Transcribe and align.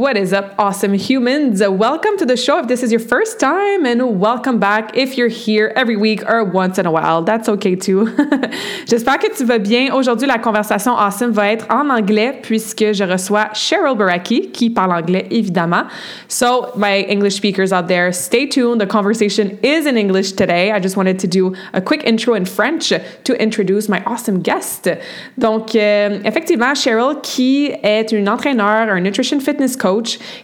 What 0.00 0.16
is 0.16 0.32
up, 0.32 0.54
awesome 0.58 0.94
humans? 0.94 1.60
Uh, 1.60 1.70
welcome 1.70 2.16
to 2.16 2.24
the 2.24 2.34
show 2.34 2.58
if 2.58 2.68
this 2.68 2.82
is 2.82 2.90
your 2.90 3.02
first 3.02 3.38
time, 3.38 3.84
and 3.84 4.18
welcome 4.18 4.58
back 4.58 4.96
if 4.96 5.18
you're 5.18 5.28
here 5.28 5.74
every 5.76 5.94
week 5.94 6.26
or 6.26 6.42
once 6.42 6.78
in 6.78 6.86
a 6.86 6.90
while. 6.90 7.20
That's 7.20 7.50
okay 7.50 7.76
too. 7.76 8.06
J'espère 8.86 9.20
que 9.20 9.28
tu 9.28 9.44
vas 9.44 9.58
bien. 9.58 9.92
Aujourd'hui, 9.92 10.26
la 10.26 10.38
conversation 10.38 10.92
awesome 10.92 11.32
va 11.32 11.52
être 11.52 11.66
en 11.68 11.90
anglais 11.90 12.40
puisque 12.40 12.94
je 12.94 13.04
reçois 13.04 13.50
Cheryl 13.52 13.94
Borecky 13.94 14.50
qui 14.50 14.70
parle 14.70 14.92
anglais 14.92 15.26
évidemment. 15.30 15.86
So, 16.28 16.72
my 16.76 17.04
English 17.06 17.34
speakers 17.34 17.70
out 17.70 17.86
there, 17.86 18.10
stay 18.10 18.48
tuned. 18.48 18.80
The 18.80 18.86
conversation 18.86 19.58
is 19.62 19.86
in 19.86 19.98
English 19.98 20.32
today. 20.32 20.72
I 20.72 20.80
just 20.80 20.96
wanted 20.96 21.18
to 21.18 21.26
do 21.26 21.54
a 21.74 21.82
quick 21.82 22.04
intro 22.06 22.32
in 22.32 22.46
French 22.46 22.88
to 23.24 23.34
introduce 23.34 23.90
my 23.90 24.02
awesome 24.06 24.40
guest. 24.40 24.88
Donc, 25.36 25.74
euh, 25.74 26.20
effectivement, 26.24 26.74
Cheryl 26.74 27.20
qui 27.22 27.72
est 27.82 28.12
une 28.12 28.30
entraîneur, 28.30 28.88
un 28.88 29.00
nutrition 29.00 29.40
fitness 29.40 29.76
coach 29.76 29.89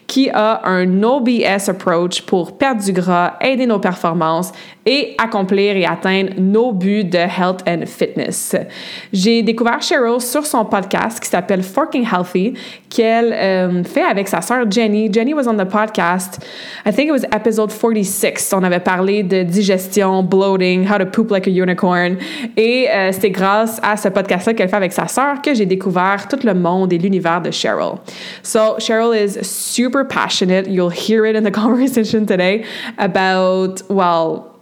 qui 0.06 0.30
a 0.30 0.60
un 0.64 0.86
no 0.86 1.20
BS 1.20 1.68
approach 1.68 2.22
pour 2.22 2.56
perdre 2.56 2.82
du 2.82 2.92
gras, 2.92 3.34
aider 3.40 3.66
nos 3.66 3.78
performances 3.78 4.52
et 4.86 5.14
accomplir 5.18 5.76
et 5.76 5.84
atteindre 5.84 6.30
nos 6.38 6.72
buts 6.72 7.04
de 7.04 7.18
health 7.18 7.62
and 7.68 7.86
fitness. 7.86 8.54
J'ai 9.12 9.42
découvert 9.42 9.82
Cheryl 9.82 10.20
sur 10.20 10.46
son 10.46 10.64
podcast 10.64 11.18
qui 11.20 11.28
s'appelle 11.28 11.62
Forking 11.62 12.06
Healthy, 12.06 12.54
qu'elle 12.88 13.32
euh, 13.32 13.82
fait 13.82 14.04
avec 14.04 14.28
sa 14.28 14.40
sœur 14.40 14.70
Jenny. 14.70 15.12
Jenny 15.12 15.34
was 15.34 15.48
on 15.48 15.56
the 15.56 15.68
podcast, 15.68 16.38
I 16.86 16.92
think 16.92 17.08
it 17.08 17.12
was 17.12 17.24
episode 17.32 17.72
46. 17.72 18.52
On 18.54 18.62
avait 18.62 18.80
parlé 18.80 19.24
de 19.24 19.42
digestion, 19.42 20.22
bloating, 20.22 20.86
how 20.86 20.98
to 20.98 21.06
poop 21.06 21.30
like 21.32 21.48
a 21.48 21.50
unicorn. 21.50 22.16
Et 22.56 22.88
euh, 22.88 23.10
c'est 23.12 23.30
grâce 23.30 23.80
à 23.82 23.96
ce 23.96 24.08
podcast-là 24.08 24.54
qu'elle 24.54 24.68
fait 24.68 24.76
avec 24.76 24.92
sa 24.92 25.08
sœur 25.08 25.42
que 25.42 25.52
j'ai 25.52 25.66
découvert 25.66 26.28
tout 26.28 26.38
le 26.44 26.54
monde 26.54 26.92
et 26.92 26.98
l'univers 26.98 27.40
de 27.40 27.50
Cheryl. 27.50 27.96
So, 28.42 28.78
Cheryl 28.78 29.14
is 29.14 29.35
super 29.42 30.04
passionate. 30.04 30.68
You'll 30.68 30.90
hear 30.90 31.26
it 31.26 31.36
in 31.36 31.44
the 31.44 31.50
conversation 31.62 32.26
today 32.26 32.66
about, 32.98 33.82
well, 33.90 34.58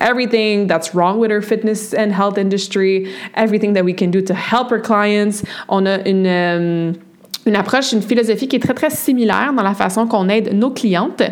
everything 0.00 0.66
that's 0.66 0.94
wrong 0.94 1.18
with 1.18 1.30
our 1.30 1.42
fitness 1.42 1.92
and 1.92 2.12
health 2.12 2.38
industry, 2.38 3.14
everything 3.34 3.72
that 3.72 3.84
we 3.84 3.92
can 3.92 4.10
do 4.10 4.20
to 4.22 4.34
help 4.34 4.70
our 4.70 4.80
clients. 4.80 5.44
On 5.68 5.86
a 5.86 6.02
une, 6.06 6.26
um, 6.26 7.07
une 7.48 7.56
approche, 7.56 7.92
une 7.92 8.02
philosophie 8.02 8.46
qui 8.46 8.56
est 8.56 8.60
très, 8.60 8.74
très 8.74 8.90
similaire 8.90 9.52
dans 9.56 9.62
la 9.62 9.74
façon 9.74 10.06
qu'on 10.06 10.28
aide 10.28 10.52
nos 10.52 10.70
clientes. 10.70 11.22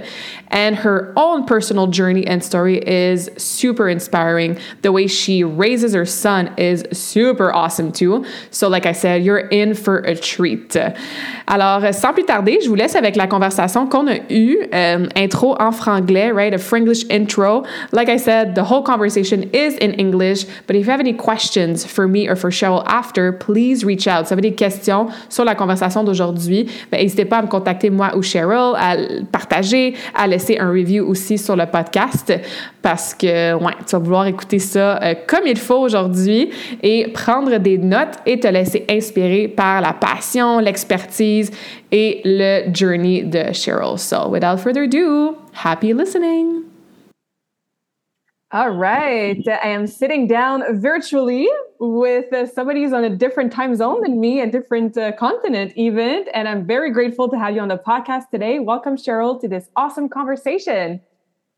And 0.50 0.76
her 0.76 1.12
own 1.16 1.44
personal 1.44 1.88
journey 1.88 2.24
and 2.26 2.40
story 2.40 2.78
is 2.86 3.28
super 3.36 3.88
inspiring. 3.88 4.56
The 4.82 4.92
way 4.92 5.08
she 5.08 5.42
raises 5.42 5.92
her 5.92 6.06
son 6.06 6.50
is 6.56 6.84
super 6.92 7.52
awesome 7.52 7.90
too. 7.92 8.24
So, 8.50 8.68
like 8.68 8.86
I 8.86 8.92
said, 8.92 9.24
you're 9.24 9.48
in 9.50 9.74
for 9.74 9.98
a 9.98 10.14
treat. 10.14 10.76
Alors, 11.48 11.92
sans 11.92 12.12
plus 12.12 12.24
tarder, 12.24 12.60
je 12.62 12.68
vous 12.68 12.76
laisse 12.76 12.94
avec 12.94 13.16
la 13.16 13.26
conversation 13.26 13.88
qu'on 13.88 14.08
a 14.08 14.18
eue. 14.30 14.68
Um, 14.72 15.08
intro 15.16 15.56
en 15.58 15.72
franglais, 15.72 16.32
right? 16.32 16.54
A 16.54 16.58
Franglish 16.58 17.04
intro. 17.10 17.64
Like 17.92 18.08
I 18.08 18.16
said, 18.16 18.54
the 18.54 18.64
whole 18.64 18.82
conversation 18.82 19.50
is 19.52 19.76
in 19.78 19.92
English. 19.94 20.44
But 20.66 20.76
if 20.76 20.86
you 20.86 20.92
have 20.92 21.00
any 21.00 21.12
questions 21.12 21.84
for 21.84 22.06
me 22.06 22.28
or 22.28 22.36
for 22.36 22.50
Cheryl 22.50 22.84
after, 22.86 23.32
please 23.32 23.84
reach 23.84 24.06
out. 24.06 24.28
Si 24.28 24.34
vous 24.34 24.38
avez 24.38 24.42
des 24.42 24.54
questions 24.54 25.10
sur 25.28 25.44
la 25.44 25.54
conversation 25.54 26.04
d'aujourd'hui, 26.06 26.66
ben, 26.90 27.00
n'hésitez 27.00 27.26
pas 27.26 27.38
à 27.38 27.42
me 27.42 27.48
contacter 27.48 27.90
moi 27.90 28.16
ou 28.16 28.22
Cheryl, 28.22 28.74
à 28.76 28.96
partager, 29.30 29.94
à 30.14 30.26
laisser 30.26 30.58
un 30.58 30.70
review 30.70 31.06
aussi 31.06 31.36
sur 31.36 31.56
le 31.56 31.66
podcast 31.66 32.32
parce 32.80 33.12
que 33.14 33.54
ouais, 33.54 33.72
tu 33.86 33.92
vas 33.92 33.98
vouloir 33.98 34.26
écouter 34.26 34.58
ça 34.58 35.02
euh, 35.02 35.14
comme 35.26 35.46
il 35.46 35.58
faut 35.58 35.78
aujourd'hui 35.78 36.50
et 36.82 37.08
prendre 37.08 37.58
des 37.58 37.78
notes 37.78 38.16
et 38.24 38.38
te 38.38 38.46
laisser 38.46 38.84
inspirer 38.88 39.48
par 39.48 39.80
la 39.80 39.92
passion, 39.92 40.60
l'expertise 40.60 41.50
et 41.90 42.20
le 42.24 42.72
journey 42.72 43.24
de 43.24 43.52
Cheryl. 43.52 43.98
So, 43.98 44.28
without 44.28 44.58
further 44.58 44.84
ado, 44.84 45.36
happy 45.52 45.92
listening. 45.92 46.75
All 48.56 48.70
right. 48.70 49.46
I 49.46 49.68
am 49.68 49.86
sitting 49.86 50.26
down 50.26 50.80
virtually 50.80 51.46
with 51.78 52.32
uh, 52.32 52.46
somebody 52.46 52.82
who's 52.82 52.94
on 52.94 53.04
a 53.04 53.14
different 53.14 53.52
time 53.52 53.76
zone 53.76 54.00
than 54.00 54.18
me, 54.18 54.40
a 54.40 54.50
different 54.50 54.96
uh, 54.96 55.12
continent, 55.12 55.74
even. 55.76 56.24
And 56.32 56.48
I'm 56.48 56.66
very 56.66 56.90
grateful 56.90 57.28
to 57.28 57.38
have 57.38 57.54
you 57.54 57.60
on 57.60 57.68
the 57.68 57.76
podcast 57.76 58.30
today. 58.30 58.58
Welcome, 58.58 58.96
Cheryl, 58.96 59.38
to 59.42 59.46
this 59.46 59.68
awesome 59.76 60.08
conversation. 60.08 61.02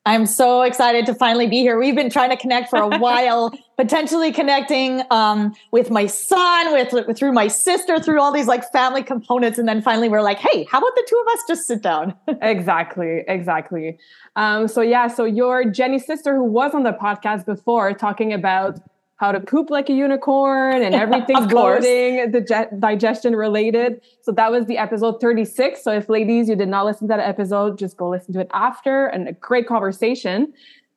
I'm 0.09 0.25
so 0.25 0.63
excited 0.63 1.05
to 1.05 1.15
finally 1.15 1.47
be 1.47 1.59
here. 1.59 1.79
We've 1.79 1.95
been 1.95 2.09
trying 2.09 2.31
to 2.31 2.37
connect 2.39 2.71
for 2.71 2.79
a 2.79 2.89
while, 2.99 3.53
potentially 3.77 4.33
connecting 4.33 5.03
um, 5.11 5.55
with 5.71 5.91
my 5.91 6.07
son, 6.07 6.73
with, 6.73 7.15
through 7.15 7.33
my 7.33 7.47
sister, 7.47 8.01
through 8.01 8.19
all 8.19 8.33
these 8.33 8.47
like 8.47 8.65
family 8.73 9.03
components, 9.03 9.59
and 9.59 9.69
then 9.69 9.83
finally 9.83 10.09
we're 10.09 10.23
like, 10.23 10.39
hey, 10.39 10.65
how 10.71 10.79
about 10.79 10.95
the 10.95 11.07
two 11.07 11.23
of 11.27 11.33
us 11.35 11.41
just 11.47 11.67
sit 11.67 11.83
down? 11.83 12.15
exactly, 12.41 13.23
exactly. 13.29 13.99
Um, 14.35 14.67
so 14.67 14.81
yeah, 14.81 15.09
so 15.09 15.27
your 15.27 15.67
Jenny's 15.71 16.07
sister 16.07 16.35
who 16.35 16.45
was 16.45 16.75
on 16.75 16.85
the 16.85 16.93
podcast 16.93 17.45
before 17.45 17.93
talking 17.93 18.33
about 18.33 18.81
how 19.19 19.33
to 19.33 19.41
poop 19.41 19.69
like 19.69 19.91
a 19.91 19.93
unicorn 19.93 20.83
and 20.83 20.95
everything's 21.05 21.47
bloating, 21.49 22.31
the 22.31 22.69
digestion 22.79 23.37
related. 23.37 24.01
So 24.23 24.33
that 24.33 24.51
was 24.51 24.67
the 24.67 24.79
episode 24.79 25.21
36. 25.21 25.83
So 25.83 25.93
if 25.93 26.09
ladies, 26.09 26.49
you 26.49 26.57
did 26.57 26.69
not 26.69 26.87
listen 26.87 27.09
to 27.09 27.17
that 27.17 27.21
episode, 27.21 27.79
just 27.79 27.97
go 27.97 28.09
listen 28.09 28.33
to 28.35 28.41
it 28.41 28.51
after 28.55 29.07
and 29.07 29.29
a 29.29 29.33
great 29.33 29.67
conversation. 29.67 30.53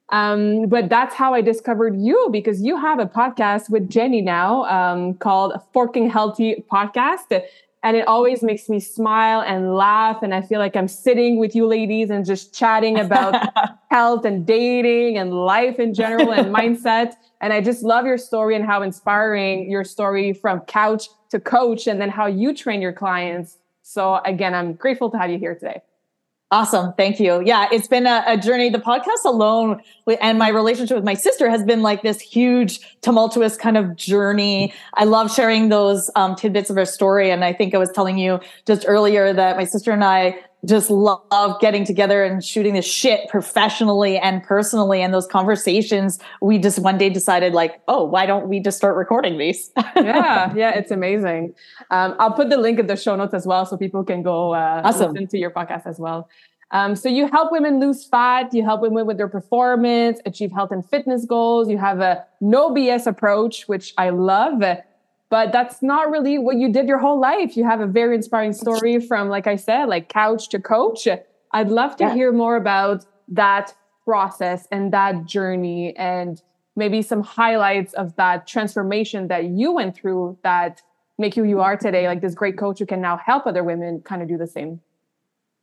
Um, 0.10 0.68
but 0.68 0.90
that's 0.90 1.16
how 1.16 1.34
I 1.34 1.42
discovered 1.42 1.98
you 1.98 2.30
because 2.32 2.62
you 2.62 2.78
have 2.78 3.00
a 3.00 3.06
podcast 3.06 3.70
with 3.70 3.90
Jenny 3.90 4.22
now 4.22 4.66
um, 4.66 5.16
called 5.16 5.54
Forking 5.74 6.10
Healthy 6.10 6.66
Podcast. 6.72 7.42
And 7.84 7.98
it 7.98 8.08
always 8.08 8.44
makes 8.44 8.70
me 8.70 8.80
smile 8.80 9.42
and 9.42 9.76
laugh. 9.76 10.22
And 10.22 10.36
I 10.36 10.42
feel 10.42 10.60
like 10.60 10.76
I'm 10.76 10.88
sitting 10.88 11.38
with 11.38 11.56
you 11.56 11.66
ladies 11.66 12.12
and 12.12 12.24
just 12.24 12.54
chatting 12.54 13.00
about 13.00 13.36
health 13.90 14.24
and 14.24 14.46
dating 14.46 15.18
and 15.18 15.34
life 15.34 15.80
in 15.80 15.94
general 15.94 16.32
and 16.32 16.54
mindset. 16.56 17.14
And 17.42 17.52
I 17.52 17.60
just 17.60 17.82
love 17.82 18.06
your 18.06 18.20
story 18.20 18.56
and 18.56 18.64
how 18.64 18.84
inspiring 18.84 19.70
your 19.70 19.84
story 19.84 20.32
from 20.32 20.60
couch 20.62 21.08
to 21.32 21.40
coach 21.40 21.88
and 21.88 22.00
then 22.00 22.10
how 22.10 22.28
you 22.28 22.54
train 22.54 22.82
your 22.82 22.94
clients. 22.94 23.58
So 23.82 24.22
again, 24.26 24.54
I'm 24.54 24.74
grateful 24.74 25.10
to 25.10 25.18
have 25.18 25.32
you 25.32 25.40
here 25.40 25.56
today. 25.56 25.82
Awesome. 26.52 26.92
Thank 26.98 27.18
you. 27.22 27.42
Yeah, 27.46 27.70
it's 27.72 27.88
been 27.88 28.06
a, 28.06 28.26
a, 28.28 28.38
journey. 28.38 28.70
The 28.70 28.78
podcast 28.78 29.24
alone 29.24 29.82
and 30.20 30.38
my 30.38 30.50
relationship 30.50 30.96
with 30.96 31.06
my 31.06 31.14
sister 31.14 31.50
has 31.50 31.64
been 31.64 31.82
like 31.82 32.02
this 32.02 32.20
huge, 32.20 32.82
tumultuous 33.00 33.56
kind 33.56 33.78
of 33.78 33.96
journey. 33.96 34.74
I 34.96 35.06
love 35.06 35.34
sharing 35.34 35.70
those 35.70 36.12
um, 36.18 36.36
tidbits 36.36 36.70
of 36.70 36.76
her 36.76 36.84
story. 36.84 37.32
And 37.32 37.46
I 37.46 37.54
think 37.54 37.74
I 37.74 37.78
was 37.78 37.90
telling 37.92 38.18
you 38.18 38.42
just 38.68 38.84
earlier 38.86 39.32
that 39.32 39.56
my 39.56 39.64
sister 39.64 39.94
and 39.94 40.04
I 40.04 40.38
just 40.66 40.90
love 40.90 41.60
getting 41.60 41.86
together 41.86 42.24
and 42.24 42.44
shooting 42.44 42.74
this 42.74 42.86
shit 42.86 43.28
professionally 43.30 44.18
and 44.18 44.44
personally. 44.44 45.02
And 45.02 45.14
those 45.14 45.28
conversations, 45.28 46.20
we 46.42 46.60
just 46.60 46.80
one 46.80 46.98
day 46.98 47.10
decided, 47.10 47.54
like, 47.54 47.82
oh, 47.88 48.04
why 48.04 48.26
don't 48.26 48.48
we 48.48 48.60
just 48.60 48.78
start 48.78 48.96
recording 48.96 49.38
these? 49.38 49.72
yeah, 49.96 50.54
yeah, 50.54 50.72
it's 50.72 50.92
amazing. 51.00 51.54
Um, 51.90 52.16
I'll 52.20 52.34
put 52.34 52.50
the 52.50 52.58
link 52.58 52.80
in 52.80 52.88
the 52.88 52.96
show 52.96 53.16
notes 53.16 53.34
as 53.34 53.46
well 53.48 53.66
so 53.66 53.78
people 53.78 54.04
can 54.04 54.22
go 54.22 54.54
uh, 54.54 54.82
awesome. 54.84 55.14
listen 55.14 55.28
to 55.28 55.38
your 55.38 55.52
podcast 55.52 55.88
as 55.88 56.00
well. 56.00 56.30
Um, 56.72 56.96
so 56.96 57.10
you 57.10 57.28
help 57.28 57.52
women 57.52 57.80
lose 57.80 58.06
fat, 58.06 58.54
you 58.54 58.64
help 58.64 58.82
women 58.82 59.06
with 59.06 59.18
their 59.18 59.28
performance, 59.28 60.20
achieve 60.26 60.52
health 60.52 60.72
and 60.72 60.88
fitness 60.88 61.26
goals. 61.26 61.70
You 61.70 61.78
have 61.78 62.00
a 62.00 62.26
no 62.40 62.72
BS 62.72 63.08
approach, 63.08 63.68
which 63.68 63.94
I 63.98 64.10
love 64.10 64.62
but 65.32 65.54
that's 65.54 65.82
not 65.82 66.12
really 66.12 66.38
what 66.38 66.58
you 66.58 66.72
did 66.72 66.90
your 66.90 67.00
whole 67.00 67.20
life. 67.20 67.56
You 67.56 67.64
have 67.64 67.80
a 67.80 67.88
very 67.88 68.16
inspiring 68.16 68.52
story 68.52 69.00
from, 69.00 69.30
like 69.30 69.48
I 69.48 69.56
said, 69.56 69.86
like 69.86 70.10
couch 70.10 70.50
to 70.50 70.60
coach. 70.60 71.08
I'd 71.54 71.70
love 71.70 71.96
to 71.96 72.04
yeah. 72.04 72.14
hear 72.14 72.34
more 72.34 72.58
about 72.58 73.06
that 73.30 73.74
process 74.04 74.68
and 74.74 74.92
that 74.92 75.26
journey 75.26 75.96
and 75.96 76.42
maybe 76.76 77.02
some 77.02 77.24
highlights 77.24 77.94
of 77.94 78.14
that 78.18 78.46
transformation 78.46 79.30
that 79.30 79.46
you 79.46 79.72
went 79.72 79.96
through 79.96 80.38
that 80.44 80.82
make 81.18 81.38
you 81.38 81.44
who 81.44 81.50
you 81.50 81.62
are 81.62 81.78
today, 81.78 82.08
like 82.08 82.20
this 82.20 82.36
great 82.36 82.58
coach 82.58 82.80
who 82.80 82.86
can 82.86 83.00
now 83.00 83.16
help 83.16 83.48
other 83.48 83.64
women 83.64 84.02
kind 84.02 84.22
of 84.22 84.28
do 84.28 84.38
the 84.38 84.48
same. 84.48 84.82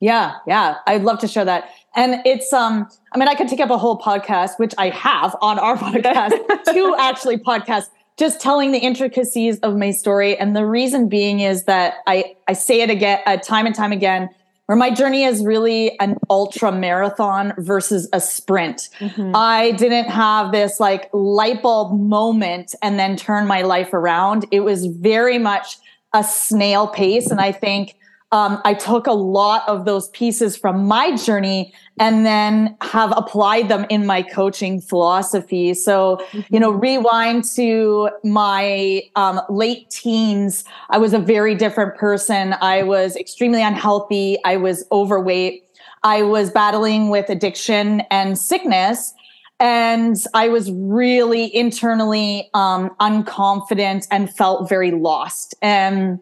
Yeah, 0.00 0.36
yeah. 0.46 0.76
I'd 0.86 1.02
love 1.02 1.18
to 1.20 1.28
share 1.28 1.44
that. 1.44 1.70
And 1.94 2.22
it's 2.24 2.52
um, 2.52 2.88
I 3.12 3.18
mean, 3.18 3.28
I 3.28 3.34
could 3.34 3.48
take 3.48 3.60
up 3.60 3.70
a 3.70 3.76
whole 3.76 3.98
podcast, 3.98 4.58
which 4.58 4.72
I 4.78 4.88
have 4.90 5.36
on 5.42 5.58
our 5.58 5.76
podcast, 5.84 6.38
two 6.72 6.94
actually 6.98 7.36
podcasts, 7.36 7.88
just 8.18 8.40
telling 8.40 8.72
the 8.72 8.78
intricacies 8.78 9.58
of 9.60 9.76
my 9.76 9.92
story. 9.92 10.36
And 10.36 10.56
the 10.56 10.66
reason 10.66 11.08
being 11.08 11.40
is 11.40 11.64
that 11.64 11.94
I 12.06 12.36
I 12.48 12.52
say 12.52 12.80
it 12.80 12.90
again, 12.90 13.20
uh, 13.26 13.36
time 13.36 13.64
and 13.64 13.74
time 13.74 13.92
again, 13.92 14.28
where 14.66 14.76
my 14.76 14.90
journey 14.90 15.24
is 15.24 15.44
really 15.44 15.98
an 16.00 16.18
ultra 16.28 16.72
marathon 16.72 17.54
versus 17.58 18.08
a 18.12 18.20
sprint. 18.20 18.88
Mm-hmm. 18.98 19.32
I 19.34 19.70
didn't 19.72 20.10
have 20.10 20.52
this 20.52 20.80
like 20.80 21.08
light 21.12 21.62
bulb 21.62 21.98
moment 21.98 22.74
and 22.82 22.98
then 22.98 23.16
turn 23.16 23.46
my 23.46 23.62
life 23.62 23.94
around. 23.94 24.46
It 24.50 24.60
was 24.60 24.86
very 24.86 25.38
much 25.38 25.78
a 26.12 26.24
snail 26.24 26.88
pace, 26.88 27.30
and 27.30 27.40
I 27.40 27.52
think 27.52 27.94
um, 28.30 28.60
I 28.64 28.74
took 28.74 29.06
a 29.06 29.12
lot 29.12 29.66
of 29.68 29.84
those 29.84 30.08
pieces 30.10 30.56
from 30.56 30.86
my 30.86 31.16
journey 31.16 31.72
and 32.00 32.24
then 32.24 32.76
have 32.80 33.12
applied 33.16 33.68
them 33.68 33.86
in 33.88 34.06
my 34.06 34.22
coaching 34.22 34.80
philosophy. 34.80 35.74
So, 35.74 36.18
mm-hmm. 36.30 36.54
you 36.54 36.60
know, 36.60 36.70
rewind 36.70 37.44
to 37.56 38.10
my 38.24 39.02
um, 39.16 39.40
late 39.48 39.90
teens, 39.90 40.64
I 40.90 40.98
was 40.98 41.12
a 41.12 41.18
very 41.18 41.54
different 41.54 41.96
person. 41.96 42.54
I 42.60 42.82
was 42.82 43.16
extremely 43.16 43.62
unhealthy. 43.62 44.38
I 44.44 44.56
was 44.56 44.84
overweight. 44.92 45.64
I 46.02 46.22
was 46.22 46.50
battling 46.50 47.10
with 47.10 47.28
addiction 47.28 48.02
and 48.10 48.38
sickness. 48.38 49.14
And 49.60 50.16
I 50.34 50.48
was 50.48 50.70
really 50.70 51.54
internally 51.54 52.48
um, 52.54 52.90
unconfident 53.00 54.06
and 54.10 54.32
felt 54.32 54.68
very 54.68 54.92
lost. 54.92 55.54
And 55.60 56.20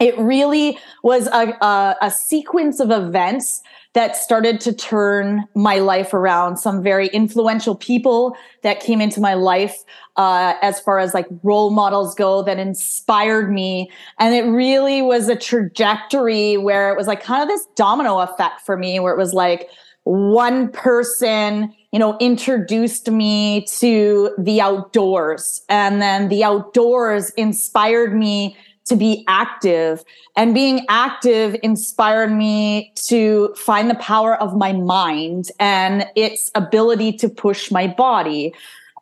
it 0.00 0.18
really 0.18 0.78
was 1.02 1.26
a, 1.28 1.56
a, 1.64 1.96
a, 2.02 2.10
sequence 2.10 2.80
of 2.80 2.90
events 2.90 3.62
that 3.94 4.16
started 4.16 4.60
to 4.60 4.72
turn 4.72 5.44
my 5.54 5.78
life 5.78 6.12
around. 6.12 6.58
Some 6.58 6.82
very 6.82 7.06
influential 7.08 7.74
people 7.74 8.36
that 8.62 8.80
came 8.80 9.00
into 9.00 9.20
my 9.20 9.34
life, 9.34 9.84
uh, 10.16 10.54
as 10.62 10.80
far 10.80 10.98
as 10.98 11.14
like 11.14 11.26
role 11.42 11.70
models 11.70 12.14
go, 12.14 12.42
that 12.42 12.58
inspired 12.58 13.52
me. 13.52 13.90
And 14.18 14.34
it 14.34 14.42
really 14.42 15.00
was 15.00 15.28
a 15.28 15.36
trajectory 15.36 16.56
where 16.56 16.92
it 16.92 16.96
was 16.96 17.06
like 17.06 17.22
kind 17.22 17.42
of 17.42 17.48
this 17.48 17.66
domino 17.76 18.18
effect 18.18 18.60
for 18.60 18.76
me, 18.76 18.98
where 19.00 19.12
it 19.12 19.18
was 19.18 19.32
like 19.32 19.68
one 20.02 20.70
person, 20.70 21.72
you 21.92 21.98
know, 21.98 22.16
introduced 22.18 23.10
me 23.10 23.64
to 23.78 24.34
the 24.36 24.60
outdoors, 24.60 25.62
and 25.68 26.02
then 26.02 26.28
the 26.28 26.44
outdoors 26.44 27.30
inspired 27.30 28.14
me 28.14 28.56
to 28.86 28.96
be 28.96 29.24
active 29.28 30.04
and 30.36 30.54
being 30.54 30.84
active 30.88 31.56
inspired 31.62 32.32
me 32.32 32.92
to 32.96 33.54
find 33.54 33.88
the 33.88 33.94
power 33.96 34.34
of 34.36 34.56
my 34.56 34.72
mind 34.72 35.50
and 35.58 36.06
its 36.16 36.50
ability 36.54 37.12
to 37.12 37.28
push 37.28 37.70
my 37.70 37.86
body. 37.86 38.52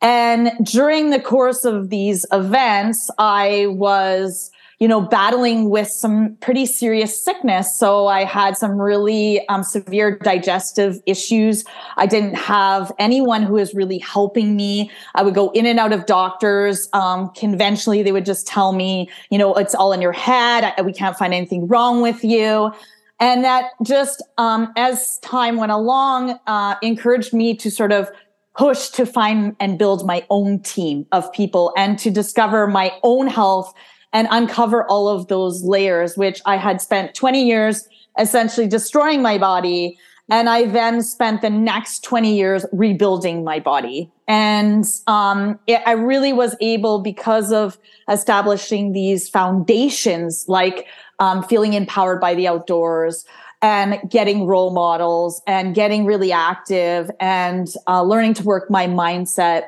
And 0.01 0.53
during 0.65 1.11
the 1.11 1.21
course 1.21 1.65
of 1.65 1.91
these 1.91 2.27
events, 2.33 3.11
I 3.19 3.67
was 3.69 4.51
you 4.83 4.89
know, 4.89 5.01
battling 5.01 5.71
with 5.71 5.87
some 5.87 6.37
pretty 6.41 6.67
serious 6.67 7.17
sickness. 7.25 7.79
So 7.79 8.09
I 8.09 8.25
had 8.25 8.57
some 8.57 8.81
really 8.81 9.47
um, 9.47 9.63
severe 9.63 10.19
digestive 10.19 11.01
issues. 11.07 11.65
I 11.97 12.07
didn't 12.07 12.35
have 12.35 12.91
anyone 12.99 13.45
who 13.45 13.53
was 13.53 13.75
really 13.75 13.99
helping 13.99 14.57
me. 14.57 14.91
I 15.15 15.23
would 15.23 15.37
go 15.37 15.51
in 15.51 15.67
and 15.67 15.79
out 15.79 15.93
of 15.93 16.07
doctors. 16.07 16.89
Um, 16.95 17.31
conventionally, 17.37 18.03
they 18.03 18.11
would 18.11 18.27
just 18.27 18.45
tell 18.49 18.73
me, 18.73 19.09
you 19.31 19.39
know, 19.39 19.55
it's 19.55 19.73
all 19.73 19.93
in 19.93 20.03
your 20.03 20.11
head. 20.11 20.75
I, 20.77 20.83
we 20.83 20.93
can't 20.93 21.17
find 21.17 21.33
anything 21.33 21.69
wrong 21.69 22.03
with 22.03 22.25
you. 22.25 22.73
And 23.21 23.45
that 23.45 23.67
just, 23.85 24.21
um, 24.37 24.73
as 24.77 25.19
time 25.19 25.59
went 25.59 25.71
along, 25.71 26.41
uh, 26.49 26.75
encouraged 26.83 27.33
me 27.33 27.55
to 27.55 27.71
sort 27.71 27.93
of 27.93 28.11
push 28.59 28.89
to 28.89 29.07
find 29.07 29.55
and 29.61 29.79
build 29.79 30.05
my 30.05 30.27
own 30.29 30.59
team 30.59 31.07
of 31.13 31.33
people 31.33 31.73
and 31.77 32.01
to 32.01 32.11
discover 32.11 32.67
my 32.67 32.93
own 33.05 33.29
health 33.29 33.73
and 34.13 34.29
uncover 34.31 34.85
all 34.89 35.09
of 35.09 35.29
those 35.29 35.63
layers, 35.63 36.17
which 36.17 36.41
I 36.45 36.57
had 36.57 36.81
spent 36.81 37.15
20 37.15 37.45
years 37.45 37.89
essentially 38.19 38.67
destroying 38.67 39.23
my 39.23 39.39
body. 39.39 39.99
And 40.31 40.49
I 40.49 40.67
then 40.67 41.03
spent 41.03 41.43
the 41.43 41.51
next 41.51 42.05
20 42.05 42.35
years 42.35 42.65
rebuilding 42.73 43.45
my 43.45 43.59
body. 43.59 44.11
And 44.29 44.87
um, 45.07 45.59
it, 45.67 45.83
I 45.85 45.93
really 45.93 46.33
was 46.33 46.57
able, 46.61 47.01
because 47.01 47.53
of 47.53 47.77
establishing 48.09 48.93
these 48.93 49.29
foundations, 49.29 50.45
like 50.49 50.87
um, 51.19 51.43
feeling 51.43 51.75
empowered 51.75 52.21
by 52.21 52.35
the 52.35 52.49
outdoors, 52.49 53.25
and 53.63 54.01
getting 54.11 54.47
role 54.47 54.73
models 54.73 55.41
and 55.47 55.75
getting 55.75 56.05
really 56.05 56.33
active 56.33 57.11
and 57.21 57.69
uh, 57.87 58.03
learning 58.03 58.35
to 58.35 58.43
work 58.43 58.69
my 58.69 58.89
mindset 58.89 59.63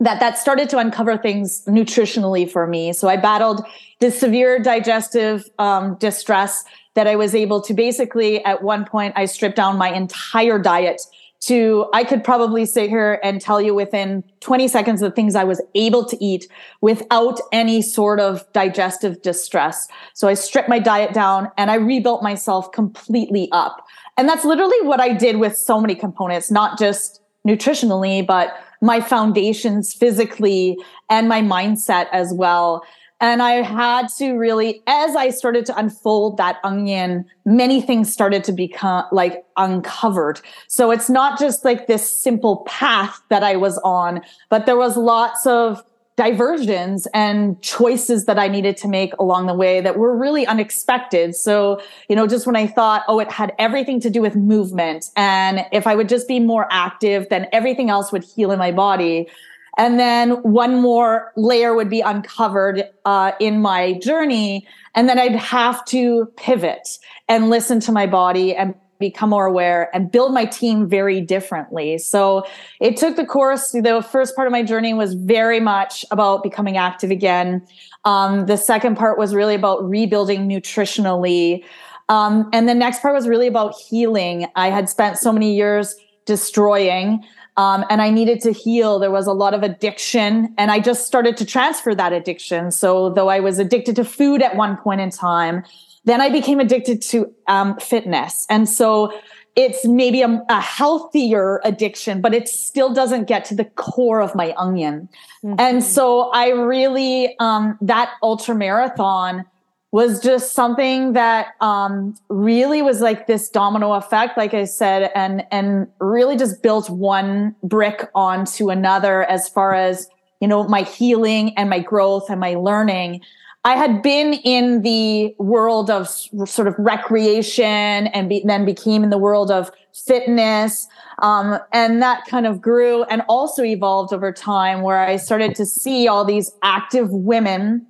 that 0.00 0.18
that 0.18 0.38
started 0.38 0.68
to 0.70 0.78
uncover 0.78 1.16
things 1.16 1.62
nutritionally 1.66 2.50
for 2.50 2.66
me. 2.66 2.92
So 2.92 3.08
I 3.08 3.16
battled 3.16 3.64
this 4.00 4.18
severe 4.18 4.58
digestive 4.58 5.48
um, 5.58 5.96
distress 5.96 6.64
that 6.94 7.06
I 7.06 7.16
was 7.16 7.34
able 7.34 7.60
to 7.62 7.74
basically 7.74 8.44
at 8.44 8.62
one 8.62 8.84
point 8.84 9.12
I 9.16 9.26
stripped 9.26 9.56
down 9.56 9.76
my 9.76 9.92
entire 9.92 10.58
diet 10.58 11.02
to 11.40 11.86
I 11.94 12.04
could 12.04 12.22
probably 12.22 12.66
sit 12.66 12.90
here 12.90 13.18
and 13.22 13.40
tell 13.40 13.60
you 13.60 13.74
within 13.74 14.22
20 14.40 14.68
seconds 14.68 15.00
the 15.00 15.10
things 15.10 15.34
I 15.34 15.44
was 15.44 15.62
able 15.74 16.04
to 16.06 16.22
eat 16.22 16.48
without 16.80 17.40
any 17.52 17.80
sort 17.80 18.20
of 18.20 18.50
digestive 18.52 19.22
distress. 19.22 19.88
So 20.14 20.28
I 20.28 20.34
stripped 20.34 20.68
my 20.68 20.78
diet 20.78 21.14
down 21.14 21.50
and 21.56 21.70
I 21.70 21.76
rebuilt 21.76 22.22
myself 22.22 22.72
completely 22.72 23.48
up. 23.52 23.86
And 24.18 24.28
that's 24.28 24.44
literally 24.44 24.80
what 24.82 25.00
I 25.00 25.14
did 25.14 25.38
with 25.38 25.56
so 25.56 25.80
many 25.80 25.94
components, 25.94 26.50
not 26.50 26.78
just 26.78 27.22
nutritionally, 27.46 28.26
but 28.26 28.54
my 28.80 29.00
foundations 29.00 29.92
physically 29.92 30.78
and 31.08 31.28
my 31.28 31.40
mindset 31.40 32.06
as 32.12 32.32
well. 32.32 32.82
And 33.22 33.42
I 33.42 33.60
had 33.60 34.08
to 34.16 34.32
really, 34.32 34.82
as 34.86 35.14
I 35.14 35.28
started 35.28 35.66
to 35.66 35.78
unfold 35.78 36.38
that 36.38 36.56
onion, 36.64 37.26
many 37.44 37.82
things 37.82 38.10
started 38.10 38.44
to 38.44 38.52
become 38.52 39.04
like 39.12 39.44
uncovered. 39.58 40.40
So 40.68 40.90
it's 40.90 41.10
not 41.10 41.38
just 41.38 41.62
like 41.62 41.86
this 41.86 42.10
simple 42.10 42.64
path 42.66 43.20
that 43.28 43.42
I 43.42 43.56
was 43.56 43.76
on, 43.84 44.22
but 44.48 44.64
there 44.64 44.78
was 44.78 44.96
lots 44.96 45.46
of 45.46 45.84
diversions 46.20 47.08
and 47.14 47.58
choices 47.62 48.26
that 48.26 48.38
I 48.38 48.46
needed 48.46 48.76
to 48.76 48.88
make 48.88 49.14
along 49.16 49.46
the 49.46 49.54
way 49.54 49.80
that 49.80 49.96
were 49.96 50.14
really 50.14 50.46
unexpected. 50.46 51.34
So, 51.34 51.80
you 52.10 52.14
know, 52.14 52.26
just 52.26 52.46
when 52.46 52.56
I 52.56 52.66
thought, 52.66 53.04
oh, 53.08 53.20
it 53.20 53.32
had 53.32 53.54
everything 53.58 54.00
to 54.00 54.10
do 54.10 54.20
with 54.20 54.36
movement. 54.36 55.06
And 55.16 55.64
if 55.72 55.86
I 55.86 55.94
would 55.94 56.10
just 56.10 56.28
be 56.28 56.38
more 56.38 56.68
active, 56.70 57.26
then 57.30 57.46
everything 57.54 57.88
else 57.88 58.12
would 58.12 58.22
heal 58.22 58.52
in 58.52 58.58
my 58.58 58.70
body. 58.70 59.30
And 59.78 59.98
then 59.98 60.32
one 60.42 60.82
more 60.82 61.32
layer 61.36 61.72
would 61.74 61.88
be 61.88 62.02
uncovered 62.02 62.84
uh, 63.06 63.32
in 63.40 63.62
my 63.62 63.94
journey. 63.94 64.66
And 64.94 65.08
then 65.08 65.18
I'd 65.18 65.36
have 65.36 65.82
to 65.86 66.26
pivot 66.36 66.98
and 67.28 67.48
listen 67.48 67.80
to 67.80 67.92
my 67.92 68.06
body 68.06 68.54
and 68.54 68.74
become 69.00 69.30
more 69.30 69.46
aware 69.46 69.90
and 69.92 70.12
build 70.12 70.32
my 70.32 70.44
team 70.44 70.88
very 70.88 71.20
differently. 71.20 71.98
So 71.98 72.46
it 72.80 72.96
took 72.96 73.16
the 73.16 73.26
course. 73.26 73.72
The 73.72 74.06
first 74.08 74.36
part 74.36 74.46
of 74.46 74.52
my 74.52 74.62
journey 74.62 74.94
was 74.94 75.14
very 75.14 75.58
much 75.58 76.04
about 76.10 76.44
becoming 76.44 76.76
active 76.76 77.10
again. 77.10 77.66
Um, 78.04 78.46
the 78.46 78.56
second 78.56 78.96
part 78.96 79.18
was 79.18 79.34
really 79.34 79.54
about 79.54 79.82
rebuilding 79.88 80.48
nutritionally. 80.48 81.64
Um, 82.08 82.48
and 82.52 82.68
the 82.68 82.74
next 82.74 83.02
part 83.02 83.14
was 83.14 83.26
really 83.26 83.46
about 83.46 83.74
healing. 83.74 84.46
I 84.54 84.68
had 84.68 84.88
spent 84.88 85.18
so 85.18 85.32
many 85.32 85.54
years 85.54 85.96
destroying. 86.26 87.24
Um, 87.56 87.84
and 87.90 88.00
I 88.00 88.10
needed 88.10 88.40
to 88.42 88.52
heal. 88.52 88.98
There 88.98 89.10
was 89.10 89.26
a 89.26 89.32
lot 89.32 89.52
of 89.54 89.62
addiction, 89.62 90.54
and 90.56 90.70
I 90.70 90.78
just 90.78 91.06
started 91.06 91.36
to 91.38 91.44
transfer 91.44 91.94
that 91.94 92.12
addiction. 92.12 92.70
So, 92.70 93.10
though 93.10 93.28
I 93.28 93.40
was 93.40 93.58
addicted 93.58 93.96
to 93.96 94.04
food 94.04 94.40
at 94.40 94.56
one 94.56 94.76
point 94.78 95.00
in 95.00 95.10
time, 95.10 95.64
then 96.04 96.20
I 96.20 96.30
became 96.30 96.60
addicted 96.60 97.02
to 97.02 97.32
um, 97.46 97.76
fitness. 97.78 98.46
And 98.48 98.68
so 98.68 99.12
it's 99.56 99.84
maybe 99.84 100.22
a, 100.22 100.42
a, 100.48 100.60
healthier 100.60 101.60
addiction, 101.64 102.20
but 102.20 102.32
it 102.32 102.48
still 102.48 102.94
doesn't 102.94 103.24
get 103.24 103.44
to 103.46 103.54
the 103.54 103.64
core 103.64 104.20
of 104.20 104.34
my 104.34 104.54
onion. 104.56 105.08
Mm-hmm. 105.44 105.56
And 105.58 105.84
so 105.84 106.30
I 106.30 106.50
really, 106.50 107.36
um, 107.40 107.76
that 107.80 108.12
ultra 108.22 108.54
marathon 108.54 109.44
was 109.92 110.20
just 110.20 110.52
something 110.52 111.14
that 111.14 111.48
um, 111.60 112.14
really 112.28 112.80
was 112.80 113.00
like 113.00 113.26
this 113.26 113.48
domino 113.48 113.94
effect, 113.94 114.38
like 114.38 114.54
I 114.54 114.64
said, 114.64 115.10
and 115.14 115.44
and 115.50 115.88
really 115.98 116.36
just 116.36 116.62
built 116.62 116.88
one 116.88 117.56
brick 117.64 118.08
onto 118.14 118.70
another 118.70 119.24
as 119.24 119.48
far 119.48 119.74
as 119.74 120.08
you 120.40 120.46
know 120.46 120.62
my 120.64 120.82
healing 120.82 121.56
and 121.56 121.68
my 121.68 121.80
growth 121.80 122.30
and 122.30 122.38
my 122.38 122.54
learning. 122.54 123.20
I 123.64 123.76
had 123.76 124.02
been 124.02 124.34
in 124.34 124.82
the 124.82 125.34
world 125.38 125.90
of 125.90 126.08
sort 126.08 126.66
of 126.66 126.74
recreation 126.78 128.06
and 128.06 128.28
be, 128.28 128.42
then 128.46 128.64
became 128.64 129.04
in 129.04 129.10
the 129.10 129.18
world 129.18 129.50
of 129.50 129.70
fitness. 129.92 130.88
Um, 131.18 131.58
and 131.72 132.00
that 132.00 132.24
kind 132.26 132.46
of 132.46 132.62
grew 132.62 133.04
and 133.04 133.22
also 133.28 133.62
evolved 133.62 134.14
over 134.14 134.32
time 134.32 134.80
where 134.80 134.98
I 134.98 135.16
started 135.16 135.54
to 135.56 135.66
see 135.66 136.08
all 136.08 136.24
these 136.24 136.50
active 136.62 137.10
women 137.10 137.86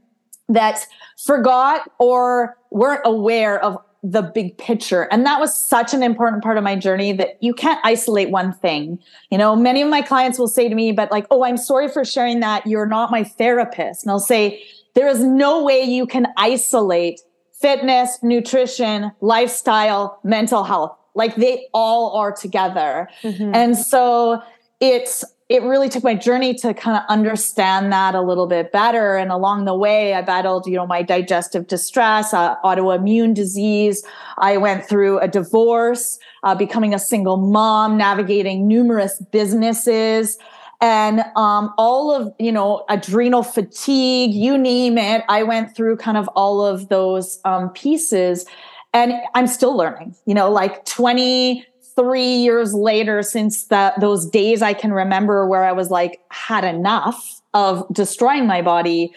that 0.49 0.85
forgot 1.25 1.89
or 2.01 2.57
weren't 2.71 3.03
aware 3.05 3.63
of 3.63 3.79
the 4.03 4.23
big 4.23 4.57
picture. 4.59 5.03
And 5.13 5.27
that 5.27 5.39
was 5.39 5.55
such 5.55 5.93
an 5.95 6.03
important 6.03 6.43
part 6.43 6.57
of 6.57 6.65
my 6.65 6.75
journey 6.75 7.13
that 7.13 7.37
you 7.41 7.53
can't 7.53 7.79
isolate 7.85 8.31
one 8.31 8.55
thing. 8.55 8.99
You 9.31 9.39
know, 9.39 9.55
many 9.55 9.83
of 9.83 9.91
my 9.91 10.03
clients 10.03 10.39
will 10.39 10.49
say 10.49 10.69
to 10.69 10.75
me, 10.75 10.91
but 10.91 11.13
like, 11.13 11.27
oh, 11.31 11.45
I'm 11.45 11.59
sorry 11.59 11.89
for 11.89 12.05
sharing 12.05 12.41
that. 12.41 12.67
You're 12.67 12.87
not 12.87 13.11
my 13.11 13.23
therapist. 13.23 14.03
And 14.03 14.11
I'll 14.11 14.19
say, 14.19 14.63
there 14.95 15.09
is 15.09 15.23
no 15.23 15.63
way 15.65 15.83
you 15.83 16.07
can 16.07 16.27
isolate 16.37 17.21
fitness, 17.61 18.19
nutrition, 18.23 19.13
lifestyle, 19.21 20.19
mental 20.25 20.65
health. 20.65 20.97
Like 21.15 21.37
they 21.37 21.67
all 21.75 22.17
are 22.17 22.33
together. 22.33 23.09
Mm-hmm. 23.23 23.55
And 23.55 23.77
so 23.77 24.43
it's 24.81 25.25
it 25.49 25.65
really 25.65 25.89
took 25.89 26.05
my 26.05 26.15
journey 26.15 26.55
to 26.55 26.73
kind 26.73 26.97
of 26.97 27.03
understand 27.09 27.93
that 27.93 28.15
a 28.15 28.23
little 28.23 28.47
bit 28.47 28.71
better. 28.71 29.17
And 29.17 29.33
along 29.33 29.65
the 29.65 29.75
way, 29.75 30.15
I 30.15 30.23
battled, 30.23 30.69
you 30.69 30.77
know, 30.77 30.87
my 30.87 31.03
digestive 31.03 31.67
distress, 31.67 32.33
uh, 32.33 32.55
autoimmune 32.63 33.35
disease. 33.35 34.05
I 34.39 34.59
went 34.59 34.87
through 34.87 35.19
a 35.19 35.27
divorce, 35.27 36.21
uh, 36.45 36.55
becoming 36.55 36.95
a 36.95 37.01
single 37.01 37.37
mom, 37.37 37.97
navigating 37.97 38.69
numerous 38.69 39.21
businesses 39.33 40.39
and 40.81 41.21
um, 41.37 41.73
all 41.77 42.15
of 42.15 42.33
you 42.39 42.53
know 42.53 42.85
adrenal 42.89 43.43
fatigue 43.43 44.33
you 44.33 44.57
name 44.57 44.99
it 44.99 45.23
i 45.29 45.43
went 45.43 45.75
through 45.75 45.97
kind 45.97 46.17
of 46.17 46.29
all 46.29 46.65
of 46.65 46.89
those 46.89 47.41
um, 47.45 47.71
pieces 47.71 48.47
and 48.93 49.13
i'm 49.35 49.47
still 49.47 49.77
learning 49.77 50.15
you 50.27 50.35
know 50.35 50.51
like 50.51 50.85
23 50.87 52.23
years 52.23 52.75
later 52.75 53.23
since 53.23 53.65
that 53.65 53.99
those 54.01 54.27
days 54.27 54.63
I 54.63 54.73
can 54.73 54.93
remember 54.93 55.47
where 55.47 55.65
I 55.65 55.73
was 55.73 55.91
like 55.91 56.21
had 56.31 56.65
enough 56.65 57.41
of 57.55 57.87
destroying 57.93 58.47
my 58.47 58.63
body, 58.63 59.13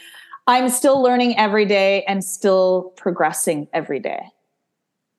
I'm 0.47 0.69
still 0.69 1.01
learning 1.01 1.37
every 1.37 1.65
day 1.65 2.03
and 2.03 2.23
still 2.23 2.93
progressing 2.97 3.67
every 3.73 3.99
day. 3.99 4.23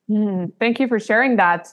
Mm, 0.09 0.51
thank 0.59 0.79
you 0.79 0.87
for 0.87 0.99
sharing 0.99 1.37
that. 1.37 1.67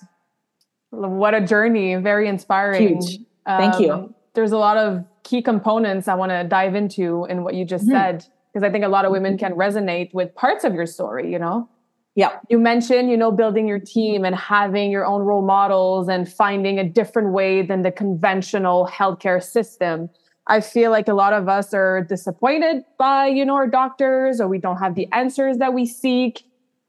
What 0.90 1.34
a 1.34 1.40
journey! 1.40 1.96
Very 1.96 2.28
inspiring. 2.28 3.02
Huge. 3.02 3.18
Thank 3.46 3.74
um, 3.74 3.82
you. 3.82 4.14
There's 4.34 4.52
a 4.52 4.58
lot 4.58 4.76
of 4.76 5.04
key 5.22 5.42
components 5.42 6.08
I 6.08 6.14
want 6.14 6.30
to 6.30 6.44
dive 6.44 6.74
into 6.74 7.26
in 7.26 7.44
what 7.44 7.54
you 7.54 7.64
just 7.64 7.84
mm-hmm. 7.84 7.92
said 7.92 8.26
because 8.52 8.66
I 8.66 8.70
think 8.70 8.84
a 8.84 8.88
lot 8.88 9.04
of 9.04 9.12
women 9.12 9.38
can 9.38 9.52
resonate 9.52 10.12
with 10.12 10.34
parts 10.34 10.64
of 10.64 10.74
your 10.74 10.86
story. 10.86 11.30
You 11.30 11.38
know. 11.38 11.68
Yeah. 12.14 12.38
You 12.50 12.58
mentioned, 12.58 13.10
you 13.10 13.16
know, 13.16 13.32
building 13.32 13.66
your 13.66 13.78
team 13.78 14.24
and 14.24 14.34
having 14.36 14.90
your 14.90 15.06
own 15.06 15.22
role 15.22 15.42
models 15.42 16.08
and 16.08 16.30
finding 16.30 16.78
a 16.78 16.84
different 16.84 17.32
way 17.32 17.62
than 17.62 17.82
the 17.82 17.90
conventional 17.90 18.86
healthcare 18.86 19.42
system. 19.42 20.10
I 20.46 20.60
feel 20.60 20.90
like 20.90 21.08
a 21.08 21.14
lot 21.14 21.32
of 21.32 21.48
us 21.48 21.72
are 21.72 22.02
disappointed 22.02 22.84
by, 22.98 23.28
you 23.28 23.44
know, 23.44 23.54
our 23.54 23.66
doctors 23.66 24.40
or 24.40 24.48
we 24.48 24.58
don't 24.58 24.76
have 24.76 24.94
the 24.94 25.08
answers 25.12 25.56
that 25.58 25.72
we 25.72 25.86
seek 25.86 26.42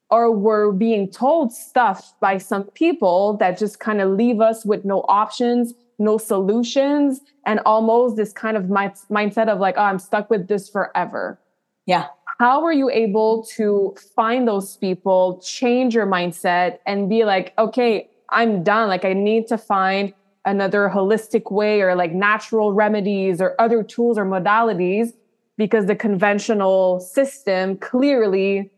or 0.10 0.32
we're 0.32 0.72
being 0.72 1.10
told 1.10 1.54
stuff 1.54 2.14
by 2.20 2.38
some 2.38 2.66
people 2.72 3.38
that 3.38 3.58
just 3.58 3.80
kind 3.80 4.02
of 4.02 4.12
leave 4.12 4.42
us 4.42 4.66
with 4.66 4.84
no 4.84 5.06
options, 5.08 5.74
no 6.00 6.18
solutions, 6.18 7.22
and 7.46 7.60
almost 7.66 8.16
this 8.16 8.34
kind 8.34 8.58
of 8.58 8.70
mi- 8.70 9.06
mindset 9.12 9.48
of 9.48 9.60
like, 9.60 9.76
oh, 9.78 9.84
I'm 9.84 10.00
stuck 10.00 10.30
with 10.30 10.48
this 10.48 10.70
forever. 10.70 11.40
Yeah 11.86 12.08
how 12.40 12.62
were 12.62 12.72
you 12.72 12.90
able 12.90 13.46
to 13.56 13.96
find 14.16 14.48
those 14.48 14.78
people, 14.78 15.40
change 15.44 15.96
your 15.96 16.06
mindset, 16.06 16.80
and 16.86 17.10
be 17.10 17.24
like, 17.26 17.54
okay, 17.58 18.10
I'm 18.30 18.64
done. 18.64 18.90
Like, 18.90 19.06
I 19.06 19.14
need 19.14 19.48
to 19.48 19.58
find 19.58 20.14
another 20.46 20.92
holistic 20.94 21.52
way 21.52 21.82
or 21.82 21.96
like 21.96 22.12
natural 22.12 22.74
remedies 22.74 23.40
or 23.40 23.56
other 23.60 23.82
tools 23.82 24.18
or 24.18 24.26
modalities 24.26 25.14
because 25.58 25.86
the 25.86 25.96
conventional 25.96 27.00
system 27.00 27.78
clearly 27.78 28.70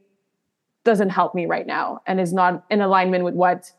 doesn't 0.83 1.09
help 1.09 1.33
me 1.33 1.47
right 1.47 1.65
now 1.65 2.01
and 2.05 2.19
is 2.19 2.33
not 2.33 2.63
in 2.69 2.81
alignment 2.81 3.23
with 3.23 3.33
what 3.33 3.71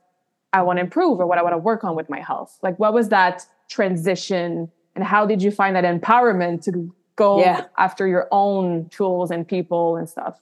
I 0.53 0.63
want 0.63 0.79
to 0.79 0.81
improve 0.81 1.21
or 1.21 1.27
what 1.27 1.39
I 1.39 1.43
want 1.43 1.53
to 1.53 1.59
work 1.59 1.85
on 1.85 1.95
with 1.95 2.11
my 2.11 2.21
health. 2.21 2.59
Like, 2.63 2.79
what 2.81 2.93
was 2.93 3.11
that 3.11 3.47
transition 3.69 4.73
and 4.97 5.05
how 5.05 5.27
did 5.27 5.43
you 5.43 5.51
find 5.51 5.77
that 5.77 5.85
empowerment 5.85 6.65
to 6.65 6.93
go 7.15 7.41
yeah. 7.41 7.67
after 7.79 8.07
your 8.07 8.29
own 8.33 8.89
tools 8.89 9.31
and 9.31 9.47
people 9.47 9.97
and 9.97 10.09
stuff? 10.09 10.41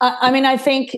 I 0.00 0.30
mean, 0.30 0.44
I 0.44 0.56
think, 0.56 0.96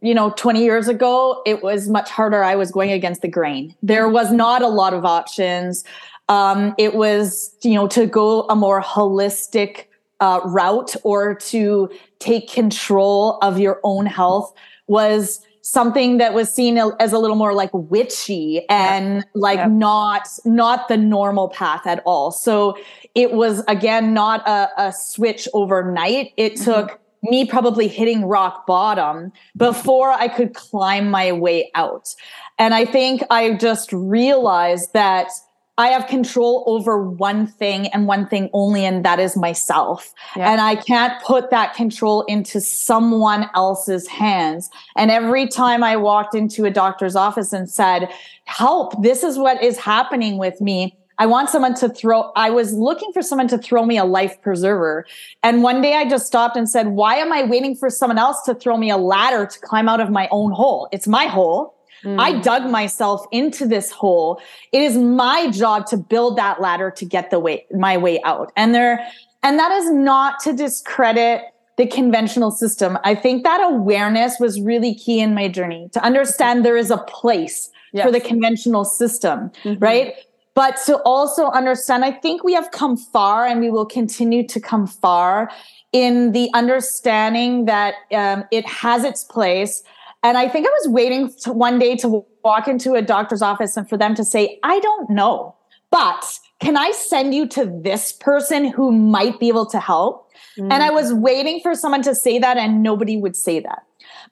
you 0.00 0.14
know, 0.14 0.30
20 0.30 0.62
years 0.62 0.88
ago, 0.88 1.42
it 1.44 1.62
was 1.62 1.88
much 1.88 2.10
harder. 2.10 2.42
I 2.42 2.54
was 2.54 2.70
going 2.70 2.90
against 2.92 3.22
the 3.22 3.28
grain. 3.28 3.74
There 3.82 4.08
was 4.08 4.32
not 4.32 4.62
a 4.62 4.68
lot 4.68 4.94
of 4.94 5.04
options. 5.04 5.84
Um, 6.28 6.74
it 6.78 6.94
was, 6.94 7.54
you 7.62 7.74
know, 7.74 7.86
to 7.88 8.06
go 8.06 8.42
a 8.48 8.56
more 8.56 8.82
holistic 8.82 9.86
uh, 10.20 10.40
route 10.44 10.94
or 11.02 11.34
to 11.34 11.90
take 12.18 12.50
control 12.50 13.38
of 13.42 13.58
your 13.58 13.80
own 13.84 14.06
health 14.06 14.54
was 14.86 15.44
something 15.66 16.18
that 16.18 16.34
was 16.34 16.52
seen 16.52 16.78
as 17.00 17.12
a 17.12 17.18
little 17.18 17.36
more 17.36 17.54
like 17.54 17.70
witchy 17.72 18.68
and 18.68 19.24
like 19.34 19.70
not 19.70 20.28
not 20.44 20.88
the 20.88 20.96
normal 20.96 21.48
path 21.48 21.86
at 21.86 22.02
all 22.04 22.30
so 22.30 22.76
it 23.14 23.32
was 23.32 23.62
again 23.66 24.12
not 24.12 24.46
a, 24.46 24.68
a 24.76 24.92
switch 24.92 25.48
overnight. 25.54 26.32
It 26.36 26.54
mm-hmm. 26.54 26.64
took 26.64 27.00
me 27.22 27.46
probably 27.46 27.88
hitting 27.88 28.24
rock 28.24 28.66
bottom 28.66 29.32
before 29.56 30.10
I 30.10 30.28
could 30.28 30.54
climb 30.54 31.10
my 31.10 31.32
way 31.32 31.70
out. 31.74 32.14
And 32.58 32.74
I 32.74 32.84
think 32.84 33.22
I 33.30 33.54
just 33.54 33.92
realized 33.92 34.92
that 34.92 35.28
I 35.76 35.88
have 35.88 36.06
control 36.06 36.62
over 36.66 37.02
one 37.02 37.48
thing 37.48 37.88
and 37.88 38.06
one 38.06 38.28
thing 38.28 38.48
only, 38.52 38.84
and 38.84 39.04
that 39.04 39.18
is 39.18 39.36
myself. 39.36 40.14
Yeah. 40.36 40.52
And 40.52 40.60
I 40.60 40.76
can't 40.76 41.20
put 41.24 41.50
that 41.50 41.74
control 41.74 42.22
into 42.22 42.60
someone 42.60 43.50
else's 43.54 44.06
hands. 44.06 44.70
And 44.96 45.10
every 45.10 45.48
time 45.48 45.82
I 45.82 45.96
walked 45.96 46.34
into 46.34 46.64
a 46.64 46.70
doctor's 46.70 47.16
office 47.16 47.52
and 47.52 47.68
said, 47.68 48.08
Help, 48.44 49.02
this 49.02 49.24
is 49.24 49.36
what 49.36 49.62
is 49.62 49.76
happening 49.78 50.38
with 50.38 50.60
me, 50.60 50.96
I 51.18 51.26
want 51.26 51.48
someone 51.48 51.74
to 51.76 51.88
throw, 51.88 52.32
I 52.34 52.50
was 52.50 52.72
looking 52.72 53.12
for 53.12 53.22
someone 53.22 53.48
to 53.48 53.58
throw 53.58 53.84
me 53.86 53.98
a 53.98 54.04
life 54.04 54.40
preserver. 54.42 55.06
And 55.42 55.62
one 55.62 55.80
day 55.80 55.94
I 55.94 56.08
just 56.08 56.26
stopped 56.26 56.56
and 56.56 56.68
said, 56.68 56.88
why 56.88 57.16
am 57.16 57.32
I 57.32 57.44
waiting 57.44 57.76
for 57.76 57.88
someone 57.88 58.18
else 58.18 58.42
to 58.42 58.54
throw 58.54 58.76
me 58.76 58.90
a 58.90 58.96
ladder 58.96 59.46
to 59.46 59.60
climb 59.60 59.88
out 59.88 60.00
of 60.00 60.10
my 60.10 60.28
own 60.30 60.50
hole? 60.50 60.88
It's 60.90 61.06
my 61.06 61.26
hole. 61.26 61.73
Mm. 62.04 62.20
I 62.20 62.40
dug 62.40 62.70
myself 62.70 63.26
into 63.32 63.66
this 63.66 63.90
hole. 63.90 64.40
It 64.72 64.82
is 64.82 64.96
my 64.96 65.50
job 65.50 65.86
to 65.86 65.96
build 65.96 66.36
that 66.38 66.60
ladder 66.60 66.90
to 66.90 67.04
get 67.04 67.30
the 67.30 67.40
way, 67.40 67.66
my 67.72 67.96
way 67.96 68.20
out. 68.22 68.52
And 68.56 68.74
there, 68.74 69.06
and 69.42 69.58
that 69.58 69.72
is 69.72 69.90
not 69.90 70.40
to 70.40 70.52
discredit 70.52 71.42
the 71.76 71.86
conventional 71.86 72.50
system. 72.50 72.98
I 73.04 73.14
think 73.14 73.42
that 73.42 73.60
awareness 73.60 74.38
was 74.38 74.60
really 74.60 74.94
key 74.94 75.20
in 75.20 75.34
my 75.34 75.48
journey 75.48 75.88
to 75.92 76.04
understand 76.04 76.64
there 76.64 76.76
is 76.76 76.90
a 76.90 76.98
place 76.98 77.70
yes. 77.92 78.04
for 78.04 78.12
the 78.12 78.20
conventional 78.20 78.84
system, 78.84 79.50
mm-hmm. 79.64 79.82
right? 79.82 80.14
but 80.54 80.78
to 80.86 80.98
also 81.02 81.50
understand, 81.50 82.04
I 82.04 82.12
think 82.12 82.44
we 82.44 82.54
have 82.54 82.70
come 82.70 82.96
far 82.96 83.44
and 83.44 83.60
we 83.60 83.70
will 83.70 83.86
continue 83.86 84.46
to 84.46 84.60
come 84.60 84.86
far 84.86 85.50
in 85.92 86.32
the 86.32 86.48
understanding 86.54 87.64
that 87.64 87.94
um, 88.12 88.44
it 88.50 88.66
has 88.66 89.04
its 89.04 89.24
place. 89.24 89.82
And 90.24 90.38
I 90.38 90.48
think 90.48 90.66
I 90.66 90.70
was 90.70 90.88
waiting 90.88 91.32
to 91.42 91.52
one 91.52 91.78
day 91.78 91.96
to 91.96 92.24
walk 92.42 92.66
into 92.66 92.94
a 92.94 93.02
doctor's 93.02 93.42
office 93.42 93.76
and 93.76 93.86
for 93.86 93.98
them 93.98 94.14
to 94.14 94.24
say, 94.24 94.58
I 94.62 94.80
don't 94.80 95.10
know, 95.10 95.54
but 95.90 96.38
can 96.60 96.78
I 96.78 96.92
send 96.92 97.34
you 97.34 97.46
to 97.48 97.66
this 97.66 98.10
person 98.10 98.64
who 98.64 98.90
might 98.90 99.38
be 99.38 99.48
able 99.48 99.66
to 99.66 99.78
help? 99.78 100.32
Mm-hmm. 100.58 100.72
And 100.72 100.82
I 100.82 100.90
was 100.90 101.12
waiting 101.12 101.60
for 101.62 101.74
someone 101.74 102.02
to 102.02 102.14
say 102.14 102.38
that 102.38 102.56
and 102.56 102.82
nobody 102.82 103.18
would 103.18 103.36
say 103.36 103.60
that. 103.60 103.82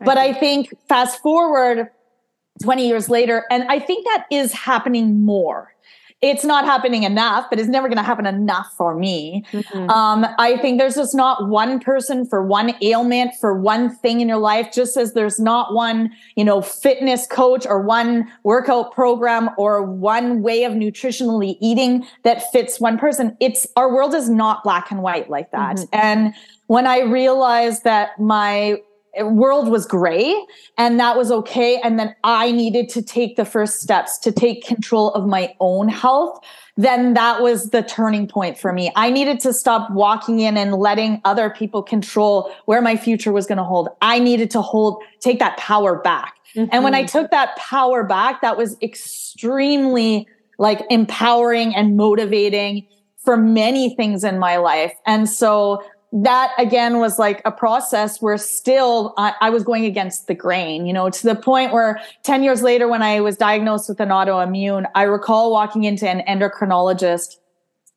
but 0.01 0.17
I 0.17 0.33
think 0.33 0.75
fast 0.89 1.21
forward 1.21 1.91
20 2.63 2.89
years 2.89 3.11
later, 3.11 3.45
and 3.51 3.65
I 3.65 3.79
think 3.79 4.07
that 4.07 4.27
is 4.31 4.53
happening 4.53 5.25
more 5.25 5.75
it's 6.23 6.45
not 6.45 6.65
happening 6.65 7.03
enough, 7.03 7.47
but 7.51 7.59
it's 7.59 7.69
never 7.69 7.89
going 7.89 7.97
to 7.97 8.03
happen 8.05 8.27
enough 8.27 8.73
for 8.77 8.95
me. 8.95 9.45
Mm-hmm. 9.51 9.91
Um, 9.91 10.25
I 10.39 10.57
think 10.57 10.79
there's 10.79 10.95
just 10.95 11.17
not 11.17 11.49
one 11.49 11.81
person 11.81 12.25
for 12.25 12.47
one 12.47 12.75
ailment, 12.81 13.35
for 13.41 13.59
one 13.59 13.95
thing 13.97 14.21
in 14.21 14.29
your 14.29 14.39
life, 14.39 14.73
just 14.73 14.97
as 14.97 15.15
there's 15.15 15.41
not 15.41 15.75
one, 15.75 16.13
you 16.37 16.45
know, 16.45 16.63
fitness 16.63 17.27
coach 17.27 17.67
or 17.67 17.83
one 17.83 18.31
workout 18.45 18.93
program 18.93 19.51
or 19.59 19.83
one 19.83 20.43
way 20.43 20.63
of 20.63 20.75
nutritionally 20.75 21.57
eating 21.61 22.07
that 22.23 22.51
fits 22.53 22.79
one 22.79 22.99
person. 22.99 23.37
It's 23.41 23.67
our 23.77 23.93
world 23.93 24.15
is 24.15 24.29
not 24.29 24.63
black 24.63 24.93
and 24.93 25.03
white 25.03 25.29
like 25.29 25.51
that. 25.51 25.77
Mm-hmm. 25.77 25.89
And 25.93 26.35
when 26.69 26.87
I 26.87 27.01
realized 27.01 27.83
that 27.83 28.19
my 28.21 28.77
world 29.21 29.69
was 29.69 29.85
gray 29.85 30.35
and 30.79 30.99
that 30.99 31.17
was 31.17 31.31
okay 31.31 31.79
and 31.83 31.99
then 31.99 32.15
i 32.25 32.51
needed 32.51 32.89
to 32.89 33.03
take 33.03 33.37
the 33.37 33.45
first 33.45 33.81
steps 33.81 34.19
to 34.19 34.33
take 34.33 34.65
control 34.65 35.11
of 35.13 35.27
my 35.27 35.55
own 35.61 35.89
health 35.89 36.43
then 36.79 37.13
that 37.13 37.43
was 37.43 37.71
the 37.71 37.83
turning 37.83 38.27
point 38.27 38.59
for 38.59 38.73
me 38.73 38.91
i 38.97 39.11
needed 39.11 39.39
to 39.39 39.53
stop 39.53 39.91
walking 39.91 40.41
in 40.41 40.57
and 40.57 40.75
letting 40.75 41.21
other 41.25 41.51
people 41.51 41.83
control 41.83 42.51
where 42.65 42.81
my 42.81 42.97
future 42.97 43.33
was 43.33 43.47
going 43.47 43.59
to 43.59 43.65
hold 43.65 43.89
i 44.01 44.19
needed 44.19 44.51
to 44.51 44.63
hold 44.63 45.03
take 45.21 45.39
that 45.39 45.57
power 45.59 46.01
back 46.01 46.37
mm-hmm. 46.55 46.69
and 46.73 46.83
when 46.83 46.95
i 46.95 47.03
mm-hmm. 47.03 47.19
took 47.19 47.31
that 47.31 47.55
power 47.57 48.03
back 48.03 48.41
that 48.41 48.57
was 48.57 48.77
extremely 48.81 50.27
like 50.59 50.81
empowering 50.89 51.75
and 51.75 51.97
motivating 51.99 52.87
for 53.19 53.37
many 53.37 53.95
things 53.95 54.25
in 54.25 54.39
my 54.39 54.57
life 54.57 54.95
and 55.07 55.29
so 55.29 55.83
that 56.13 56.53
again 56.59 56.99
was 56.99 57.19
like 57.19 57.41
a 57.47 57.51
process 57.51 58.21
where 58.21 58.37
still 58.37 59.15
I, 59.17 59.33
I, 59.41 59.51
was 59.51 59.65
going 59.65 59.87
against 59.87 60.27
the 60.27 60.35
grain, 60.35 60.85
you 60.87 60.93
know, 60.93 61.09
to 61.09 61.23
the 61.23 61.35
point 61.35 61.73
where 61.73 62.01
10 62.23 62.43
years 62.43 62.63
later, 62.63 62.87
when 62.87 63.01
I 63.01 63.21
was 63.21 63.39
diagnosed 63.39 63.89
with 63.89 63.99
an 63.99 64.11
autoimmune, 64.11 64.85
I 64.95 65.05
recall 65.05 65.51
walking 65.51 65.85
into 65.85 66.07
an 66.07 66.23
endocrinologist 66.29 67.37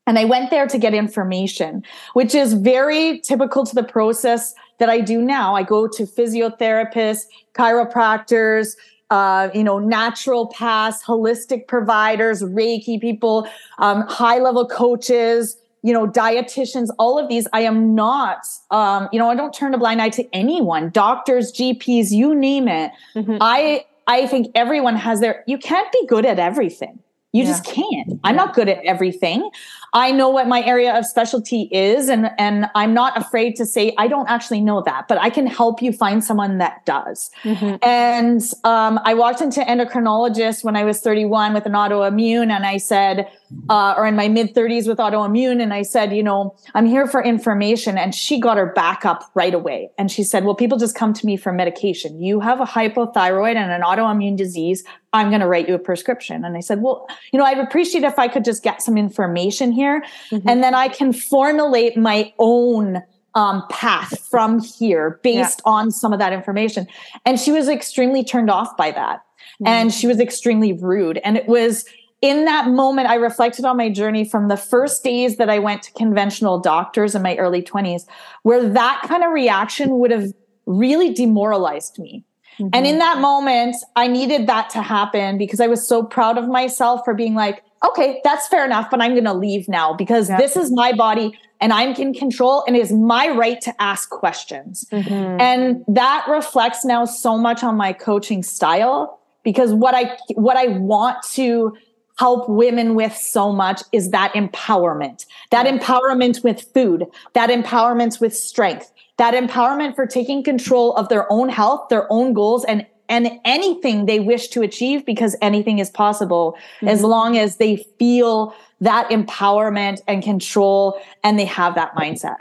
and 0.07 0.17
I 0.17 0.23
went 0.23 0.49
there 0.49 0.65
to 0.65 0.77
get 0.77 0.93
information, 0.93 1.83
which 2.13 2.33
is 2.33 2.53
very 2.53 3.19
typical 3.19 3.65
to 3.65 3.75
the 3.75 3.83
process 3.83 4.53
that 4.77 4.89
I 4.89 5.01
do 5.01 5.21
now. 5.21 5.55
I 5.55 5.63
go 5.63 5.87
to 5.87 6.03
physiotherapists, 6.03 7.23
chiropractors, 7.53 8.75
uh, 9.09 9.49
you 9.53 9.63
know, 9.63 9.77
naturopaths, 9.77 11.03
holistic 11.03 11.67
providers, 11.67 12.43
Reiki 12.43 12.99
people, 12.99 13.47
um, 13.79 14.01
high 14.07 14.39
level 14.39 14.67
coaches, 14.67 15.57
you 15.85 15.93
know, 15.93 16.07
dietitians, 16.07 16.89
all 16.97 17.19
of 17.19 17.29
these. 17.29 17.47
I 17.53 17.61
am 17.61 17.93
not, 17.93 18.39
um, 18.71 19.07
you 19.11 19.19
know, 19.19 19.29
I 19.29 19.35
don't 19.35 19.53
turn 19.53 19.71
a 19.75 19.77
blind 19.77 20.01
eye 20.01 20.09
to 20.09 20.27
anyone, 20.33 20.89
doctors, 20.89 21.51
GPs, 21.51 22.09
you 22.09 22.33
name 22.33 22.67
it. 22.67 22.91
Mm-hmm. 23.15 23.37
I, 23.39 23.85
I 24.07 24.25
think 24.25 24.47
everyone 24.55 24.95
has 24.95 25.19
their, 25.19 25.43
you 25.45 25.59
can't 25.59 25.89
be 25.91 26.07
good 26.07 26.25
at 26.25 26.39
everything. 26.39 26.97
You 27.33 27.43
yeah. 27.43 27.49
just 27.49 27.65
can't. 27.65 28.19
I'm 28.23 28.35
not 28.35 28.55
good 28.55 28.67
at 28.67 28.83
everything. 28.83 29.47
I 29.95 30.11
know 30.11 30.27
what 30.27 30.49
my 30.49 30.61
area 30.61 30.93
of 30.93 31.05
specialty 31.05 31.69
is 31.71 32.09
and 32.09 32.29
and 32.37 32.65
I'm 32.75 32.93
not 32.93 33.17
afraid 33.17 33.55
to 33.55 33.65
say 33.65 33.95
I 33.97 34.07
don't 34.07 34.29
actually 34.29 34.59
know 34.59 34.83
that, 34.83 35.07
but 35.07 35.17
I 35.17 35.29
can 35.29 35.47
help 35.47 35.81
you 35.81 35.93
find 35.93 36.21
someone 36.21 36.57
that 36.57 36.85
does. 36.85 37.31
Mm-hmm. 37.43 37.77
And 37.81 38.41
um, 38.65 38.99
I 39.05 39.13
walked 39.13 39.39
into 39.39 39.61
endocrinologist 39.61 40.65
when 40.65 40.75
I 40.75 40.83
was 40.83 40.99
31 40.99 41.53
with 41.53 41.65
an 41.65 41.71
autoimmune 41.71 42.51
and 42.51 42.65
I 42.65 42.75
said, 42.75 43.31
uh, 43.69 43.93
or 43.97 44.05
in 44.05 44.15
my 44.15 44.27
mid 44.27 44.53
30s 44.53 44.87
with 44.87 44.97
autoimmune. 44.97 45.61
And 45.61 45.73
I 45.73 45.83
said, 45.83 46.15
you 46.15 46.23
know, 46.23 46.55
I'm 46.73 46.85
here 46.85 47.07
for 47.07 47.23
information. 47.23 47.97
And 47.97 48.13
she 48.13 48.39
got 48.39 48.57
her 48.57 48.73
back 48.73 49.05
up 49.05 49.23
right 49.33 49.53
away. 49.53 49.89
And 49.97 50.11
she 50.11 50.23
said, 50.23 50.43
well, 50.43 50.55
people 50.55 50.77
just 50.77 50.95
come 50.95 51.13
to 51.13 51.25
me 51.25 51.37
for 51.37 51.51
medication. 51.51 52.21
You 52.21 52.39
have 52.39 52.59
a 52.59 52.65
hypothyroid 52.65 53.55
and 53.55 53.71
an 53.71 53.81
autoimmune 53.81 54.35
disease. 54.35 54.83
I'm 55.13 55.29
going 55.29 55.41
to 55.41 55.47
write 55.47 55.69
you 55.69 55.75
a 55.75 55.79
prescription. 55.79 56.43
And 56.43 56.57
I 56.57 56.59
said, 56.59 56.81
well, 56.81 57.07
you 57.31 57.39
know, 57.39 57.45
I'd 57.45 57.59
appreciate 57.59 58.03
if 58.03 58.19
I 58.19 58.27
could 58.27 58.43
just 58.43 58.63
get 58.63 58.81
some 58.81 58.97
information 58.97 59.71
here. 59.71 59.84
Mm-hmm. 60.31 60.47
And 60.47 60.63
then 60.63 60.75
I 60.75 60.87
can 60.87 61.13
formulate 61.13 61.97
my 61.97 62.33
own 62.39 63.01
um, 63.35 63.63
path 63.69 64.27
from 64.29 64.59
here 64.59 65.19
based 65.21 65.61
yeah. 65.65 65.71
on 65.71 65.91
some 65.91 66.13
of 66.13 66.19
that 66.19 66.33
information. 66.33 66.87
And 67.25 67.39
she 67.39 67.51
was 67.51 67.67
extremely 67.67 68.23
turned 68.23 68.49
off 68.49 68.75
by 68.77 68.91
that. 68.91 69.19
Mm-hmm. 69.19 69.67
And 69.67 69.93
she 69.93 70.07
was 70.07 70.19
extremely 70.19 70.73
rude. 70.73 71.19
And 71.23 71.37
it 71.37 71.47
was, 71.47 71.85
in 72.21 72.45
that 72.45 72.69
moment, 72.69 73.09
I 73.09 73.15
reflected 73.15 73.65
on 73.65 73.77
my 73.77 73.89
journey 73.89 74.27
from 74.27 74.47
the 74.47 74.57
first 74.57 75.03
days 75.03 75.37
that 75.37 75.49
I 75.49 75.59
went 75.59 75.83
to 75.83 75.91
conventional 75.93 76.59
doctors 76.59 77.13
in 77.13 77.21
my 77.21 77.35
early 77.35 77.61
20s, 77.61 78.03
where 78.43 78.67
that 78.69 79.03
kind 79.05 79.23
of 79.23 79.31
reaction 79.31 79.99
would 79.99 80.11
have 80.11 80.31
really 80.65 81.13
demoralized 81.13 81.99
me. 81.99 82.23
Mm-hmm. 82.57 82.69
And 82.73 82.87
in 82.87 82.99
that 82.99 83.19
moment, 83.19 83.75
I 83.97 84.07
needed 84.07 84.47
that 84.47 84.69
to 84.71 84.81
happen 84.81 85.37
because 85.37 85.59
I 85.59 85.67
was 85.67 85.85
so 85.85 86.03
proud 86.03 86.37
of 86.37 86.47
myself 86.47 87.01
for 87.03 87.13
being 87.13 87.35
like, 87.35 87.64
okay, 87.83 88.21
that's 88.23 88.47
fair 88.47 88.65
enough, 88.65 88.89
but 88.89 89.01
I'm 89.01 89.11
going 89.11 89.25
to 89.25 89.33
leave 89.33 89.67
now 89.67 89.93
because 89.93 90.29
yeah. 90.29 90.37
this 90.37 90.55
is 90.55 90.71
my 90.71 90.93
body 90.93 91.37
and 91.61 91.71
I'm 91.73 91.93
in 91.93 92.13
control 92.13 92.63
and 92.67 92.75
it 92.75 92.79
is 92.79 92.91
my 92.91 93.29
right 93.29 93.59
to 93.61 93.81
ask 93.81 94.09
questions. 94.09 94.85
Mm-hmm. 94.91 95.41
And 95.41 95.83
that 95.87 96.25
reflects 96.27 96.83
now 96.85 97.05
so 97.05 97.37
much 97.37 97.63
on 97.63 97.75
my 97.75 97.93
coaching 97.93 98.43
style 98.43 99.19
because 99.43 99.73
what 99.73 99.95
I 99.95 100.17
what 100.35 100.57
I 100.57 100.67
want 100.67 101.23
to 101.33 101.77
help 102.17 102.49
women 102.49 102.95
with 102.95 103.15
so 103.15 103.51
much 103.51 103.81
is 103.91 104.11
that 104.11 104.33
empowerment. 104.33 105.25
That 105.51 105.65
empowerment 105.65 106.43
with 106.43 106.61
food, 106.73 107.05
that 107.33 107.49
empowerment 107.49 108.21
with 108.21 108.35
strength, 108.35 108.91
that 109.17 109.33
empowerment 109.33 109.95
for 109.95 110.05
taking 110.05 110.43
control 110.43 110.93
of 110.95 111.09
their 111.09 111.31
own 111.31 111.49
health, 111.49 111.89
their 111.89 112.11
own 112.11 112.33
goals 112.33 112.63
and 112.65 112.85
and 113.09 113.39
anything 113.45 114.05
they 114.05 114.19
wish 114.19 114.49
to 114.49 114.61
achieve 114.61 115.05
because 115.05 115.35
anything 115.41 115.79
is 115.79 115.89
possible 115.89 116.57
mm-hmm. 116.77 116.87
as 116.87 117.03
long 117.03 117.37
as 117.37 117.57
they 117.57 117.77
feel 117.97 118.55
that 118.81 119.09
empowerment 119.09 120.01
and 120.07 120.23
control 120.23 120.99
and 121.23 121.39
they 121.39 121.45
have 121.45 121.75
that 121.75 121.95
mindset. 121.95 122.37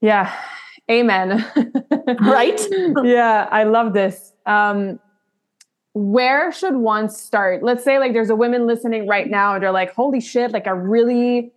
Yeah. 0.00 0.32
Amen. 0.90 1.44
right? 2.20 2.60
yeah, 3.02 3.48
I 3.50 3.64
love 3.64 3.94
this. 3.94 4.32
Um, 4.46 5.00
where 5.94 6.52
should 6.52 6.76
one 6.76 7.08
start? 7.08 7.62
Let's 7.62 7.84
say 7.84 7.98
like 7.98 8.12
there's 8.12 8.30
a 8.30 8.36
woman 8.36 8.66
listening 8.66 9.06
right 9.06 9.30
now 9.30 9.54
and 9.54 9.62
they're 9.62 9.72
like, 9.72 9.94
holy 9.94 10.20
shit, 10.20 10.50
like 10.50 10.66
I 10.66 10.70
really 10.70 11.52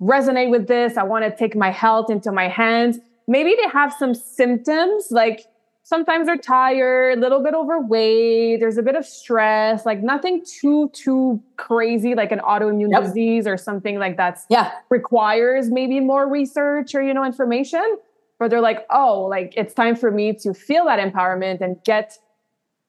resonate 0.00 0.50
with 0.50 0.66
this. 0.66 0.96
I 0.96 1.04
want 1.04 1.24
to 1.24 1.34
take 1.34 1.56
my 1.56 1.70
health 1.70 2.10
into 2.10 2.32
my 2.32 2.48
hands. 2.48 2.98
Maybe 3.28 3.56
they 3.60 3.68
have 3.70 3.94
some 3.98 4.14
symptoms 4.14 5.08
like 5.10 5.46
sometimes 5.86 6.26
they're 6.26 6.36
tired, 6.36 7.16
a 7.16 7.20
little 7.20 7.40
bit 7.40 7.54
overweight, 7.54 8.58
there's 8.58 8.76
a 8.76 8.82
bit 8.82 8.96
of 8.96 9.06
stress, 9.06 9.86
like 9.86 10.02
nothing 10.02 10.44
too 10.44 10.90
too 10.92 11.40
crazy 11.56 12.14
like 12.14 12.32
an 12.32 12.40
autoimmune 12.40 12.90
yep. 12.90 13.04
disease 13.04 13.46
or 13.46 13.56
something 13.56 13.98
like 13.98 14.16
that. 14.16 14.40
Yeah. 14.50 14.72
requires 14.90 15.70
maybe 15.70 16.00
more 16.00 16.28
research 16.28 16.94
or 16.94 17.02
you 17.02 17.14
know 17.14 17.24
information. 17.24 17.98
But 18.38 18.50
they're 18.50 18.60
like, 18.60 18.84
"Oh, 18.90 19.22
like 19.22 19.54
it's 19.56 19.72
time 19.72 19.96
for 19.96 20.10
me 20.10 20.34
to 20.42 20.52
feel 20.52 20.84
that 20.86 20.98
empowerment 20.98 21.60
and 21.62 21.82
get 21.84 22.18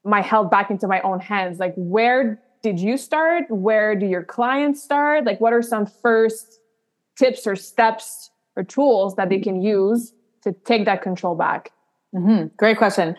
my 0.04 0.22
health 0.22 0.50
back 0.50 0.72
into 0.72 0.88
my 0.88 1.02
own 1.02 1.20
hands 1.20 1.60
like 1.60 1.74
where 1.76 2.42
did 2.64 2.80
you 2.80 2.96
start 2.98 3.44
where 3.50 3.94
do 3.94 4.06
your 4.06 4.24
clients 4.24 4.82
start 4.82 5.26
like 5.26 5.42
what 5.42 5.52
are 5.52 5.62
some 5.62 5.86
first 5.86 6.62
tips 7.18 7.46
or 7.46 7.58
steps 7.58 8.32
or 8.56 8.64
tools 8.64 9.16
that 9.16 9.28
they 9.28 9.40
can 9.40 9.62
use 9.62 10.14
to 10.42 10.54
take 10.64 10.86
that 10.86 11.02
control 11.02 11.36
back 11.36 11.72
mm-hmm. 12.16 12.48
great 12.58 12.78
question 12.78 13.16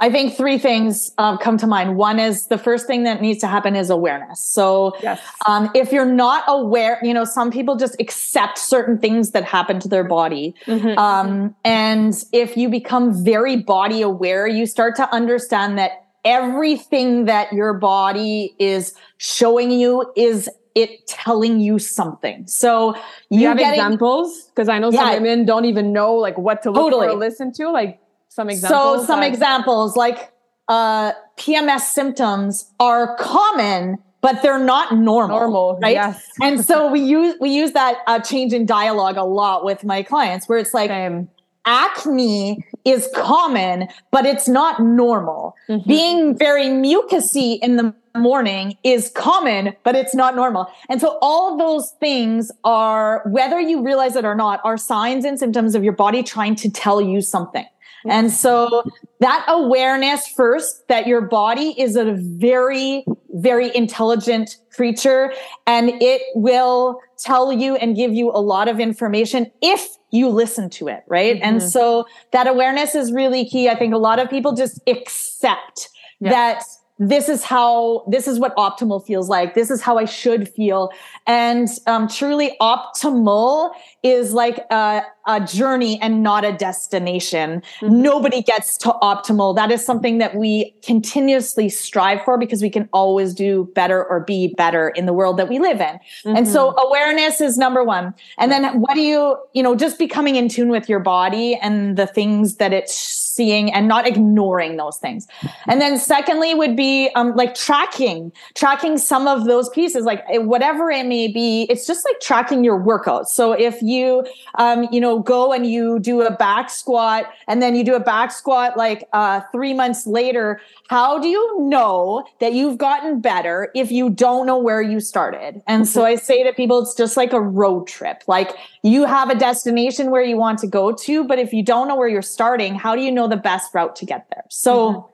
i 0.00 0.10
think 0.10 0.36
three 0.36 0.58
things 0.58 1.12
um, 1.18 1.38
come 1.38 1.56
to 1.56 1.66
mind 1.66 1.96
one 1.96 2.18
is 2.18 2.46
the 2.48 2.58
first 2.58 2.86
thing 2.86 3.04
that 3.04 3.20
needs 3.20 3.40
to 3.40 3.46
happen 3.46 3.76
is 3.76 3.90
awareness 3.90 4.40
so 4.44 4.94
yes. 5.02 5.20
um, 5.46 5.70
if 5.74 5.92
you're 5.92 6.04
not 6.04 6.44
aware 6.48 6.98
you 7.02 7.14
know 7.14 7.24
some 7.24 7.50
people 7.50 7.76
just 7.76 7.96
accept 8.00 8.58
certain 8.58 8.98
things 8.98 9.30
that 9.30 9.44
happen 9.44 9.78
to 9.80 9.88
their 9.88 10.04
body 10.04 10.54
mm-hmm. 10.66 10.98
um, 10.98 11.54
and 11.64 12.24
if 12.32 12.56
you 12.56 12.68
become 12.68 13.24
very 13.24 13.56
body 13.56 14.02
aware 14.02 14.46
you 14.46 14.66
start 14.66 14.96
to 14.96 15.08
understand 15.14 15.78
that 15.78 16.02
everything 16.24 17.24
that 17.24 17.52
your 17.52 17.74
body 17.74 18.54
is 18.58 18.94
showing 19.18 19.70
you 19.70 20.10
is 20.16 20.48
it 20.74 21.06
telling 21.06 21.60
you 21.60 21.78
something. 21.78 22.46
So 22.46 22.94
you, 23.28 23.40
you 23.40 23.48
have 23.48 23.58
getting, 23.58 23.74
examples 23.74 24.46
because 24.46 24.68
I 24.68 24.78
know 24.78 24.90
yeah, 24.90 25.12
some 25.12 25.22
women 25.22 25.44
don't 25.44 25.64
even 25.64 25.92
know 25.92 26.14
like 26.14 26.38
what 26.38 26.62
to 26.62 26.70
look 26.70 26.90
totally. 26.90 27.08
or 27.08 27.14
listen 27.14 27.52
to. 27.54 27.70
Like 27.70 28.00
some 28.32 28.48
examples. 28.48 29.00
So 29.00 29.06
some 29.06 29.20
that- 29.20 29.30
examples 29.30 29.94
like 29.94 30.32
uh, 30.68 31.12
PMS 31.36 31.80
symptoms 31.80 32.70
are 32.80 33.14
common, 33.16 33.98
but 34.22 34.40
they're 34.42 34.58
not 34.58 34.94
normal, 34.94 35.38
normal 35.40 35.78
right? 35.82 35.94
Yes. 35.94 36.26
and 36.40 36.64
so 36.64 36.90
we 36.90 37.00
use 37.00 37.34
we 37.40 37.50
use 37.50 37.72
that 37.72 37.98
uh, 38.06 38.20
change 38.20 38.54
in 38.54 38.64
dialogue 38.64 39.18
a 39.18 39.24
lot 39.24 39.64
with 39.64 39.84
my 39.84 40.02
clients, 40.02 40.48
where 40.48 40.58
it's 40.58 40.72
like 40.72 40.88
Same. 40.88 41.28
acne 41.66 42.64
is 42.86 43.06
common, 43.14 43.88
but 44.10 44.24
it's 44.24 44.48
not 44.48 44.80
normal. 44.80 45.54
Mm-hmm. 45.68 45.86
Being 45.88 46.38
very 46.38 46.68
mucusy 46.68 47.58
in 47.60 47.76
the 47.76 47.94
morning 48.14 48.78
is 48.82 49.10
common, 49.10 49.74
but 49.84 49.94
it's 49.94 50.14
not 50.14 50.34
normal. 50.36 50.68
And 50.88 51.02
so 51.02 51.18
all 51.20 51.52
of 51.52 51.58
those 51.58 51.92
things 52.00 52.50
are, 52.64 53.22
whether 53.26 53.60
you 53.60 53.82
realize 53.84 54.16
it 54.16 54.24
or 54.24 54.34
not, 54.34 54.60
are 54.64 54.78
signs 54.78 55.24
and 55.26 55.38
symptoms 55.38 55.74
of 55.74 55.84
your 55.84 55.92
body 55.94 56.22
trying 56.22 56.54
to 56.56 56.70
tell 56.70 57.00
you 57.00 57.20
something. 57.20 57.66
And 58.08 58.30
so 58.30 58.84
that 59.20 59.44
awareness 59.48 60.26
first 60.28 60.88
that 60.88 61.06
your 61.06 61.20
body 61.20 61.74
is 61.80 61.96
a 61.96 62.12
very, 62.12 63.04
very 63.30 63.74
intelligent 63.74 64.56
creature 64.74 65.32
and 65.66 65.90
it 66.02 66.22
will 66.34 67.00
tell 67.18 67.52
you 67.52 67.76
and 67.76 67.94
give 67.94 68.12
you 68.12 68.30
a 68.30 68.40
lot 68.40 68.68
of 68.68 68.80
information 68.80 69.50
if 69.60 69.86
you 70.10 70.28
listen 70.28 70.68
to 70.70 70.88
it. 70.88 71.04
Right. 71.08 71.36
Mm-hmm. 71.36 71.44
And 71.44 71.62
so 71.62 72.06
that 72.32 72.46
awareness 72.46 72.94
is 72.94 73.12
really 73.12 73.44
key. 73.44 73.68
I 73.68 73.74
think 73.74 73.94
a 73.94 73.98
lot 73.98 74.18
of 74.18 74.28
people 74.28 74.52
just 74.52 74.80
accept 74.86 75.88
yeah. 76.20 76.30
that 76.30 76.62
this 76.98 77.28
is 77.28 77.42
how 77.42 78.04
this 78.08 78.28
is 78.28 78.38
what 78.38 78.54
optimal 78.56 79.04
feels 79.04 79.28
like 79.28 79.54
this 79.54 79.70
is 79.70 79.80
how 79.80 79.98
i 79.98 80.04
should 80.04 80.48
feel 80.48 80.90
and 81.26 81.68
um, 81.86 82.06
truly 82.06 82.56
optimal 82.60 83.72
is 84.02 84.32
like 84.32 84.58
a, 84.70 85.02
a 85.26 85.40
journey 85.44 86.00
and 86.00 86.22
not 86.22 86.44
a 86.44 86.52
destination 86.52 87.62
mm-hmm. 87.80 88.02
nobody 88.02 88.42
gets 88.42 88.76
to 88.76 88.88
optimal 89.02 89.54
that 89.54 89.70
is 89.70 89.84
something 89.84 90.18
that 90.18 90.34
we 90.34 90.74
continuously 90.82 91.68
strive 91.68 92.22
for 92.24 92.38
because 92.38 92.62
we 92.62 92.70
can 92.70 92.88
always 92.92 93.34
do 93.34 93.70
better 93.74 94.04
or 94.04 94.20
be 94.20 94.54
better 94.54 94.88
in 94.90 95.06
the 95.06 95.12
world 95.12 95.36
that 95.36 95.48
we 95.48 95.58
live 95.58 95.80
in 95.80 95.94
mm-hmm. 95.96 96.36
and 96.36 96.48
so 96.48 96.70
mm-hmm. 96.70 96.86
awareness 96.86 97.40
is 97.40 97.56
number 97.56 97.84
one 97.84 98.14
and 98.38 98.50
then 98.50 98.80
what 98.80 98.94
do 98.94 99.00
you 99.00 99.36
you 99.54 99.62
know 99.62 99.74
just 99.74 99.98
becoming 99.98 100.36
in 100.36 100.48
tune 100.48 100.68
with 100.68 100.88
your 100.88 101.00
body 101.00 101.56
and 101.56 101.96
the 101.96 102.06
things 102.06 102.56
that 102.56 102.72
it's 102.72 103.22
seeing 103.32 103.72
and 103.72 103.88
not 103.88 104.06
ignoring 104.06 104.76
those 104.76 104.98
things. 104.98 105.26
And 105.66 105.80
then 105.80 105.98
secondly 105.98 106.54
would 106.54 106.76
be 106.76 107.10
um, 107.14 107.34
like 107.34 107.54
tracking, 107.54 108.30
tracking 108.54 108.98
some 108.98 109.26
of 109.26 109.46
those 109.46 109.70
pieces, 109.70 110.04
like 110.04 110.22
eh, 110.28 110.38
whatever 110.38 110.90
it 110.90 111.06
may 111.06 111.28
be. 111.28 111.66
It's 111.70 111.86
just 111.86 112.04
like 112.04 112.20
tracking 112.20 112.62
your 112.62 112.78
workouts. 112.78 113.28
So 113.28 113.52
if 113.52 113.80
you, 113.80 114.26
um, 114.56 114.86
you 114.92 115.00
know, 115.00 115.11
go 115.18 115.52
and 115.52 115.66
you 115.66 115.98
do 115.98 116.22
a 116.22 116.30
back 116.30 116.70
squat 116.70 117.24
and 117.48 117.62
then 117.62 117.74
you 117.74 117.84
do 117.84 117.94
a 117.94 118.00
back 118.00 118.32
squat 118.32 118.76
like 118.76 119.08
uh, 119.12 119.40
three 119.52 119.74
months 119.74 120.06
later, 120.06 120.60
how 120.88 121.18
do 121.18 121.28
you 121.28 121.60
know 121.60 122.24
that 122.40 122.52
you've 122.52 122.78
gotten 122.78 123.20
better 123.20 123.70
if 123.74 123.90
you 123.90 124.10
don't 124.10 124.46
know 124.46 124.58
where 124.58 124.82
you 124.82 125.00
started? 125.00 125.62
And 125.66 125.86
so 125.86 126.04
I 126.04 126.16
say 126.16 126.42
to 126.44 126.52
people, 126.52 126.82
it's 126.82 126.94
just 126.94 127.16
like 127.16 127.32
a 127.32 127.40
road 127.40 127.86
trip. 127.86 128.22
Like 128.26 128.50
you 128.82 129.04
have 129.04 129.30
a 129.30 129.34
destination 129.34 130.10
where 130.10 130.22
you 130.22 130.36
want 130.36 130.58
to 130.60 130.66
go 130.66 130.92
to, 130.92 131.24
but 131.24 131.38
if 131.38 131.52
you 131.52 131.62
don't 131.62 131.88
know 131.88 131.96
where 131.96 132.08
you're 132.08 132.22
starting, 132.22 132.74
how 132.74 132.94
do 132.94 133.02
you 133.02 133.10
know 133.10 133.28
the 133.28 133.36
best 133.36 133.74
route 133.74 133.96
to 133.96 134.06
get 134.06 134.26
there? 134.30 134.44
So 134.48 134.92
mm-hmm. 134.92 135.08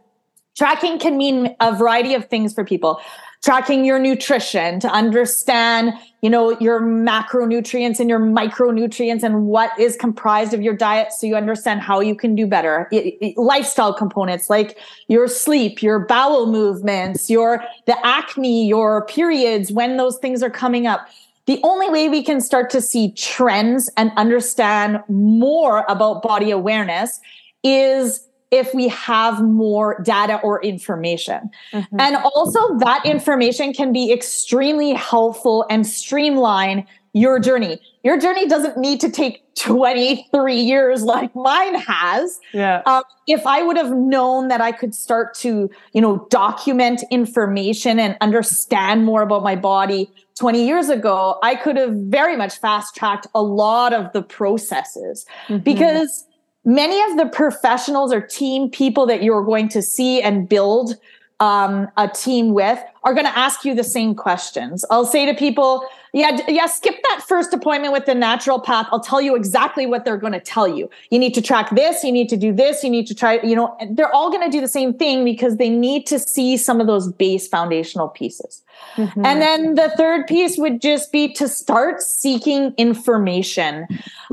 tracking 0.56 0.98
can 0.98 1.16
mean 1.16 1.54
a 1.60 1.74
variety 1.74 2.14
of 2.14 2.28
things 2.28 2.52
for 2.54 2.64
people 2.64 3.00
tracking 3.42 3.84
your 3.84 3.98
nutrition 3.98 4.80
to 4.80 4.88
understand 4.88 5.92
you 6.22 6.30
know 6.30 6.58
your 6.58 6.80
macronutrients 6.80 8.00
and 8.00 8.10
your 8.10 8.18
micronutrients 8.18 9.22
and 9.22 9.46
what 9.46 9.70
is 9.78 9.96
comprised 9.96 10.52
of 10.52 10.60
your 10.60 10.74
diet 10.74 11.12
so 11.12 11.26
you 11.26 11.36
understand 11.36 11.80
how 11.80 12.00
you 12.00 12.14
can 12.14 12.34
do 12.34 12.46
better. 12.46 12.88
It, 12.90 13.16
it, 13.20 13.38
lifestyle 13.38 13.94
components 13.94 14.50
like 14.50 14.78
your 15.06 15.28
sleep 15.28 15.82
your 15.82 16.00
bowel 16.00 16.46
movements 16.46 17.30
your 17.30 17.62
the 17.86 17.96
acne 18.04 18.66
your 18.66 19.06
periods 19.06 19.70
when 19.70 19.96
those 19.96 20.18
things 20.18 20.42
are 20.42 20.50
coming 20.50 20.86
up. 20.86 21.08
The 21.46 21.60
only 21.62 21.88
way 21.88 22.08
we 22.08 22.22
can 22.22 22.40
start 22.40 22.68
to 22.70 22.80
see 22.82 23.12
trends 23.12 23.88
and 23.96 24.12
understand 24.16 25.02
more 25.08 25.86
about 25.88 26.20
body 26.22 26.50
awareness 26.50 27.20
is 27.62 28.27
if 28.50 28.72
we 28.74 28.88
have 28.88 29.42
more 29.42 30.00
data 30.02 30.40
or 30.42 30.62
information. 30.62 31.50
Mm-hmm. 31.72 32.00
And 32.00 32.16
also, 32.16 32.78
that 32.78 33.04
information 33.04 33.72
can 33.72 33.92
be 33.92 34.12
extremely 34.12 34.94
helpful 34.94 35.66
and 35.68 35.86
streamline 35.86 36.86
your 37.12 37.38
journey. 37.38 37.80
Your 38.02 38.18
journey 38.18 38.46
doesn't 38.46 38.76
need 38.76 39.00
to 39.00 39.10
take 39.10 39.42
23 39.56 40.54
years 40.54 41.02
like 41.02 41.34
mine 41.34 41.74
has. 41.74 42.38
Yeah. 42.52 42.82
Um, 42.86 43.02
if 43.26 43.46
I 43.46 43.62
would 43.62 43.76
have 43.76 43.90
known 43.90 44.48
that 44.48 44.60
I 44.60 44.72
could 44.72 44.94
start 44.94 45.34
to, 45.38 45.70
you 45.92 46.00
know, 46.00 46.26
document 46.30 47.02
information 47.10 47.98
and 47.98 48.16
understand 48.20 49.04
more 49.04 49.22
about 49.22 49.42
my 49.42 49.56
body 49.56 50.10
20 50.38 50.64
years 50.64 50.88
ago, 50.88 51.38
I 51.42 51.56
could 51.56 51.76
have 51.76 51.92
very 51.92 52.36
much 52.36 52.58
fast 52.58 52.94
tracked 52.94 53.26
a 53.34 53.42
lot 53.42 53.92
of 53.92 54.12
the 54.12 54.22
processes 54.22 55.26
mm-hmm. 55.48 55.58
because 55.58 56.27
many 56.68 57.00
of 57.10 57.16
the 57.16 57.26
professionals 57.26 58.12
or 58.12 58.20
team 58.20 58.68
people 58.68 59.06
that 59.06 59.22
you're 59.22 59.42
going 59.42 59.70
to 59.70 59.80
see 59.80 60.20
and 60.20 60.46
build 60.46 60.96
um, 61.40 61.88
a 61.96 62.06
team 62.08 62.52
with 62.52 62.78
are 63.04 63.14
going 63.14 63.24
to 63.24 63.38
ask 63.38 63.64
you 63.64 63.74
the 63.74 63.84
same 63.84 64.14
questions. 64.14 64.84
I'll 64.90 65.06
say 65.06 65.24
to 65.24 65.32
people, 65.32 65.86
yeah, 66.12 66.38
yeah, 66.46 66.66
skip 66.66 66.96
that 67.02 67.24
first 67.26 67.54
appointment 67.54 67.94
with 67.94 68.04
the 68.04 68.12
naturopath. 68.12 68.86
I'll 68.92 69.00
tell 69.00 69.20
you 69.20 69.34
exactly 69.34 69.86
what 69.86 70.04
they're 70.04 70.18
going 70.18 70.34
to 70.34 70.40
tell 70.40 70.68
you. 70.68 70.90
You 71.10 71.18
need 71.18 71.32
to 71.34 71.42
track 71.42 71.70
this, 71.74 72.04
you 72.04 72.12
need 72.12 72.28
to 72.28 72.36
do 72.36 72.52
this, 72.52 72.84
you 72.84 72.90
need 72.90 73.06
to 73.06 73.14
try, 73.14 73.40
you 73.40 73.56
know, 73.56 73.74
they're 73.92 74.12
all 74.12 74.30
going 74.30 74.44
to 74.44 74.50
do 74.50 74.60
the 74.60 74.68
same 74.68 74.92
thing 74.92 75.24
because 75.24 75.56
they 75.56 75.70
need 75.70 76.06
to 76.08 76.18
see 76.18 76.58
some 76.58 76.82
of 76.82 76.86
those 76.86 77.10
base 77.12 77.48
foundational 77.48 78.08
pieces. 78.08 78.62
Mm-hmm. 78.96 79.24
And 79.24 79.40
then 79.40 79.74
the 79.76 79.90
third 79.96 80.26
piece 80.26 80.58
would 80.58 80.80
just 80.80 81.12
be 81.12 81.32
to 81.34 81.46
start 81.46 82.02
seeking 82.02 82.74
information. 82.76 83.86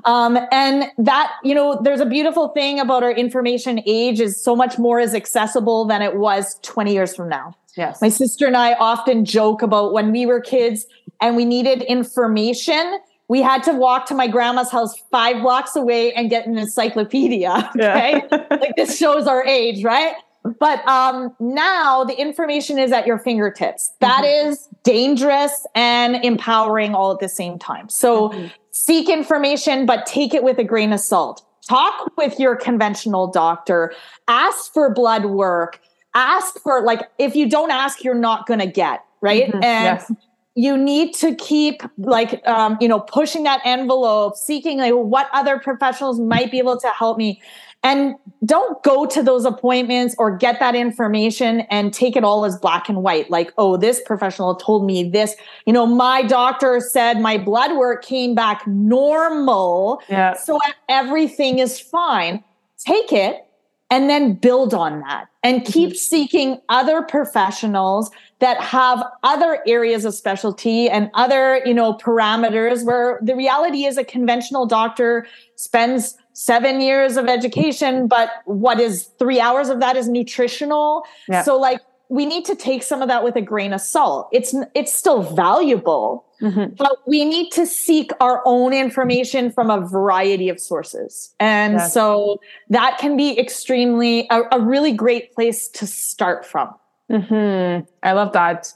Um, 0.06 0.40
and 0.52 0.86
that, 0.98 1.32
you 1.44 1.54
know, 1.54 1.80
there's 1.84 2.00
a 2.00 2.06
beautiful 2.06 2.50
thing 2.50 2.80
about 2.80 3.04
our 3.04 3.12
information 3.12 3.82
age 3.86 4.20
is 4.20 4.44
so 4.44 4.56
much 4.56 4.80
more 4.80 5.00
is 5.00 5.14
accessible 5.14 5.86
than 5.86 6.02
it 6.02 6.16
was 6.16 6.60
20 6.64 6.94
years 6.94 7.16
from 7.16 7.30
now. 7.30 7.56
Yes. 7.78 8.02
My 8.02 8.10
sister 8.10 8.48
and 8.48 8.58
I 8.58 8.74
often 8.74 9.26
joke 9.26 9.62
about 9.62 9.94
when 9.94 10.12
we 10.12 10.26
were 10.26 10.42
kids 10.42 10.88
and 11.22 11.36
we 11.36 11.46
needed 11.46 11.84
information. 11.84 13.00
We 13.28 13.42
had 13.42 13.64
to 13.64 13.74
walk 13.74 14.06
to 14.08 14.16
my 14.16 14.28
grandma's 14.28 14.72
house 14.72 14.96
five 15.12 15.42
blocks 15.42 15.76
away 15.76 16.14
and 16.14 16.30
get 16.30 16.48
an 16.48 16.58
encyclopedia. 16.58 17.72
Okay. 17.76 18.24
Yeah. 18.32 18.46
like 18.50 18.76
this 18.78 18.98
shows 18.98 19.28
our 19.28 19.44
age, 19.46 19.84
right? 19.84 20.16
But 20.60 20.88
um, 20.88 21.36
now 21.40 22.04
the 22.04 22.20
information 22.20 22.78
is 22.78 22.92
at 22.92 23.08
your 23.08 23.18
fingertips. 23.18 23.92
That 24.00 24.24
mm-hmm. 24.24 24.50
is 24.50 24.70
dangerous 24.84 25.66
and 25.76 26.24
empowering 26.24 26.94
all 26.94 27.12
at 27.12 27.20
the 27.20 27.30
same 27.30 27.58
time. 27.58 27.90
So 27.90 28.30
mm-hmm. 28.30 28.48
seek 28.72 29.10
information, 29.10 29.86
but 29.86 30.06
take 30.06 30.34
it 30.34 30.44
with 30.44 30.58
a 30.60 30.64
grain 30.64 30.94
of 30.94 31.00
salt. 31.00 31.44
Talk 31.68 32.12
with 32.16 32.40
your 32.40 32.56
conventional 32.56 33.26
doctor, 33.26 33.92
ask 34.28 34.72
for 34.72 34.94
blood 34.94 35.26
work, 35.26 35.82
ask 36.16 36.60
for 36.62 36.82
like 36.82 37.10
if 37.20 37.36
you 37.36 37.48
don't 37.48 37.72
ask 37.72 38.04
you're 38.04 38.16
not 38.16 38.48
going 38.48 38.60
to 38.60 38.66
get 38.66 39.04
right 39.22 39.48
mm-hmm. 39.48 39.64
and 39.64 40.00
yes. 40.00 40.12
you 40.56 40.78
need 40.78 41.14
to 41.14 41.36
keep 41.36 41.84
like 41.98 42.46
um, 42.48 42.78
you 42.80 42.88
know 42.88 43.02
pushing 43.02 43.44
that 43.44 43.62
envelope 43.66 44.36
seeking 44.36 44.80
like 44.80 44.94
what 44.94 45.30
other 45.34 45.60
professionals 45.60 46.20
might 46.20 46.50
be 46.50 46.58
able 46.58 46.80
to 46.80 46.88
help 46.90 47.18
me 47.18 47.42
and 47.86 48.16
don't 48.44 48.82
go 48.84 49.06
to 49.06 49.22
those 49.22 49.46
appointments 49.46 50.16
or 50.18 50.36
get 50.36 50.60
that 50.60 50.74
information 50.76 51.62
and 51.70 51.94
take 51.94 52.16
it 52.16 52.24
all 52.24 52.44
as 52.44 52.58
black 52.58 52.90
and 52.90 53.04
white 53.04 53.30
like 53.30 53.54
oh 53.58 53.78
this 53.78 54.02
professional 54.02 54.56
told 54.56 54.86
me 54.86 55.08
this 55.08 55.36
you 55.66 55.72
know 55.72 55.86
my 55.86 56.24
doctor 56.24 56.80
said 56.80 57.22
my 57.22 57.38
blood 57.38 57.78
work 57.78 58.04
came 58.04 58.36
back 58.36 58.66
normal 58.68 60.02
yeah. 60.10 60.34
so 60.34 60.60
everything 60.90 61.60
is 61.60 61.80
fine 61.80 62.44
take 62.80 63.14
it 63.14 63.46
and 63.92 64.10
then 64.10 64.34
build 64.34 64.74
on 64.74 65.00
that 65.02 65.28
and 65.44 65.64
keep 65.64 65.90
mm-hmm. 65.90 65.98
seeking 65.98 66.60
other 66.70 67.04
professionals 67.04 68.10
that 68.40 68.60
have 68.60 69.04
other 69.22 69.60
areas 69.68 70.06
of 70.06 70.14
specialty 70.16 70.90
and 70.90 71.10
other 71.14 71.62
you 71.66 71.74
know 71.74 71.94
parameters 71.94 72.84
where 72.84 73.20
the 73.22 73.36
reality 73.36 73.86
is 73.86 73.98
a 73.98 74.04
conventional 74.04 74.66
doctor 74.66 75.28
spends 75.56 76.18
seven 76.36 76.82
years 76.82 77.18
of 77.18 77.28
education 77.28 78.08
but 78.08 78.30
what 78.46 78.80
is 78.80 79.10
three 79.18 79.40
hours 79.40 79.70
of 79.70 79.80
that 79.80 79.96
is 79.96 80.08
nutritional 80.08 81.04
yeah. 81.28 81.42
so 81.42 81.58
like 81.58 81.80
we 82.10 82.26
need 82.26 82.46
to 82.46 82.56
take 82.56 82.84
some 82.84 83.02
of 83.02 83.08
that 83.08 83.24
with 83.24 83.36
a 83.36 83.42
grain 83.42 83.74
of 83.74 83.82
salt. 83.82 84.30
It's 84.32 84.56
it's 84.76 84.94
still 84.94 85.24
valuable, 85.24 86.26
mm-hmm. 86.42 86.76
but 86.76 86.98
we 87.08 87.26
need 87.26 87.52
to 87.54 87.66
seek 87.66 88.12
our 88.20 88.44
own 88.46 88.74
information 88.74 89.52
from 89.52 89.70
a 89.70 89.82
variety 89.82 90.50
of 90.50 90.60
sources. 90.60 91.34
And 91.40 91.74
yes. 91.74 91.94
so 91.94 92.40
that 92.70 92.98
can 93.00 93.18
be 93.18 93.38
extremely 93.40 94.28
a, 94.30 94.44
a, 94.52 94.60
really 94.60 94.92
great 94.92 95.34
place 95.34 95.68
to 95.70 95.88
start 95.88 96.46
from. 96.46 96.74
Mm-hmm. 97.12 97.86
I 98.04 98.12
love 98.12 98.34
that. 98.34 98.72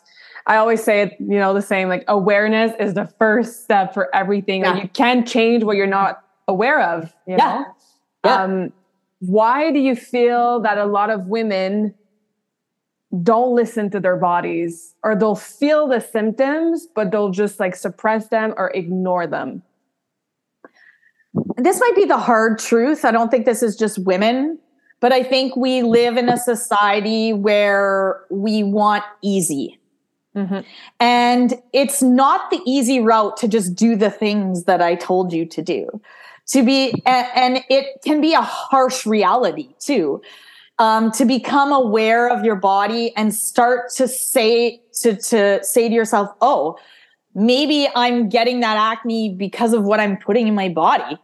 I 0.48 0.56
always 0.56 0.84
say, 0.84 1.02
it, 1.02 1.14
you 1.20 1.38
know, 1.38 1.54
the 1.54 1.62
same 1.62 1.90
like 1.90 2.04
awareness 2.08 2.72
is 2.80 2.96
the 2.96 3.06
first 3.20 3.64
step 3.64 3.94
for 3.94 4.14
everything. 4.16 4.62
Yeah. 4.62 4.72
Like 4.72 4.84
you 4.84 4.90
can't 4.90 5.28
change 5.28 5.64
what 5.64 5.76
you're 5.76 5.86
not 5.86 6.24
aware 6.50 6.82
of. 6.82 7.14
You 7.28 7.38
yeah. 7.38 7.38
Know? 7.38 7.66
yeah. 8.26 8.44
Um, 8.44 8.74
why 9.20 9.72
do 9.72 9.80
you 9.80 9.96
feel 9.96 10.62
that 10.62 10.78
a 10.78 10.86
lot 10.86 11.10
of 11.10 11.28
women 11.28 11.94
don't 13.24 13.56
listen 13.56 13.90
to 13.90 14.00
their 14.00 14.16
bodies 14.16 14.96
or 15.04 15.16
they'll 15.16 15.36
feel 15.36 15.88
the 15.88 16.00
symptoms 16.00 16.88
but 16.94 17.12
they'll 17.12 17.32
just 17.32 17.60
like 17.60 17.76
suppress 17.76 18.28
them 18.28 18.54
or 18.56 18.70
ignore 18.72 19.26
them 19.26 19.64
this 21.58 21.80
might 21.80 21.96
be 21.96 22.06
the 22.06 22.18
hard 22.18 22.60
truth 22.60 23.04
i 23.04 23.12
don't 23.12 23.32
think 23.32 23.46
this 23.46 23.64
is 23.64 23.76
just 23.76 23.98
women 24.06 24.60
but 25.00 25.12
i 25.12 25.24
think 25.24 25.56
we 25.56 25.82
live 25.82 26.18
in 26.18 26.30
a 26.30 26.38
society 26.38 27.34
where 27.34 28.22
we 28.30 28.62
want 28.62 29.04
easy 29.24 29.80
mm-hmm. 30.36 30.60
and 31.00 31.56
it's 31.74 32.04
not 32.04 32.52
the 32.52 32.62
easy 32.64 33.00
route 33.00 33.36
to 33.38 33.48
just 33.48 33.74
do 33.74 33.96
the 33.96 34.12
things 34.12 34.66
that 34.66 34.84
i 34.84 34.94
told 34.94 35.34
you 35.34 35.48
to 35.48 35.64
do 35.64 36.00
to 36.50 36.64
be 36.64 36.94
and 37.06 37.64
it 37.70 38.02
can 38.04 38.22
be 38.22 38.34
a 38.34 38.42
harsh 38.42 39.06
reality 39.06 39.70
too 39.80 40.22
um, 40.80 41.12
to 41.12 41.26
become 41.26 41.72
aware 41.72 42.30
of 42.30 42.44
your 42.44 42.56
body 42.56 43.16
and 43.16 43.36
start 43.36 43.92
to 43.96 44.08
say 44.08 44.82
to 45.02 45.16
to 45.16 45.64
say 45.64 45.90
to 45.90 45.94
yourself, 45.94 46.30
"Oh, 46.42 46.78
maybe 47.36 47.88
I'm 47.96 48.30
getting 48.30 48.62
that 48.62 48.78
acne 48.78 49.36
because 49.36 49.74
of 49.74 49.84
what 49.84 50.00
I'm 50.00 50.18
putting 50.18 50.48
in 50.48 50.56
my 50.56 50.70
body," 50.70 51.20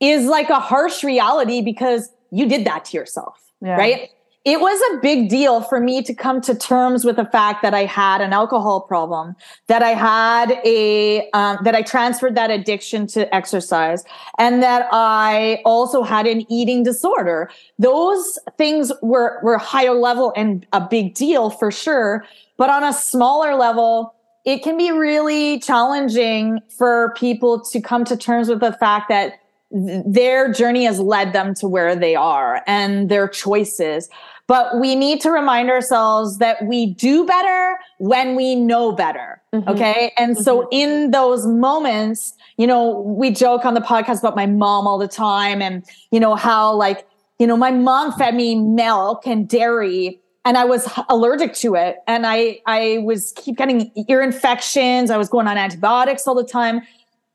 is 0.00 0.26
like 0.26 0.48
a 0.50 0.60
harsh 0.60 1.02
reality 1.02 1.60
because 1.60 2.10
you 2.30 2.48
did 2.48 2.64
that 2.64 2.86
to 2.86 2.96
yourself, 2.96 3.36
yeah. 3.60 3.76
right? 3.76 4.10
It 4.44 4.60
was 4.60 4.80
a 4.92 5.00
big 5.00 5.28
deal 5.28 5.60
for 5.62 5.78
me 5.80 6.02
to 6.02 6.12
come 6.12 6.40
to 6.40 6.54
terms 6.54 7.04
with 7.04 7.14
the 7.14 7.24
fact 7.26 7.62
that 7.62 7.74
I 7.74 7.84
had 7.84 8.20
an 8.20 8.32
alcohol 8.32 8.80
problem, 8.80 9.36
that 9.68 9.82
I 9.82 9.90
had 9.90 10.58
a, 10.64 11.30
um, 11.30 11.58
that 11.62 11.76
I 11.76 11.82
transferred 11.82 12.34
that 12.34 12.50
addiction 12.50 13.06
to 13.08 13.32
exercise, 13.32 14.04
and 14.38 14.60
that 14.60 14.88
I 14.90 15.62
also 15.64 16.02
had 16.02 16.26
an 16.26 16.44
eating 16.50 16.82
disorder. 16.82 17.50
Those 17.78 18.38
things 18.58 18.90
were, 19.00 19.38
were 19.44 19.58
higher 19.58 19.94
level 19.94 20.32
and 20.34 20.66
a 20.72 20.80
big 20.80 21.14
deal 21.14 21.48
for 21.50 21.70
sure. 21.70 22.24
But 22.56 22.68
on 22.68 22.82
a 22.82 22.92
smaller 22.92 23.54
level, 23.54 24.14
it 24.44 24.64
can 24.64 24.76
be 24.76 24.90
really 24.90 25.60
challenging 25.60 26.60
for 26.76 27.14
people 27.16 27.60
to 27.60 27.80
come 27.80 28.04
to 28.06 28.16
terms 28.16 28.48
with 28.48 28.58
the 28.58 28.72
fact 28.72 29.08
that 29.08 29.28
th- 29.28 29.40
their 29.72 30.52
journey 30.52 30.84
has 30.84 31.00
led 31.00 31.32
them 31.32 31.54
to 31.54 31.68
where 31.68 31.96
they 31.96 32.14
are 32.14 32.62
and 32.66 33.08
their 33.08 33.26
choices. 33.26 34.08
But 34.46 34.78
we 34.78 34.94
need 34.96 35.20
to 35.22 35.30
remind 35.30 35.70
ourselves 35.70 36.38
that 36.38 36.66
we 36.66 36.86
do 36.94 37.24
better 37.24 37.78
when 37.98 38.34
we 38.34 38.54
know 38.54 38.92
better. 38.92 39.40
Mm-hmm. 39.54 39.68
Okay. 39.70 40.12
And 40.18 40.34
mm-hmm. 40.34 40.42
so 40.42 40.68
in 40.70 41.10
those 41.10 41.46
moments, 41.46 42.34
you 42.58 42.66
know, 42.66 43.00
we 43.00 43.30
joke 43.30 43.64
on 43.64 43.74
the 43.74 43.80
podcast 43.80 44.18
about 44.18 44.36
my 44.36 44.46
mom 44.46 44.86
all 44.86 44.98
the 44.98 45.08
time 45.08 45.62
and, 45.62 45.84
you 46.10 46.20
know, 46.20 46.34
how 46.34 46.74
like, 46.74 47.06
you 47.38 47.46
know, 47.46 47.56
my 47.56 47.70
mom 47.70 48.12
fed 48.12 48.34
me 48.34 48.54
milk 48.56 49.26
and 49.26 49.48
dairy 49.48 50.20
and 50.44 50.58
I 50.58 50.64
was 50.64 50.88
allergic 51.08 51.54
to 51.54 51.74
it. 51.76 51.98
And 52.06 52.26
I, 52.26 52.60
I 52.66 52.98
was 53.04 53.32
keep 53.36 53.56
getting 53.56 53.92
ear 54.08 54.20
infections. 54.20 55.10
I 55.10 55.16
was 55.16 55.28
going 55.28 55.46
on 55.46 55.56
antibiotics 55.56 56.26
all 56.26 56.34
the 56.34 56.44
time. 56.44 56.82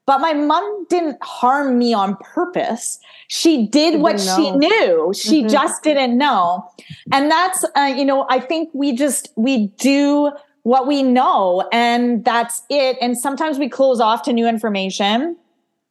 But 0.08 0.22
my 0.22 0.34
mom 0.34 0.86
didn't 0.90 1.18
harm 1.22 1.78
me 1.78 1.94
on 1.94 2.16
purpose. 2.16 2.98
She 3.28 3.68
did 3.68 4.00
what 4.00 4.22
she 4.22 4.52
knew. 4.52 5.14
She 5.14 5.42
mm-hmm. 5.42 5.50
just 5.50 5.84
didn't 5.84 6.18
know. 6.18 6.66
And 7.12 7.30
that's, 7.30 7.66
uh, 7.76 7.94
you 7.96 8.06
know, 8.06 8.26
I 8.30 8.40
think 8.40 8.70
we 8.74 8.94
just, 8.94 9.30
we 9.36 9.68
do 9.78 10.32
what 10.64 10.88
we 10.88 11.04
know 11.04 11.68
and 11.74 12.24
that's 12.24 12.64
it. 12.70 12.98
And 13.02 13.18
sometimes 13.18 13.60
we 13.60 13.68
close 13.68 14.00
off 14.00 14.24
to 14.24 14.34
new 14.34 14.48
information 14.48 15.36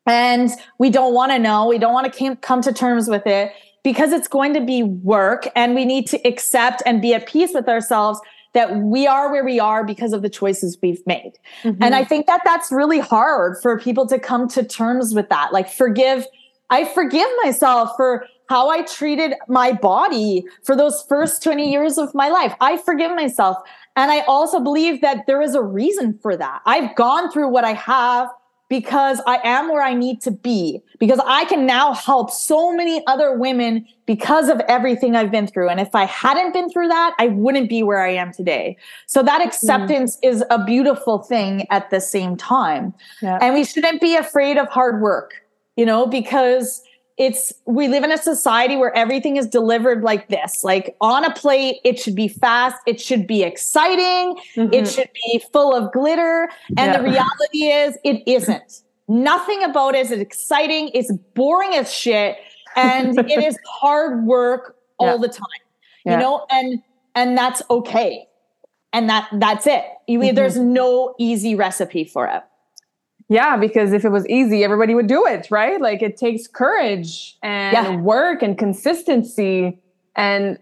and 0.06 0.50
we 0.78 0.88
don't 0.88 1.12
want 1.12 1.32
to 1.32 1.38
know. 1.38 1.66
We 1.66 1.78
don't 1.78 1.92
want 1.92 2.10
to 2.10 2.36
come 2.36 2.62
to 2.62 2.72
terms 2.72 3.08
with 3.08 3.26
it 3.26 3.52
because 3.84 4.12
it's 4.12 4.28
going 4.28 4.54
to 4.54 4.60
be 4.60 4.82
work 4.82 5.46
and 5.54 5.74
we 5.74 5.84
need 5.84 6.06
to 6.08 6.28
accept 6.28 6.82
and 6.86 7.02
be 7.02 7.12
at 7.12 7.26
peace 7.26 7.50
with 7.52 7.68
ourselves 7.68 8.18
that 8.56 8.74
we 8.78 9.06
are 9.06 9.30
where 9.30 9.44
we 9.44 9.60
are 9.60 9.84
because 9.84 10.14
of 10.14 10.22
the 10.22 10.30
choices 10.30 10.78
we've 10.82 11.06
made. 11.06 11.32
Mm-hmm. 11.62 11.82
And 11.82 11.94
I 11.94 12.04
think 12.04 12.26
that 12.26 12.40
that's 12.42 12.72
really 12.72 12.98
hard 12.98 13.58
for 13.60 13.78
people 13.78 14.06
to 14.06 14.18
come 14.18 14.48
to 14.48 14.64
terms 14.64 15.12
with 15.12 15.28
that. 15.28 15.52
Like 15.52 15.70
forgive, 15.70 16.24
I 16.70 16.86
forgive 16.86 17.28
myself 17.44 17.90
for 17.98 18.24
how 18.48 18.70
I 18.70 18.80
treated 18.82 19.34
my 19.46 19.72
body 19.72 20.46
for 20.64 20.74
those 20.74 21.04
first 21.06 21.42
20 21.42 21.70
years 21.70 21.98
of 21.98 22.14
my 22.14 22.30
life. 22.30 22.54
I 22.58 22.78
forgive 22.78 23.10
myself. 23.10 23.58
And 23.94 24.10
I 24.10 24.20
also 24.20 24.58
believe 24.58 25.02
that 25.02 25.26
there 25.26 25.42
is 25.42 25.54
a 25.54 25.62
reason 25.62 26.18
for 26.22 26.34
that. 26.34 26.62
I've 26.64 26.96
gone 26.96 27.30
through 27.30 27.50
what 27.50 27.64
I 27.64 27.74
have 27.74 28.28
because 28.68 29.20
I 29.26 29.38
am 29.44 29.68
where 29.68 29.82
I 29.82 29.94
need 29.94 30.20
to 30.22 30.30
be, 30.30 30.82
because 30.98 31.20
I 31.24 31.44
can 31.44 31.66
now 31.66 31.94
help 31.94 32.30
so 32.30 32.72
many 32.72 33.02
other 33.06 33.36
women 33.38 33.86
because 34.06 34.48
of 34.48 34.60
everything 34.68 35.14
I've 35.14 35.30
been 35.30 35.46
through. 35.46 35.68
And 35.68 35.78
if 35.78 35.94
I 35.94 36.04
hadn't 36.04 36.52
been 36.52 36.68
through 36.70 36.88
that, 36.88 37.14
I 37.18 37.28
wouldn't 37.28 37.68
be 37.68 37.82
where 37.82 38.02
I 38.02 38.10
am 38.10 38.32
today. 38.32 38.76
So 39.06 39.22
that 39.22 39.40
mm-hmm. 39.40 39.48
acceptance 39.48 40.16
mm. 40.16 40.30
is 40.30 40.44
a 40.50 40.64
beautiful 40.64 41.18
thing 41.18 41.66
at 41.70 41.90
the 41.90 42.00
same 42.00 42.36
time. 42.36 42.92
Yeah. 43.22 43.38
And 43.40 43.54
we 43.54 43.64
shouldn't 43.64 44.00
be 44.00 44.16
afraid 44.16 44.56
of 44.56 44.68
hard 44.68 45.00
work, 45.00 45.44
you 45.76 45.86
know, 45.86 46.06
because 46.06 46.82
it's 47.18 47.52
we 47.64 47.88
live 47.88 48.04
in 48.04 48.12
a 48.12 48.18
society 48.18 48.76
where 48.76 48.94
everything 48.94 49.36
is 49.36 49.46
delivered 49.46 50.02
like 50.02 50.28
this 50.28 50.62
like 50.62 50.94
on 51.00 51.24
a 51.24 51.32
plate 51.32 51.76
it 51.84 51.98
should 51.98 52.14
be 52.14 52.28
fast 52.28 52.76
it 52.86 53.00
should 53.00 53.26
be 53.26 53.42
exciting 53.42 54.36
mm-hmm. 54.54 54.72
it 54.72 54.86
should 54.86 55.08
be 55.14 55.42
full 55.52 55.74
of 55.74 55.90
glitter 55.92 56.48
and 56.76 56.92
yeah. 56.92 56.96
the 56.96 57.02
reality 57.02 57.64
is 57.64 57.96
it 58.04 58.22
isn't 58.26 58.82
nothing 59.08 59.62
about 59.62 59.94
it 59.94 60.00
is 60.00 60.12
exciting 60.12 60.90
it's 60.92 61.12
boring 61.34 61.74
as 61.74 61.92
shit 61.92 62.36
and 62.74 63.18
it 63.30 63.42
is 63.42 63.56
hard 63.66 64.24
work 64.24 64.76
all 64.98 65.12
yeah. 65.12 65.16
the 65.16 65.28
time 65.28 65.46
yeah. 66.04 66.12
you 66.12 66.18
know 66.18 66.46
and 66.50 66.82
and 67.14 67.36
that's 67.36 67.62
okay 67.70 68.26
and 68.92 69.08
that 69.08 69.28
that's 69.34 69.66
it 69.66 69.84
you, 70.06 70.18
mm-hmm. 70.18 70.34
there's 70.34 70.58
no 70.58 71.14
easy 71.18 71.54
recipe 71.54 72.04
for 72.04 72.26
it 72.26 72.42
yeah, 73.28 73.56
because 73.56 73.92
if 73.92 74.04
it 74.04 74.10
was 74.10 74.26
easy, 74.28 74.62
everybody 74.62 74.94
would 74.94 75.08
do 75.08 75.26
it, 75.26 75.48
right? 75.50 75.80
Like 75.80 76.00
it 76.00 76.16
takes 76.16 76.46
courage 76.46 77.36
and 77.42 77.72
yeah. 77.72 77.96
work 77.96 78.42
and 78.42 78.56
consistency. 78.56 79.80
And 80.14 80.58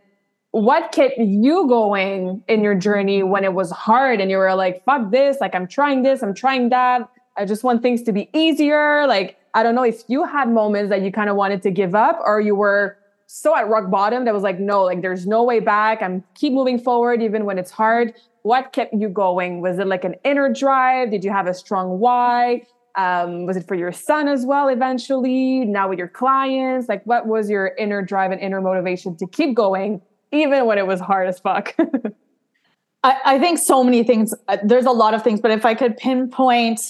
what 0.53 0.92
kept 0.92 1.18
you 1.18 1.68
going 1.68 2.42
in 2.48 2.62
your 2.62 2.74
journey 2.74 3.22
when 3.22 3.44
it 3.44 3.53
was 3.53 3.70
hard 3.70 4.20
and 4.20 4.31
you 4.31 4.38
were 4.38 4.55
like, 4.55 4.83
fuck 4.85 5.11
this, 5.11 5.38
like 5.40 5.55
I'm 5.55 5.66
trying 5.66 6.03
this, 6.03 6.22
I'm 6.22 6.33
trying 6.33 6.70
that. 6.70 7.09
I 7.37 7.44
just 7.44 7.64
want 7.64 7.83
things 7.83 8.03
to 8.05 8.12
be 8.12 8.31
easier. 8.33 9.07
Like, 9.07 9.37
I 9.53 9.62
don't 9.62 9.74
know 9.74 9.83
if 9.83 10.05
you 10.09 10.24
had 10.24 10.48
moments 10.48 10.88
that 10.88 11.03
you 11.03 11.12
kind 11.12 11.29
of 11.29 11.37
wanted 11.37 11.61
to 11.62 11.70
give 11.70 11.94
up 11.94 12.18
or 12.24 12.40
you 12.40 12.55
were 12.55 12.96
so 13.27 13.55
at 13.57 13.68
rock 13.68 13.90
bottom 13.90 14.24
that 14.24 14.33
was 14.33 14.42
like, 14.42 14.59
no, 14.59 14.85
like 14.85 15.03
there's 15.03 15.27
no 15.27 15.42
way 15.42 15.61
back. 15.61 16.03
I'm 16.03 16.24
keep 16.35 16.53
moving 16.53 16.79
forward 16.79 17.20
even 17.20 17.44
when 17.44 17.59
it's 17.59 17.70
hard 17.70 18.14
what 18.45 18.75
kept 18.75 18.93
you 18.93 19.09
going? 19.09 19.63
Was 19.63 19.79
it 19.79 19.87
like 19.87 20.05
an 20.05 20.17
inner 20.23 20.53
drive? 20.53 21.11
Did 21.11 21.25
you 21.25 21.31
have 21.31 21.47
a 21.47 21.55
strong 21.55 21.99
why? 21.99 22.67
Um, 22.95 23.47
was 23.47 23.57
it 23.57 23.67
for 23.67 23.75
your 23.75 23.91
son 23.91 24.29
as 24.29 24.45
well 24.45 24.69
eventually? 24.69 25.65
Now 25.65 25.89
with 25.89 25.99
your 25.99 26.09
clients? 26.09 26.87
Like, 26.87 27.03
what 27.07 27.27
was 27.27 27.49
your 27.49 27.69
inner 27.79 28.03
drive 28.03 28.33
and 28.33 28.41
inner 28.41 28.61
motivation 28.61 29.17
to 29.17 29.27
keep 29.27 29.57
going, 29.57 30.03
even 30.31 30.67
when 30.67 30.77
it 30.77 30.87
was 30.87 31.01
hard 31.01 31.27
as 31.27 31.39
fuck? 31.39 31.75
I, 33.03 33.17
I, 33.25 33.39
think 33.39 33.59
so 33.59 33.83
many 33.83 34.05
things. 34.05 34.35
Uh, 34.47 34.59
there's 34.63 34.87
a 34.87 34.93
lot 34.93 35.15
of 35.15 35.25
things, 35.25 35.41
but 35.41 35.51
if 35.51 35.65
I 35.65 35.75
could 35.75 35.97
pinpoint, 35.97 36.83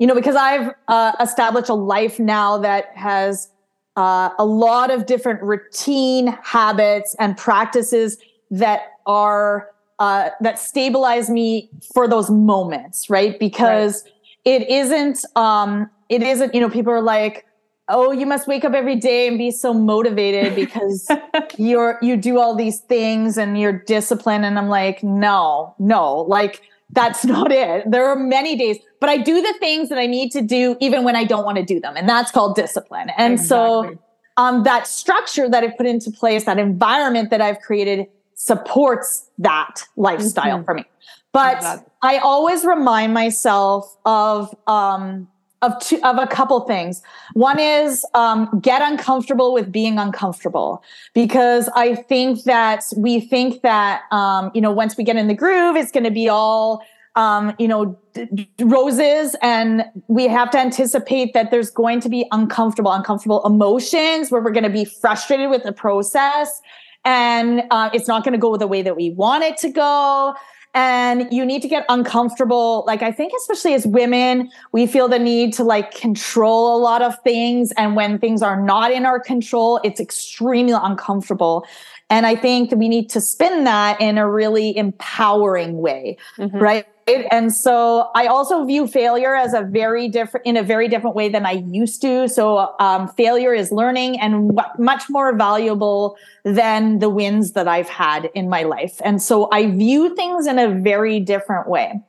you 0.00 0.06
know, 0.08 0.16
because 0.16 0.34
I've 0.34 0.74
uh, 0.88 1.12
established 1.20 1.68
a 1.68 1.74
life 1.74 2.18
now 2.18 2.58
that 2.58 2.86
has 2.96 3.50
uh, 3.96 4.30
a 4.36 4.44
lot 4.44 4.90
of 4.90 5.06
different 5.06 5.42
routine 5.42 6.36
habits 6.42 7.14
and 7.20 7.36
practices 7.36 8.18
that 8.50 8.94
are 9.06 9.70
uh, 9.98 10.30
that 10.40 10.58
stabilize 10.58 11.28
me 11.28 11.70
for 11.92 12.06
those 12.06 12.30
moments, 12.30 13.10
right? 13.10 13.38
Because 13.38 14.04
right. 14.04 14.62
it 14.62 14.70
isn't, 14.70 15.24
um, 15.36 15.90
it 16.08 16.22
isn't, 16.22 16.54
you 16.54 16.60
know, 16.60 16.70
people 16.70 16.92
are 16.92 17.02
like, 17.02 17.44
oh, 17.88 18.12
you 18.12 18.26
must 18.26 18.46
wake 18.46 18.64
up 18.64 18.74
every 18.74 18.96
day 18.96 19.26
and 19.26 19.38
be 19.38 19.50
so 19.50 19.72
motivated 19.72 20.54
because 20.54 21.10
you're, 21.58 21.98
you 22.02 22.16
do 22.16 22.38
all 22.38 22.54
these 22.54 22.80
things 22.80 23.38
and 23.38 23.58
you're 23.58 23.72
disciplined. 23.72 24.44
And 24.44 24.58
I'm 24.58 24.68
like, 24.68 25.02
no, 25.02 25.74
no, 25.78 26.16
like 26.16 26.62
that's 26.90 27.24
not 27.24 27.50
it. 27.50 27.90
There 27.90 28.06
are 28.06 28.16
many 28.16 28.56
days, 28.56 28.78
but 29.00 29.08
I 29.08 29.16
do 29.16 29.40
the 29.40 29.54
things 29.58 29.88
that 29.88 29.98
I 29.98 30.06
need 30.06 30.30
to 30.32 30.42
do 30.42 30.76
even 30.80 31.02
when 31.02 31.16
I 31.16 31.24
don't 31.24 31.44
want 31.44 31.56
to 31.56 31.64
do 31.64 31.80
them. 31.80 31.96
And 31.96 32.08
that's 32.08 32.30
called 32.30 32.56
discipline. 32.56 33.10
And 33.16 33.34
exactly. 33.34 33.48
so, 33.96 33.98
um, 34.36 34.62
that 34.62 34.86
structure 34.86 35.48
that 35.48 35.64
I've 35.64 35.76
put 35.76 35.86
into 35.86 36.12
place, 36.12 36.44
that 36.44 36.60
environment 36.60 37.30
that 37.30 37.40
I've 37.40 37.58
created 37.58 38.06
supports 38.38 39.28
that 39.36 39.82
lifestyle 39.96 40.58
mm-hmm. 40.58 40.64
for 40.64 40.74
me. 40.74 40.84
But 41.32 41.84
I 42.02 42.18
always 42.18 42.64
remind 42.64 43.12
myself 43.12 43.94
of 44.06 44.54
um, 44.66 45.28
of 45.60 45.78
two 45.80 46.00
of 46.04 46.18
a 46.18 46.26
couple 46.26 46.58
things. 46.60 47.02
One 47.34 47.58
is 47.58 48.06
um, 48.14 48.60
get 48.62 48.80
uncomfortable 48.80 49.52
with 49.52 49.70
being 49.70 49.98
uncomfortable 49.98 50.82
because 51.14 51.68
I 51.74 51.96
think 51.96 52.44
that 52.44 52.84
we 52.96 53.20
think 53.20 53.62
that 53.62 54.02
um, 54.12 54.50
you 54.54 54.60
know 54.60 54.70
once 54.70 54.96
we 54.96 55.04
get 55.04 55.16
in 55.16 55.28
the 55.28 55.34
groove, 55.34 55.76
it's 55.76 55.92
going 55.92 56.04
to 56.04 56.10
be 56.10 56.28
all 56.28 56.82
um, 57.16 57.54
you 57.58 57.68
know 57.68 57.98
d- 58.14 58.48
roses, 58.60 59.36
and 59.42 59.84
we 60.06 60.28
have 60.28 60.50
to 60.52 60.58
anticipate 60.58 61.34
that 61.34 61.50
there's 61.50 61.70
going 61.70 62.00
to 62.00 62.08
be 62.08 62.24
uncomfortable, 62.30 62.92
uncomfortable 62.92 63.44
emotions 63.44 64.30
where 64.30 64.40
we're 64.40 64.52
going 64.52 64.62
to 64.64 64.70
be 64.70 64.84
frustrated 64.84 65.50
with 65.50 65.64
the 65.64 65.72
process 65.72 66.62
and 67.08 67.62
uh, 67.70 67.88
it's 67.94 68.06
not 68.06 68.22
going 68.22 68.32
to 68.32 68.38
go 68.38 68.58
the 68.58 68.66
way 68.66 68.82
that 68.82 68.94
we 68.94 69.08
want 69.08 69.42
it 69.42 69.56
to 69.56 69.70
go. 69.70 70.34
And 70.74 71.26
you 71.32 71.46
need 71.46 71.62
to 71.62 71.68
get 71.68 71.86
uncomfortable. 71.88 72.84
Like 72.86 73.02
i 73.02 73.10
think 73.10 73.32
especially 73.34 73.72
as 73.72 73.86
women 73.86 74.50
we 74.72 74.86
feel 74.86 75.08
the 75.08 75.18
need 75.18 75.54
to 75.54 75.64
like 75.64 75.94
control 75.94 76.76
a 76.76 76.80
lot 76.80 77.00
of 77.00 77.18
things. 77.22 77.72
And 77.78 77.96
when 77.96 78.18
things 78.18 78.42
are 78.42 78.60
not 78.60 78.92
in 78.92 79.06
our 79.06 79.18
control 79.18 79.80
it's 79.82 80.00
extremely 80.00 80.74
uncomfortable 80.74 81.66
and 82.10 82.26
i 82.26 82.34
think 82.34 82.70
we 82.72 82.88
need 82.88 83.08
to 83.08 83.20
spin 83.20 83.64
that 83.64 84.00
in 84.00 84.18
a 84.18 84.28
really 84.28 84.76
empowering 84.76 85.78
way 85.78 86.16
mm-hmm. 86.38 86.56
right 86.58 86.86
and 87.30 87.54
so 87.54 88.10
I 88.14 88.26
also 88.26 88.64
view 88.64 88.86
failure 88.86 89.34
as 89.34 89.54
a 89.54 89.62
very 89.62 90.08
different, 90.08 90.46
in 90.46 90.56
a 90.56 90.62
very 90.62 90.88
different 90.88 91.16
way 91.16 91.28
than 91.28 91.46
I 91.46 91.64
used 91.66 92.02
to. 92.02 92.28
So 92.28 92.74
um, 92.78 93.08
failure 93.08 93.54
is 93.54 93.72
learning 93.72 94.20
and 94.20 94.54
w- 94.54 94.84
much 94.84 95.08
more 95.08 95.34
valuable 95.36 96.16
than 96.44 96.98
the 96.98 97.08
wins 97.08 97.52
that 97.52 97.66
I've 97.66 97.88
had 97.88 98.30
in 98.34 98.48
my 98.48 98.62
life. 98.62 99.00
And 99.04 99.22
so 99.22 99.48
I 99.52 99.70
view 99.70 100.14
things 100.14 100.46
in 100.46 100.58
a 100.58 100.68
very 100.68 101.20
different 101.20 101.68
way. 101.68 102.00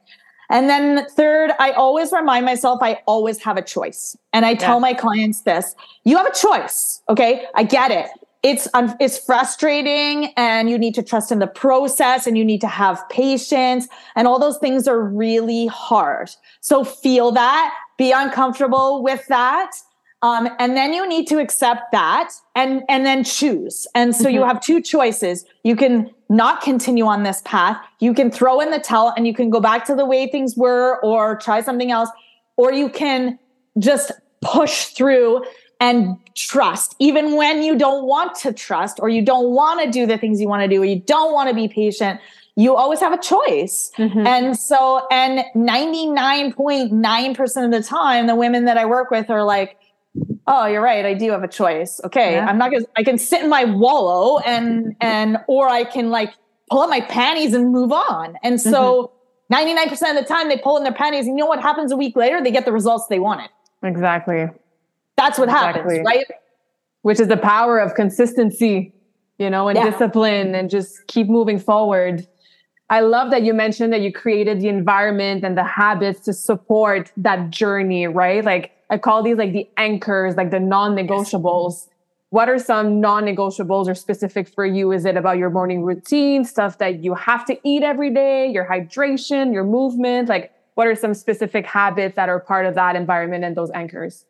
And 0.52 0.68
then 0.68 1.06
third, 1.12 1.52
I 1.60 1.72
always 1.72 2.12
remind 2.12 2.46
myself 2.46 2.80
I 2.82 3.02
always 3.06 3.42
have 3.44 3.56
a 3.56 3.62
choice. 3.62 4.18
And 4.34 4.46
I 4.46 4.56
tell 4.56 4.78
yeah. 4.78 4.82
my 4.82 4.94
clients 4.96 5.42
this, 5.42 5.76
you 6.06 6.18
have 6.18 6.26
a 6.26 6.34
choice. 6.34 7.02
Okay. 7.08 7.46
I 7.54 7.64
get 7.64 7.92
it 7.92 8.10
it's 8.42 8.68
um, 8.74 8.96
it's 9.00 9.18
frustrating 9.18 10.34
and 10.38 10.70
you 10.70 10.78
need 10.78 10.96
to 10.96 11.04
trust 11.04 11.32
in 11.32 11.40
the 11.40 11.48
process 11.48 12.26
and 12.26 12.38
you 12.38 12.46
need 12.46 12.62
to 12.62 12.68
have 12.68 13.04
patience 13.10 13.88
and 14.16 14.28
all 14.28 14.40
those 14.40 14.58
things 14.58 14.88
are 14.88 15.02
really 15.02 15.68
hard. 15.68 16.30
So 16.62 16.84
feel 16.84 17.32
that 17.32 17.74
be 17.98 18.12
uncomfortable 18.12 19.04
with 19.04 19.28
that 19.28 19.72
um, 20.22 20.50
and 20.60 20.76
then 20.76 20.94
you 20.94 21.08
need 21.08 21.28
to 21.28 21.40
accept 21.40 21.92
that 21.92 22.32
and 22.56 22.84
and 22.90 23.06
then 23.06 23.24
choose. 23.24 23.88
And 23.96 24.16
so 24.16 24.26
mm-hmm. 24.26 24.36
you 24.36 24.44
have 24.44 24.60
two 24.62 24.82
choices. 24.82 25.46
You 25.64 25.76
can 25.76 26.10
not 26.28 26.62
continue 26.62 27.06
on 27.06 27.24
this 27.24 27.42
path. 27.46 27.78
You 28.00 28.14
can 28.14 28.30
throw 28.30 28.60
in 28.60 28.72
the 28.72 28.80
towel 28.80 29.14
and 29.16 29.26
you 29.26 29.34
can 29.34 29.50
go 29.50 29.60
back 29.60 29.86
to 29.86 29.96
the 29.96 30.06
way 30.06 30.28
things 30.28 30.56
were 30.56 31.00
or 31.04 31.38
try 31.38 31.62
something 31.62 31.92
else 31.92 32.10
or 32.58 32.74
you 32.74 32.90
can 32.90 33.40
just 33.80 34.12
push 34.42 34.88
through 34.88 35.44
and 35.80 36.18
trust, 36.36 36.96
even 37.00 37.36
when 37.36 37.64
you 37.64 37.78
don't 37.78 38.06
want 38.06 38.36
to 38.36 38.52
trust 38.52 39.00
or 39.00 39.10
you 39.10 39.22
don't 39.22 39.52
want 39.52 39.82
to 39.84 39.90
do 39.90 40.06
the 40.06 40.18
things 40.18 40.42
you 40.42 40.48
want 40.48 40.62
to 40.62 40.68
do 40.68 40.82
or 40.82 40.86
you 40.86 41.00
don't 41.00 41.34
want 41.34 41.50
to 41.50 41.56
be 41.56 41.68
patient. 41.68 42.20
You 42.56 42.76
always 42.76 43.00
have 43.00 43.14
a 43.14 43.18
choice. 43.18 43.92
Mm-hmm. 43.98 44.28
And 44.28 44.60
so, 44.60 45.08
and 45.10 45.46
99.9% 45.56 47.66
of 47.66 47.72
the 47.72 47.82
time, 47.82 48.28
the 48.28 48.36
women 48.36 48.66
that 48.66 48.78
I 48.78 48.86
work 48.86 49.12
with 49.12 49.30
are 49.30 49.44
like, 49.44 49.78
oh 50.48 50.66
you're 50.66 50.82
right 50.82 51.06
i 51.06 51.14
do 51.14 51.32
have 51.32 51.44
a 51.44 51.48
choice 51.48 52.02
okay 52.04 52.34
yeah. 52.34 52.48
i'm 52.48 52.58
not 52.58 52.72
gonna 52.72 52.86
i 52.96 53.04
can 53.04 53.18
sit 53.18 53.44
in 53.44 53.50
my 53.50 53.64
wallow 53.64 54.40
and 54.40 54.96
and 55.00 55.38
or 55.48 55.70
i 55.70 55.84
can 55.84 56.10
like 56.10 56.34
pull 56.70 56.82
up 56.82 56.90
my 56.90 57.02
panties 57.02 57.54
and 57.54 57.72
move 57.72 57.92
on 57.92 58.36
and 58.44 58.60
so 58.60 59.12
mm-hmm. 59.52 59.52
99% 59.52 59.92
of 59.92 60.16
the 60.16 60.26
time 60.26 60.48
they 60.48 60.58
pull 60.58 60.78
in 60.78 60.84
their 60.84 60.94
panties 60.94 61.26
and 61.26 61.38
you 61.38 61.44
know 61.44 61.48
what 61.48 61.62
happens 61.62 61.92
a 61.92 61.98
week 61.98 62.16
later 62.16 62.44
they 62.44 62.52
get 62.52 62.66
the 62.66 62.72
results 62.72 63.08
they 63.08 63.20
wanted 63.20 63.50
exactly 63.84 64.48
that's 65.20 65.38
what 65.38 65.50
exactly. 65.50 65.98
happens 65.98 66.06
right 66.06 66.26
which 67.02 67.20
is 67.20 67.28
the 67.28 67.38
power 67.38 67.80
of 67.80 67.94
consistency 67.96 68.94
you 69.38 69.50
know 69.50 69.68
and 69.68 69.78
yeah. 69.78 69.90
discipline 69.90 70.56
and 70.56 70.70
just 70.70 71.06
keep 71.08 71.28
moving 71.28 71.60
forward 71.60 72.28
I 72.90 73.02
love 73.02 73.30
that 73.32 73.44
you 73.44 73.54
mentioned 73.54 73.94
that 73.94 74.02
you 74.02 74.12
created 74.12 74.62
the 74.62 74.68
environment 74.68 75.44
and 75.44 75.56
the 75.56 75.64
habits 75.64 76.22
to 76.22 76.34
support 76.34 77.12
that 77.18 77.52
journey, 77.52 78.08
right? 78.08 78.44
Like 78.44 78.72
I 78.90 78.98
call 78.98 79.22
these 79.22 79.38
like 79.38 79.54
the 79.54 79.70
anchors, 79.78 80.36
like 80.36 80.50
the 80.50 80.60
non-negotiables. 80.60 81.74
Yes. 81.74 81.90
What 82.32 82.50
are 82.50 82.58
some 82.58 83.00
non-negotiables 83.00 83.88
or 83.88 83.96
specific 83.96 84.48
for 84.48 84.66
you? 84.66 84.92
Is 84.92 85.06
it 85.06 85.18
about 85.18 85.38
your 85.38 85.52
morning 85.52 85.84
routine, 85.84 86.44
stuff 86.46 86.80
that 86.80 87.04
you 87.04 87.14
have 87.14 87.46
to 87.46 87.60
eat 87.64 87.84
every 87.84 88.12
day, 88.12 88.48
your 88.48 88.66
hydration, 88.66 89.54
your 89.54 89.64
movement? 89.64 90.28
Like 90.28 90.52
what 90.74 90.88
are 90.88 90.96
some 90.96 91.14
specific 91.14 91.68
habits 91.68 92.16
that 92.16 92.28
are 92.28 92.40
part 92.40 92.66
of 92.66 92.74
that 92.76 92.96
environment 92.96 93.44
and 93.44 93.56
those 93.56 93.70
anchors? 93.72 94.26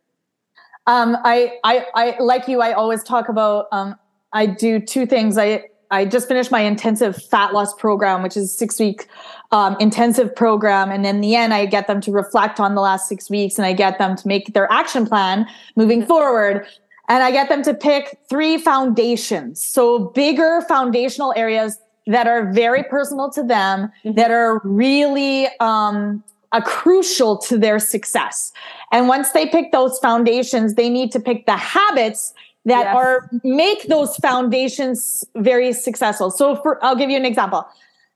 Um, 0.89 1.15
I, 1.23 1.59
I, 1.63 1.85
I, 1.93 2.15
like 2.19 2.47
you, 2.47 2.61
I 2.63 2.73
always 2.73 3.03
talk 3.03 3.29
about, 3.29 3.67
um, 3.71 3.95
I 4.33 4.47
do 4.47 4.79
two 4.79 5.05
things. 5.05 5.37
I, 5.37 5.65
I 5.91 6.05
just 6.05 6.27
finished 6.27 6.49
my 6.49 6.61
intensive 6.61 7.15
fat 7.15 7.53
loss 7.53 7.75
program, 7.75 8.23
which 8.23 8.35
is 8.35 8.51
six 8.57 8.79
week 8.79 9.07
um, 9.51 9.77
intensive 9.79 10.35
program. 10.35 10.89
And 10.89 11.05
in 11.05 11.21
the 11.21 11.35
end, 11.35 11.53
I 11.53 11.67
get 11.67 11.85
them 11.85 12.01
to 12.01 12.11
reflect 12.11 12.59
on 12.59 12.73
the 12.73 12.81
last 12.81 13.07
six 13.07 13.29
weeks 13.29 13.59
and 13.59 13.67
I 13.67 13.73
get 13.73 13.99
them 13.99 14.15
to 14.15 14.27
make 14.27 14.55
their 14.55 14.71
action 14.71 15.05
plan 15.05 15.45
moving 15.75 16.03
forward. 16.03 16.65
And 17.07 17.21
I 17.21 17.29
get 17.29 17.49
them 17.49 17.61
to 17.63 17.75
pick 17.75 18.17
three 18.27 18.57
foundations. 18.57 19.63
So 19.63 19.99
bigger 20.15 20.61
foundational 20.67 21.35
areas 21.35 21.77
that 22.07 22.25
are 22.25 22.51
very 22.51 22.81
personal 22.81 23.29
to 23.31 23.43
them, 23.43 23.91
mm-hmm. 24.03 24.13
that 24.13 24.31
are 24.31 24.59
really 24.63 25.47
um, 25.59 26.23
a 26.51 26.63
crucial 26.63 27.37
to 27.37 27.59
their 27.59 27.77
success. 27.77 28.51
And 28.91 29.07
once 29.07 29.31
they 29.31 29.45
pick 29.45 29.71
those 29.71 29.99
foundations, 29.99 30.75
they 30.75 30.89
need 30.89 31.11
to 31.11 31.19
pick 31.19 31.45
the 31.45 31.57
habits 31.57 32.33
that 32.65 32.85
yes. 32.85 32.95
are 32.95 33.29
make 33.43 33.83
those 33.87 34.15
foundations 34.17 35.23
very 35.35 35.73
successful. 35.73 36.31
So 36.31 36.55
for 36.57 36.83
I'll 36.83 36.95
give 36.95 37.09
you 37.09 37.17
an 37.17 37.25
example. 37.25 37.65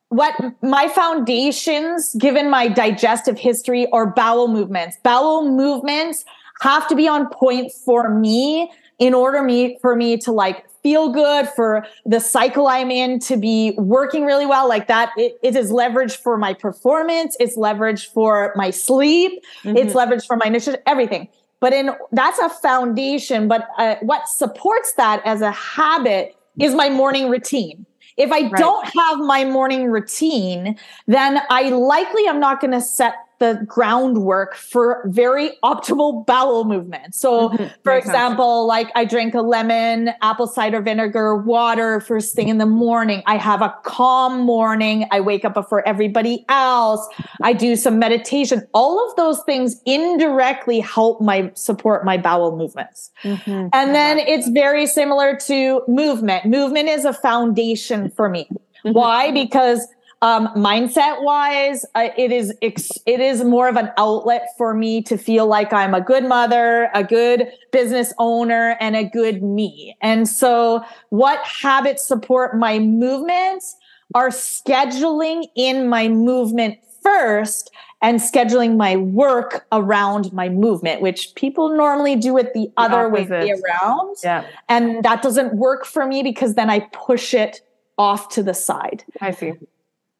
What 0.09 0.35
my 0.61 0.89
foundations, 0.89 2.15
given 2.19 2.49
my 2.49 2.67
digestive 2.67 3.37
history, 3.37 3.87
are 3.91 4.05
bowel 4.05 4.47
movements. 4.47 4.97
Bowel 5.03 5.49
movements 5.49 6.23
have 6.61 6.87
to 6.89 6.95
be 6.95 7.07
on 7.07 7.29
point 7.29 7.71
for 7.85 8.09
me 8.09 8.71
in 8.99 9.13
order 9.13 9.41
me 9.41 9.77
for 9.81 9.95
me 9.95 10.17
to 10.17 10.31
like 10.31 10.65
feel 10.83 11.09
good 11.09 11.47
for 11.49 11.85
the 12.05 12.19
cycle 12.19 12.67
I'm 12.67 12.91
in 12.91 13.19
to 13.19 13.37
be 13.37 13.73
working 13.77 14.25
really 14.25 14.45
well 14.45 14.67
like 14.67 14.87
that. 14.87 15.11
it, 15.17 15.39
it 15.41 15.55
is 15.55 15.71
leverage 15.71 16.17
for 16.17 16.37
my 16.37 16.53
performance. 16.53 17.35
It's 17.39 17.57
leverage 17.57 18.09
for 18.09 18.53
my 18.55 18.69
sleep. 18.69 19.41
Mm-hmm. 19.63 19.77
It's 19.77 19.95
leverage 19.95 20.27
for 20.27 20.35
my 20.35 20.49
nutrition, 20.49 20.81
everything 20.85 21.29
but 21.63 21.71
in 21.71 21.91
that's 22.11 22.39
a 22.39 22.49
foundation 22.49 23.47
but 23.47 23.69
uh, 23.77 23.95
what 24.01 24.27
supports 24.27 24.93
that 24.93 25.21
as 25.25 25.39
a 25.39 25.51
habit 25.51 26.35
is 26.59 26.75
my 26.75 26.89
morning 26.89 27.29
routine 27.29 27.85
if 28.17 28.31
i 28.33 28.41
right. 28.41 28.51
don't 28.57 28.85
have 28.85 29.17
my 29.19 29.45
morning 29.45 29.85
routine 29.85 30.77
then 31.07 31.41
i 31.49 31.69
likely 31.69 32.27
am 32.27 32.37
not 32.37 32.59
going 32.59 32.71
to 32.71 32.81
set 32.81 33.15
the 33.43 33.65
groundwork 33.65 34.55
for 34.55 35.03
very 35.07 35.51
optimal 35.65 36.25
bowel 36.25 36.63
movement. 36.63 37.13
So, 37.13 37.49
mm-hmm. 37.49 37.65
for 37.83 37.93
example, 37.93 38.65
like 38.65 38.89
I 38.95 39.03
drink 39.03 39.33
a 39.33 39.41
lemon, 39.41 40.11
apple 40.21 40.47
cider 40.47 40.81
vinegar 40.81 41.35
water 41.35 41.99
first 41.99 42.35
thing 42.35 42.47
in 42.47 42.57
the 42.57 42.65
morning. 42.65 43.21
I 43.25 43.35
have 43.35 43.61
a 43.61 43.75
calm 43.83 44.39
morning. 44.39 45.05
I 45.11 45.19
wake 45.19 45.43
up 45.43 45.53
before 45.53 45.85
everybody 45.85 46.45
else. 46.47 47.05
I 47.41 47.51
do 47.51 47.75
some 47.75 47.99
meditation. 47.99 48.65
All 48.73 49.09
of 49.09 49.13
those 49.17 49.43
things 49.43 49.81
indirectly 49.85 50.79
help 50.79 51.19
my 51.19 51.51
support 51.53 52.05
my 52.05 52.15
bowel 52.15 52.55
movements. 52.55 53.11
Mm-hmm. 53.23 53.67
And 53.73 53.93
then 53.93 54.19
it's 54.19 54.47
very 54.47 54.87
similar 54.87 55.37
to 55.47 55.81
movement. 55.89 56.45
Movement 56.45 56.87
is 56.87 57.03
a 57.03 57.13
foundation 57.13 58.09
for 58.11 58.29
me. 58.29 58.47
Mm-hmm. 58.85 58.93
Why? 58.93 59.31
Because 59.31 59.85
um, 60.23 60.47
mindset 60.55 61.21
wise, 61.21 61.85
uh, 61.95 62.07
it 62.17 62.31
is 62.31 62.53
ex- 62.61 62.97
it 63.05 63.19
is 63.19 63.43
more 63.43 63.67
of 63.67 63.75
an 63.75 63.91
outlet 63.97 64.47
for 64.57 64.73
me 64.73 65.01
to 65.03 65.17
feel 65.17 65.47
like 65.47 65.73
I'm 65.73 65.93
a 65.93 65.99
good 65.99 66.23
mother, 66.23 66.89
a 66.93 67.03
good 67.03 67.51
business 67.73 68.13
owner, 68.17 68.77
and 68.79 68.95
a 68.95 69.03
good 69.03 69.43
me. 69.43 69.97
And 70.01 70.27
so, 70.27 70.81
what 71.09 71.45
habits 71.45 72.07
support 72.07 72.57
my 72.57 72.79
movements 72.79 73.75
are 74.15 74.29
scheduling 74.29 75.47
in 75.57 75.89
my 75.89 76.07
movement 76.07 76.77
first 77.01 77.69
and 78.01 78.21
scheduling 78.21 78.77
my 78.77 78.95
work 78.95 79.65
around 79.73 80.31
my 80.31 80.47
movement, 80.47 81.01
which 81.01 81.35
people 81.35 81.75
normally 81.75 82.15
do 82.15 82.37
it 82.37 82.53
the, 82.53 82.67
the 82.67 82.71
other 82.77 83.07
opposite. 83.07 83.29
way 83.29 83.51
around. 83.51 84.15
Yeah. 84.23 84.45
And 84.69 85.03
that 85.03 85.21
doesn't 85.21 85.55
work 85.55 85.85
for 85.85 86.05
me 86.05 86.23
because 86.23 86.55
then 86.55 86.69
I 86.69 86.79
push 86.93 87.33
it 87.33 87.59
off 87.97 88.29
to 88.29 88.43
the 88.43 88.53
side. 88.53 89.03
I 89.19 89.31
see. 89.31 89.51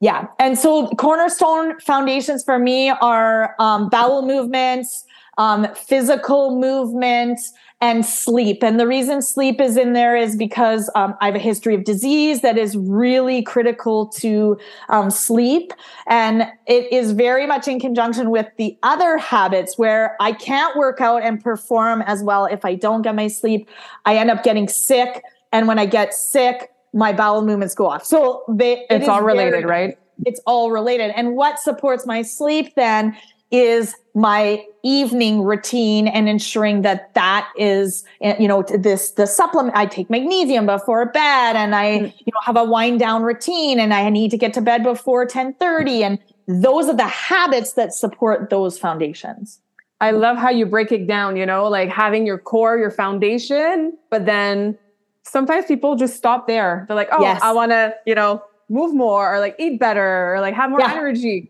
Yeah. 0.04 0.28
And 0.38 0.60
so 0.60 0.90
cornerstone 0.98 1.80
foundations 1.80 2.44
for 2.44 2.60
me 2.60 2.90
are 2.90 3.56
um, 3.58 3.88
bowel 3.88 4.22
movements, 4.28 5.06
um, 5.38 5.66
physical 5.76 6.60
movement, 6.60 7.40
and 7.80 8.06
sleep. 8.06 8.66
And 8.66 8.82
the 8.82 8.86
reason 8.86 9.22
sleep 9.22 9.62
is 9.62 9.78
in 9.78 9.94
there 9.94 10.18
is 10.18 10.36
because 10.36 10.92
um, 10.94 11.16
I 11.22 11.28
have 11.28 11.36
a 11.36 11.40
history 11.40 11.74
of 11.74 11.86
disease 11.86 12.42
that 12.42 12.58
is 12.58 12.76
really 12.76 13.44
critical 13.44 14.08
to 14.20 14.60
um, 14.90 15.10
sleep. 15.10 15.72
And 16.08 16.52
it 16.68 16.92
is 16.92 17.14
very 17.14 17.48
much 17.48 17.70
in 17.70 17.80
conjunction 17.80 18.30
with 18.30 18.48
the 18.58 18.78
other 18.84 19.18
habits 19.18 19.78
where 19.78 20.18
I 20.20 20.34
can't 20.34 20.76
work 20.76 21.00
out 21.00 21.24
and 21.24 21.42
perform 21.42 22.02
as 22.02 22.22
well 22.22 22.44
if 22.44 22.66
I 22.66 22.76
don't 22.76 23.04
get 23.04 23.16
my 23.16 23.30
sleep. 23.30 23.70
I 24.04 24.18
end 24.18 24.30
up 24.30 24.44
getting 24.44 24.68
sick. 24.68 25.24
And 25.54 25.66
when 25.66 25.80
I 25.80 25.86
get 25.86 26.14
sick, 26.14 26.73
my 26.94 27.12
bowel 27.12 27.42
movements 27.42 27.76
go 27.76 27.88
off. 27.88 28.06
So 28.06 28.44
they 28.48 28.86
it's 28.90 29.08
all 29.08 29.22
related, 29.22 29.52
very, 29.52 29.66
right? 29.66 29.98
It's 30.26 30.40
all 30.46 30.72
related. 30.72 31.12
And 31.16 31.36
what 31.36 31.60
supports 31.60 32.06
my 32.06 32.22
sleep 32.22 32.76
then 32.76 33.18
is 33.54 33.96
my 34.16 34.66
evening 34.82 35.44
routine 35.44 36.08
and 36.08 36.28
ensuring 36.28 36.82
that 36.82 37.14
that 37.14 37.48
is 37.56 38.04
you 38.20 38.48
know 38.48 38.64
this 38.64 39.12
the 39.12 39.28
supplement 39.28 39.76
i 39.78 39.86
take 39.86 40.10
magnesium 40.10 40.66
before 40.66 41.06
bed 41.06 41.56
and 41.56 41.76
i 41.76 42.00
mm. 42.00 42.14
you 42.20 42.32
know 42.34 42.40
have 42.44 42.58
a 42.58 42.64
wind 42.64 43.00
down 43.00 43.22
routine 43.22 43.80
and 43.80 43.94
i 43.94 44.10
need 44.10 44.32
to 44.32 44.38
get 44.38 44.54
to 44.54 44.62
bed 44.62 44.84
before 44.84 45.26
10:30 45.26 46.02
and 46.04 46.20
those 46.48 46.88
are 46.90 46.96
the 46.96 47.08
habits 47.08 47.74
that 47.74 47.94
support 47.94 48.50
those 48.50 48.78
foundations 48.78 49.60
i 50.02 50.10
love 50.10 50.36
how 50.36 50.50
you 50.50 50.66
break 50.66 50.92
it 50.92 51.08
down 51.08 51.38
you 51.38 51.46
know 51.46 51.68
like 51.68 51.90
having 51.90 52.26
your 52.26 52.40
core 52.40 52.78
your 52.78 52.92
foundation 52.92 53.96
but 54.10 54.26
then 54.26 54.78
sometimes 55.24 55.66
people 55.66 55.96
just 55.96 56.16
stop 56.16 56.48
there. 56.48 56.86
They're 56.88 56.96
like, 56.96 57.10
oh, 57.12 57.22
yes. 57.22 57.42
I 57.42 57.52
want 57.54 57.72
to, 57.72 57.96
you 58.06 58.16
know, 58.16 58.44
move 58.70 58.94
more 58.94 59.34
or 59.34 59.40
like 59.40 59.56
eat 59.60 59.80
better 59.80 60.34
or 60.34 60.42
like 60.42 60.54
have 60.54 60.70
more 60.70 60.80
yeah. 60.80 60.94
energy. 60.94 61.50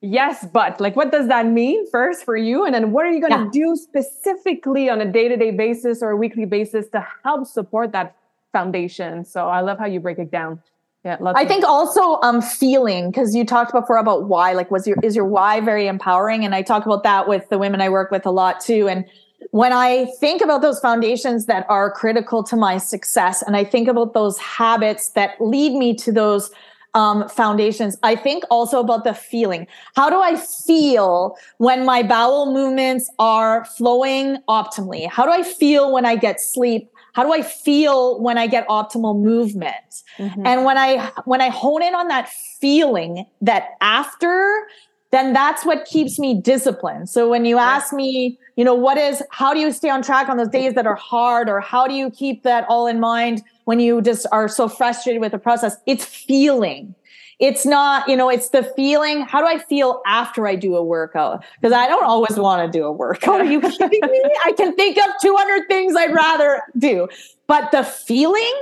Yes, 0.00 0.46
but 0.52 0.80
like, 0.80 0.94
what 0.94 1.10
does 1.10 1.26
that 1.26 1.46
mean 1.46 1.90
first 1.90 2.24
for 2.24 2.36
you? 2.36 2.64
And 2.64 2.72
then 2.72 2.92
what 2.92 3.04
are 3.04 3.10
you 3.10 3.20
going 3.20 3.32
to 3.32 3.58
yeah. 3.58 3.66
do 3.66 3.74
specifically 3.74 4.88
on 4.88 5.00
a 5.00 5.10
day 5.10 5.26
to 5.26 5.36
day 5.36 5.50
basis 5.50 6.02
or 6.02 6.10
a 6.10 6.16
weekly 6.16 6.44
basis 6.44 6.86
to 6.90 7.04
help 7.24 7.46
support 7.48 7.90
that 7.92 8.14
foundation? 8.52 9.24
So 9.24 9.48
I 9.48 9.60
love 9.60 9.78
how 9.78 9.86
you 9.86 9.98
break 9.98 10.18
it 10.18 10.30
down. 10.30 10.62
Yeah, 11.04 11.16
I 11.34 11.44
think 11.44 11.64
also 11.64 12.20
um 12.22 12.42
feeling 12.42 13.10
because 13.10 13.34
you 13.34 13.44
talked 13.44 13.72
before 13.72 13.98
about 13.98 14.24
why 14.24 14.52
like 14.52 14.70
was 14.70 14.86
your 14.86 14.96
is 15.02 15.14
your 15.14 15.24
why 15.24 15.60
very 15.60 15.86
empowering 15.86 16.44
and 16.44 16.56
I 16.56 16.62
talk 16.62 16.86
about 16.86 17.04
that 17.04 17.28
with 17.28 17.48
the 17.50 17.56
women 17.56 17.80
I 17.80 17.88
work 17.88 18.10
with 18.10 18.26
a 18.26 18.32
lot 18.32 18.60
too 18.60 18.88
and 18.88 19.04
when 19.50 19.72
I 19.72 20.06
think 20.20 20.42
about 20.42 20.62
those 20.62 20.80
foundations 20.80 21.46
that 21.46 21.66
are 21.68 21.90
critical 21.90 22.42
to 22.44 22.56
my 22.56 22.78
success, 22.78 23.42
and 23.42 23.56
I 23.56 23.64
think 23.64 23.88
about 23.88 24.14
those 24.14 24.38
habits 24.38 25.10
that 25.10 25.40
lead 25.40 25.72
me 25.74 25.94
to 25.96 26.12
those 26.12 26.50
um, 26.94 27.28
foundations, 27.28 27.96
I 28.02 28.16
think 28.16 28.44
also 28.50 28.80
about 28.80 29.04
the 29.04 29.14
feeling. 29.14 29.66
How 29.94 30.10
do 30.10 30.20
I 30.20 30.36
feel 30.36 31.36
when 31.58 31.84
my 31.84 32.02
bowel 32.02 32.52
movements 32.52 33.10
are 33.18 33.64
flowing 33.64 34.38
optimally? 34.48 35.08
How 35.08 35.24
do 35.24 35.30
I 35.30 35.42
feel 35.42 35.92
when 35.92 36.04
I 36.04 36.16
get 36.16 36.40
sleep? 36.40 36.90
How 37.12 37.24
do 37.24 37.32
I 37.32 37.42
feel 37.42 38.20
when 38.20 38.38
I 38.38 38.46
get 38.46 38.66
optimal 38.68 39.20
movement? 39.20 40.02
Mm-hmm. 40.18 40.46
And 40.46 40.64
when 40.64 40.78
I 40.78 41.10
when 41.24 41.40
I 41.40 41.48
hone 41.48 41.82
in 41.82 41.94
on 41.94 42.08
that 42.08 42.28
feeling 42.60 43.26
that 43.40 43.70
after 43.80 44.66
then 45.10 45.32
that's 45.32 45.64
what 45.64 45.84
keeps 45.86 46.18
me 46.18 46.38
disciplined. 46.40 47.08
So 47.08 47.28
when 47.28 47.44
you 47.44 47.58
ask 47.58 47.92
me, 47.92 48.38
you 48.56 48.64
know, 48.64 48.74
what 48.74 48.98
is, 48.98 49.22
how 49.30 49.54
do 49.54 49.60
you 49.60 49.72
stay 49.72 49.88
on 49.88 50.02
track 50.02 50.28
on 50.28 50.36
those 50.36 50.48
days 50.48 50.74
that 50.74 50.86
are 50.86 50.96
hard, 50.96 51.48
or 51.48 51.60
how 51.60 51.86
do 51.86 51.94
you 51.94 52.10
keep 52.10 52.42
that 52.42 52.66
all 52.68 52.86
in 52.86 53.00
mind 53.00 53.42
when 53.64 53.80
you 53.80 54.02
just 54.02 54.26
are 54.32 54.48
so 54.48 54.68
frustrated 54.68 55.20
with 55.22 55.32
the 55.32 55.38
process? 55.38 55.76
It's 55.86 56.04
feeling. 56.04 56.94
It's 57.38 57.64
not, 57.64 58.08
you 58.08 58.16
know, 58.16 58.28
it's 58.28 58.48
the 58.48 58.64
feeling. 58.74 59.20
How 59.20 59.40
do 59.40 59.46
I 59.46 59.58
feel 59.58 60.02
after 60.06 60.46
I 60.48 60.56
do 60.56 60.74
a 60.74 60.82
workout? 60.82 61.44
Because 61.60 61.72
I 61.72 61.86
don't 61.86 62.04
always 62.04 62.36
want 62.36 62.70
to 62.70 62.78
do 62.78 62.84
a 62.84 62.90
workout. 62.90 63.40
Are 63.40 63.44
you 63.44 63.60
kidding 63.60 64.00
me? 64.02 64.22
I 64.44 64.52
can 64.56 64.74
think 64.74 64.98
of 64.98 65.06
200 65.22 65.68
things 65.68 65.94
I'd 65.96 66.12
rather 66.12 66.60
do. 66.76 67.08
But 67.46 67.70
the 67.70 67.84
feeling, 67.84 68.52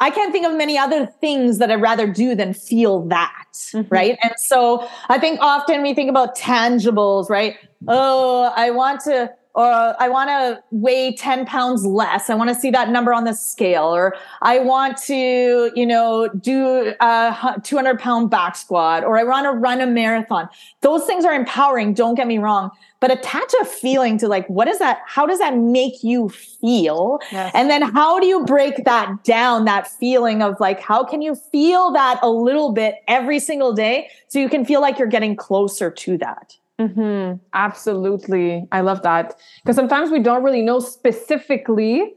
I 0.00 0.10
can't 0.10 0.32
think 0.32 0.46
of 0.46 0.54
many 0.54 0.78
other 0.78 1.06
things 1.06 1.58
that 1.58 1.70
I'd 1.70 1.80
rather 1.80 2.06
do 2.06 2.34
than 2.34 2.54
feel 2.54 3.06
that. 3.08 3.44
Mm-hmm. 3.52 3.94
Right. 3.94 4.18
And 4.22 4.32
so 4.36 4.88
I 5.08 5.18
think 5.18 5.40
often 5.40 5.82
we 5.82 5.94
think 5.94 6.08
about 6.08 6.36
tangibles, 6.36 7.28
right? 7.28 7.56
Oh, 7.86 8.52
I 8.56 8.70
want 8.70 9.00
to 9.02 9.30
or 9.54 9.94
I 9.98 10.08
want 10.08 10.30
to 10.30 10.62
weigh 10.70 11.14
10 11.14 11.44
pounds 11.46 11.84
less. 11.84 12.30
I 12.30 12.34
want 12.34 12.50
to 12.50 12.54
see 12.54 12.70
that 12.70 12.90
number 12.90 13.12
on 13.12 13.24
the 13.24 13.34
scale, 13.34 13.84
or 13.84 14.14
I 14.42 14.60
want 14.60 14.96
to, 15.04 15.72
you 15.74 15.86
know, 15.86 16.28
do 16.28 16.94
a 17.00 17.60
200 17.62 17.98
pound 17.98 18.30
back 18.30 18.56
squat, 18.56 19.04
or 19.04 19.18
I 19.18 19.24
want 19.24 19.46
to 19.46 19.50
run 19.50 19.80
a 19.80 19.86
marathon. 19.86 20.48
Those 20.82 21.04
things 21.04 21.24
are 21.24 21.34
empowering. 21.34 21.94
Don't 21.94 22.14
get 22.14 22.26
me 22.26 22.38
wrong, 22.38 22.70
but 23.00 23.10
attach 23.10 23.52
a 23.60 23.64
feeling 23.64 24.18
to 24.18 24.28
like, 24.28 24.46
what 24.48 24.68
is 24.68 24.78
that? 24.78 25.00
How 25.06 25.26
does 25.26 25.40
that 25.40 25.56
make 25.56 26.04
you 26.04 26.28
feel? 26.28 27.18
Yes. 27.32 27.50
And 27.54 27.68
then 27.68 27.82
how 27.82 28.20
do 28.20 28.26
you 28.26 28.44
break 28.44 28.84
that 28.84 29.24
down? 29.24 29.64
That 29.64 29.88
feeling 29.88 30.42
of 30.42 30.60
like, 30.60 30.80
how 30.80 31.02
can 31.04 31.22
you 31.22 31.34
feel 31.34 31.92
that 31.92 32.20
a 32.22 32.30
little 32.30 32.72
bit 32.72 32.96
every 33.08 33.40
single 33.40 33.72
day 33.72 34.10
so 34.28 34.38
you 34.38 34.48
can 34.48 34.64
feel 34.64 34.80
like 34.80 34.98
you're 34.98 35.08
getting 35.08 35.34
closer 35.34 35.90
to 35.90 36.18
that? 36.18 36.56
Mm-hmm. 36.80 37.36
Absolutely. 37.52 38.66
I 38.72 38.80
love 38.80 39.02
that. 39.02 39.36
Because 39.62 39.76
sometimes 39.76 40.10
we 40.10 40.20
don't 40.20 40.42
really 40.42 40.62
know 40.62 40.80
specifically 40.80 42.14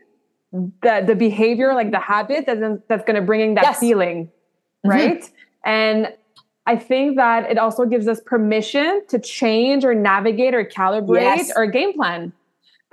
the, 0.52 1.04
the 1.06 1.16
behavior, 1.16 1.74
like 1.74 1.92
the 1.92 2.00
habit 2.00 2.46
that's, 2.46 2.62
that's 2.88 3.04
going 3.04 3.16
to 3.16 3.22
bring 3.22 3.42
in 3.42 3.54
that 3.56 3.64
yes. 3.64 3.80
feeling. 3.80 4.26
Mm-hmm. 4.86 4.90
Right. 4.90 5.22
Mm-hmm. 5.22 5.70
And 5.70 6.14
I 6.66 6.78
think 6.78 7.18
that 7.18 7.50
it 7.52 7.58
also 7.58 7.86
gives 7.86 8.08
us 8.08 8.22
permission 8.26 9.02
to 9.10 9.20
change 9.20 9.84
or 9.84 9.94
navigate 9.94 10.56
or 10.56 10.64
calibrate 10.64 11.38
yes. 11.38 11.52
our 11.52 11.68
game 11.68 11.94
plan. 11.94 12.32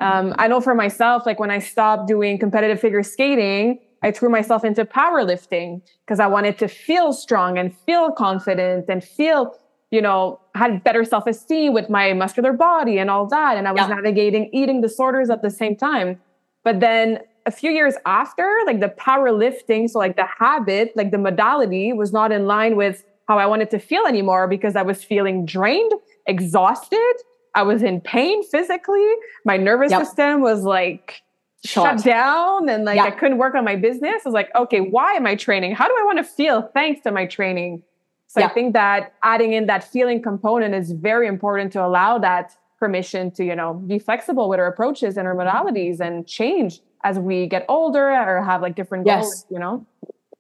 Um, 0.01 0.35
I 0.39 0.49
know 0.49 0.61
for 0.61 0.75
myself, 0.75 1.27
like 1.27 1.39
when 1.39 1.51
I 1.51 1.59
stopped 1.59 2.09
doing 2.09 2.39
competitive 2.39 2.81
figure 2.81 3.03
skating, 3.03 3.79
I 4.03 4.11
threw 4.11 4.31
myself 4.31 4.65
into 4.65 4.85
powerlifting 4.87 5.83
because 6.05 6.21
I 6.21 6.27
wanted 6.27 6.59
to 6.59 6.69
feel 6.69 7.13
strong 7.13 7.59
and 7.59 7.77
feel 7.85 8.11
confident 8.11 8.87
and 8.89 9.05
feel 9.05 9.55
you 9.91 10.01
know, 10.01 10.41
had 10.55 10.83
better 10.85 11.05
self 11.05 11.27
esteem 11.27 11.73
with 11.73 11.91
my 11.91 12.13
muscular 12.13 12.53
body 12.53 12.99
and 12.99 13.11
all 13.11 13.27
that. 13.27 13.57
And 13.57 13.67
I 13.67 13.73
was 13.73 13.89
yeah. 13.89 13.95
navigating 13.97 14.49
eating 14.53 14.81
disorders 14.81 15.31
at 15.31 15.43
the 15.43 15.51
same 15.51 15.77
time. 15.77 16.21
But 16.63 16.81
then 16.81 17.21
a 17.47 17.51
few 17.51 17.71
years 17.71 17.95
after, 18.07 18.59
like 18.67 18.81
the 18.81 18.89
powerlifting, 18.89 19.89
so 19.91 19.99
like 19.99 20.17
the 20.17 20.27
habit, 20.39 20.93
like 20.97 21.11
the 21.11 21.19
modality 21.19 21.93
was 21.93 22.13
not 22.13 22.33
in 22.33 22.47
line 22.47 22.77
with 22.77 23.05
how 23.27 23.39
I 23.39 23.47
wanted 23.47 23.71
to 23.71 23.79
feel 23.79 24.07
anymore 24.07 24.47
because 24.49 24.77
I 24.77 24.83
was 24.83 25.03
feeling 25.03 25.47
drained, 25.47 25.93
exhausted. 26.27 27.15
I 27.55 27.63
was 27.63 27.83
in 27.83 28.01
pain 28.01 28.45
physically. 28.45 29.09
My 29.45 29.57
nervous 29.57 29.91
yep. 29.91 30.05
system 30.05 30.41
was 30.41 30.63
like 30.63 31.23
Shot. 31.65 31.97
shut 31.97 32.05
down 32.05 32.69
and 32.69 32.85
like 32.85 32.99
I 32.99 33.11
couldn't 33.11 33.39
work 33.39 33.55
on 33.55 33.65
my 33.65 33.77
business. 33.77 34.23
I 34.25 34.29
was 34.29 34.35
like, 34.35 34.51
okay, 34.55 34.81
why 34.81 35.15
am 35.15 35.27
I 35.27 35.35
training? 35.35 35.75
How 35.75 35.89
do 35.89 35.97
I 35.99 36.05
want 36.05 36.19
to 36.19 36.25
feel 36.25 36.71
thanks 36.75 37.03
to 37.03 37.11
my 37.11 37.27
training? 37.27 37.83
So 38.31 38.39
yeah. 38.39 38.47
I 38.47 38.51
think 38.51 38.75
that 38.75 39.15
adding 39.25 39.55
in 39.55 39.67
that 39.67 39.83
feeling 39.83 40.23
component 40.23 40.73
is 40.73 40.93
very 40.93 41.27
important 41.27 41.73
to 41.73 41.85
allow 41.85 42.17
that 42.19 42.53
permission 42.79 43.33
to, 43.33 43.45
you 43.45 43.57
know, 43.57 43.75
be 43.75 43.99
flexible 43.99 44.49
with 44.49 44.61
our 44.61 44.69
approaches 44.69 45.17
and 45.17 45.27
our 45.27 45.35
modalities 45.35 45.99
and 45.99 46.29
change 46.29 46.79
as 47.03 47.19
we 47.19 47.49
get 47.49 47.65
older 47.69 48.09
or 48.09 48.41
have 48.45 48.63
like 48.63 48.77
different 48.77 49.05
yes. 49.05 49.23
goals, 49.23 49.47
you 49.51 49.59
know? 49.59 49.85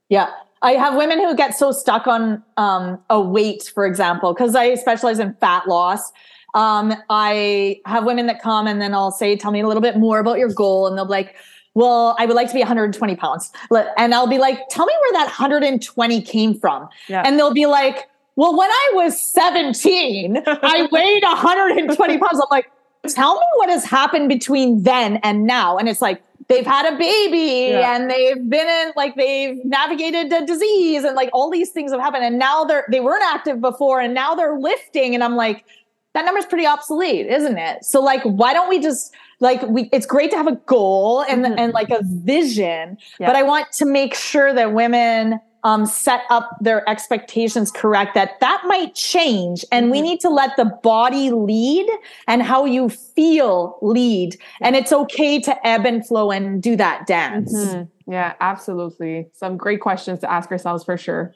Yeah. 0.08 0.30
I 0.62 0.74
have 0.74 0.94
women 0.94 1.18
who 1.18 1.34
get 1.34 1.56
so 1.56 1.72
stuck 1.72 2.06
on 2.06 2.44
um, 2.56 3.02
a 3.10 3.20
weight, 3.20 3.72
for 3.74 3.84
example, 3.86 4.34
because 4.34 4.54
I 4.54 4.76
specialize 4.76 5.18
in 5.18 5.34
fat 5.40 5.66
loss. 5.66 6.12
Um, 6.54 6.94
I 7.08 7.80
have 7.86 8.04
women 8.04 8.26
that 8.26 8.40
come 8.40 8.68
and 8.68 8.80
then 8.80 8.94
I'll 8.94 9.10
say, 9.10 9.34
tell 9.34 9.50
me 9.50 9.62
a 9.62 9.66
little 9.66 9.82
bit 9.82 9.96
more 9.96 10.20
about 10.20 10.38
your 10.38 10.52
goal. 10.52 10.86
And 10.86 10.96
they'll 10.96 11.06
be 11.06 11.10
like, 11.10 11.34
well, 11.74 12.16
I 12.18 12.26
would 12.26 12.36
like 12.36 12.48
to 12.48 12.54
be 12.54 12.60
120 12.60 13.16
pounds. 13.16 13.50
And 13.96 14.14
I'll 14.14 14.26
be 14.26 14.38
like, 14.38 14.60
tell 14.70 14.86
me 14.86 14.94
where 15.00 15.12
that 15.20 15.26
120 15.26 16.22
came 16.22 16.58
from. 16.58 16.88
Yeah. 17.08 17.22
And 17.24 17.38
they'll 17.38 17.54
be 17.54 17.66
like, 17.66 18.08
well, 18.36 18.56
when 18.56 18.70
I 18.70 18.90
was 18.94 19.20
17, 19.32 20.42
I 20.46 20.88
weighed 20.92 21.22
120 21.22 22.18
pounds. 22.18 22.34
I'm 22.34 22.46
like, 22.50 22.70
tell 23.08 23.34
me 23.34 23.46
what 23.56 23.68
has 23.68 23.84
happened 23.84 24.28
between 24.28 24.82
then 24.82 25.18
and 25.22 25.46
now. 25.46 25.78
And 25.78 25.88
it's 25.88 26.02
like, 26.02 26.22
they've 26.50 26.66
had 26.66 26.92
a 26.92 26.98
baby 26.98 27.70
yeah. 27.70 27.94
and 27.94 28.10
they've 28.10 28.48
been 28.50 28.68
in 28.68 28.92
like 28.96 29.14
they've 29.14 29.64
navigated 29.64 30.32
a 30.32 30.44
disease 30.44 31.04
and 31.04 31.14
like 31.14 31.30
all 31.32 31.48
these 31.48 31.70
things 31.70 31.92
have 31.92 32.00
happened 32.00 32.24
and 32.24 32.40
now 32.40 32.64
they're 32.64 32.84
they 32.90 32.98
weren't 32.98 33.22
active 33.22 33.60
before 33.60 34.00
and 34.00 34.14
now 34.14 34.34
they're 34.34 34.58
lifting 34.58 35.14
and 35.14 35.22
i'm 35.22 35.36
like 35.36 35.64
that 36.12 36.24
number's 36.24 36.44
pretty 36.44 36.66
obsolete 36.66 37.26
isn't 37.26 37.56
it 37.56 37.84
so 37.84 38.00
like 38.00 38.20
why 38.24 38.52
don't 38.52 38.68
we 38.68 38.80
just 38.80 39.14
like 39.40 39.62
we 39.62 39.88
it's 39.92 40.06
great 40.06 40.30
to 40.30 40.36
have 40.36 40.46
a 40.46 40.56
goal 40.66 41.22
and 41.28 41.44
mm-hmm. 41.44 41.58
and 41.58 41.72
like 41.72 41.90
a 41.90 42.00
vision 42.04 42.96
yeah. 43.18 43.26
but 43.26 43.34
i 43.34 43.42
want 43.42 43.70
to 43.72 43.84
make 43.84 44.14
sure 44.14 44.54
that 44.54 44.72
women 44.72 45.40
um, 45.62 45.84
set 45.84 46.22
up 46.30 46.56
their 46.62 46.88
expectations 46.88 47.70
correct 47.70 48.14
that 48.14 48.40
that 48.40 48.62
might 48.64 48.94
change 48.94 49.62
and 49.70 49.84
mm-hmm. 49.84 49.92
we 49.92 50.00
need 50.00 50.20
to 50.20 50.30
let 50.30 50.56
the 50.56 50.64
body 50.82 51.30
lead 51.30 51.86
and 52.28 52.42
how 52.42 52.64
you 52.64 52.88
feel 52.88 53.78
lead 53.82 54.36
and 54.62 54.74
it's 54.74 54.92
okay 54.92 55.38
to 55.38 55.66
ebb 55.66 55.84
and 55.84 56.06
flow 56.06 56.30
and 56.30 56.62
do 56.62 56.76
that 56.76 57.06
dance 57.06 57.54
mm-hmm. 57.54 58.10
yeah 58.10 58.34
absolutely 58.40 59.28
some 59.34 59.58
great 59.58 59.82
questions 59.82 60.18
to 60.20 60.30
ask 60.30 60.50
ourselves 60.50 60.82
for 60.82 60.96
sure 60.96 61.34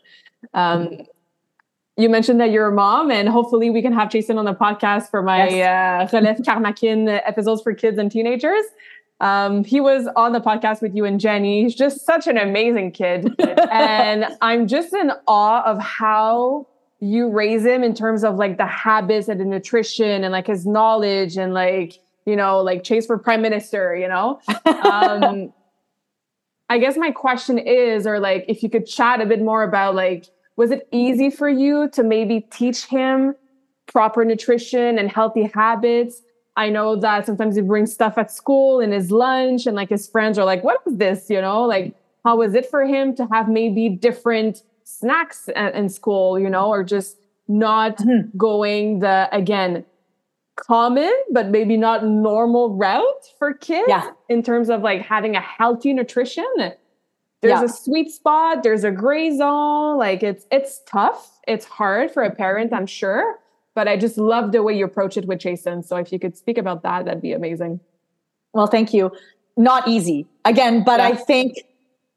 um, 0.53 0.99
you 1.97 2.09
mentioned 2.09 2.41
that 2.41 2.51
you're 2.51 2.67
a 2.67 2.73
mom, 2.73 3.11
and 3.11 3.29
hopefully 3.29 3.71
we 3.71 3.81
can 3.81 3.93
have 3.93 4.11
Jason 4.11 4.37
on 4.37 4.45
the 4.45 4.55
podcast 4.55 5.11
for 5.11 5.23
my 5.23 5.49
yes. 5.49 6.13
uh, 6.13 6.17
Relève 6.17 6.45
Karmakin 6.45 7.21
episodes 7.25 7.63
for 7.63 7.73
kids 7.73 7.99
and 7.99 8.11
teenagers. 8.11 8.65
Um, 9.21 9.65
he 9.65 9.81
was 9.81 10.09
on 10.17 10.33
the 10.33 10.41
podcast 10.41 10.83
with 10.83 10.95
you 10.95 11.05
and 11.05 11.21
Jenny. 11.21 11.63
He's 11.63 11.75
just 11.75 12.05
such 12.05 12.27
an 12.27 12.37
amazing 12.37 12.93
kid. 12.93 13.33
and 13.71 14.27
I'm 14.41 14.67
just 14.67 14.93
in 14.93 15.13
awe 15.29 15.63
of 15.65 15.81
how 15.81 16.67
you 17.01 17.31
raise 17.31 17.65
him 17.65 17.85
in 17.85 17.95
terms 17.95 18.25
of 18.25 18.37
like 18.37 18.57
the 18.57 18.67
habits 18.67 19.29
and 19.29 19.41
the 19.41 19.45
nutrition 19.45 20.25
and 20.25 20.33
like 20.33 20.47
his 20.47 20.67
knowledge 20.67 21.37
and 21.37 21.55
like, 21.55 22.01
you 22.27 22.35
know, 22.35 22.61
like 22.61 22.83
chase 22.83 23.07
for 23.07 23.19
prime 23.19 23.43
minister, 23.43 23.97
you 23.97 24.09
know? 24.09 24.41
Um, 24.85 25.53
I 26.69 26.79
guess 26.79 26.97
my 26.97 27.11
question 27.11 27.59
is, 27.59 28.07
or 28.07 28.21
like 28.21 28.45
if 28.49 28.63
you 28.63 28.69
could 28.69 28.87
chat 28.87 29.21
a 29.21 29.27
bit 29.27 29.41
more 29.41 29.63
about 29.63 29.95
like 29.95 30.27
was 30.57 30.71
it 30.71 30.89
easy 30.93 31.31
for 31.31 31.49
you 31.49 31.89
to 31.91 32.03
maybe 32.03 32.41
teach 32.41 32.87
him 32.87 33.35
proper 33.87 34.25
nutrition 34.25 34.99
and 34.99 35.11
healthy 35.11 35.51
habits? 35.55 36.23
I 36.57 36.71
know 36.71 36.95
that 36.97 37.27
sometimes 37.27 37.57
he 37.57 37.63
brings 37.63 37.93
stuff 37.93 38.17
at 38.17 38.31
school 38.31 38.81
in 38.81 38.93
his 38.93 39.11
lunch 39.11 39.67
and 39.67 39.75
like 39.75 39.89
his 39.89 40.09
friends 40.09 40.39
are 40.39 40.45
like, 40.45 40.63
what 40.63 40.81
is 40.87 40.97
this? 40.97 41.29
You 41.29 41.41
know, 41.41 41.63
like 41.65 41.95
how 42.25 42.37
was 42.37 42.55
it 42.55 42.67
for 42.67 42.85
him 42.85 43.15
to 43.17 43.27
have 43.33 43.49
maybe 43.49 43.89
different 43.89 44.63
snacks 44.85 45.49
in 45.49 45.89
school, 45.89 46.39
you 46.39 46.49
know, 46.49 46.69
or 46.69 46.85
just 46.85 47.19
not 47.49 47.99
mm-hmm. 47.99 48.37
going 48.37 49.01
the, 49.01 49.29
again, 49.33 49.85
common, 50.57 51.13
but 51.33 51.49
maybe 51.49 51.77
not 51.77 52.05
normal 52.05 52.77
route 52.77 53.33
for 53.39 53.53
kids 53.53 53.87
yeah. 53.89 54.11
in 54.29 54.43
terms 54.43 54.71
of 54.71 54.83
like 54.83 55.03
having 55.03 55.35
a 55.35 55.41
healthy 55.41 55.93
nutrition? 55.93 56.47
There's 57.45 57.61
yeah. 57.61 57.65
a 57.65 57.69
sweet 57.69 58.11
spot 58.11 58.63
there's 58.63 58.85
a 58.85 58.91
gray 58.91 59.37
zone 59.37 59.99
like 59.99 60.23
it's 60.23 60.47
it's 60.51 60.81
tough 60.87 61.39
it's 61.47 61.65
hard 61.67 62.11
for 62.11 62.23
a 62.23 62.35
parent 62.35 62.73
i'm 62.73 62.87
sure 62.87 63.37
but 63.75 63.87
i 63.87 63.97
just 63.97 64.17
love 64.17 64.53
the 64.53 64.63
way 64.63 64.77
you 64.77 64.85
approach 64.85 65.17
it 65.17 65.27
with 65.27 65.39
jason 65.39 65.83
so 65.83 65.97
if 65.97 66.11
you 66.13 66.19
could 66.19 66.37
speak 66.37 66.59
about 66.59 66.83
that 66.83 67.05
that'd 67.05 67.23
be 67.23 67.33
amazing 67.33 67.79
well 68.55 68.67
thank 68.67 68.95
you 68.95 69.13
not 69.57 69.87
easy 69.87 70.27
again 70.45 70.83
but 70.83 70.99
yeah. 70.99 71.09
i 71.09 71.15
think 71.15 71.59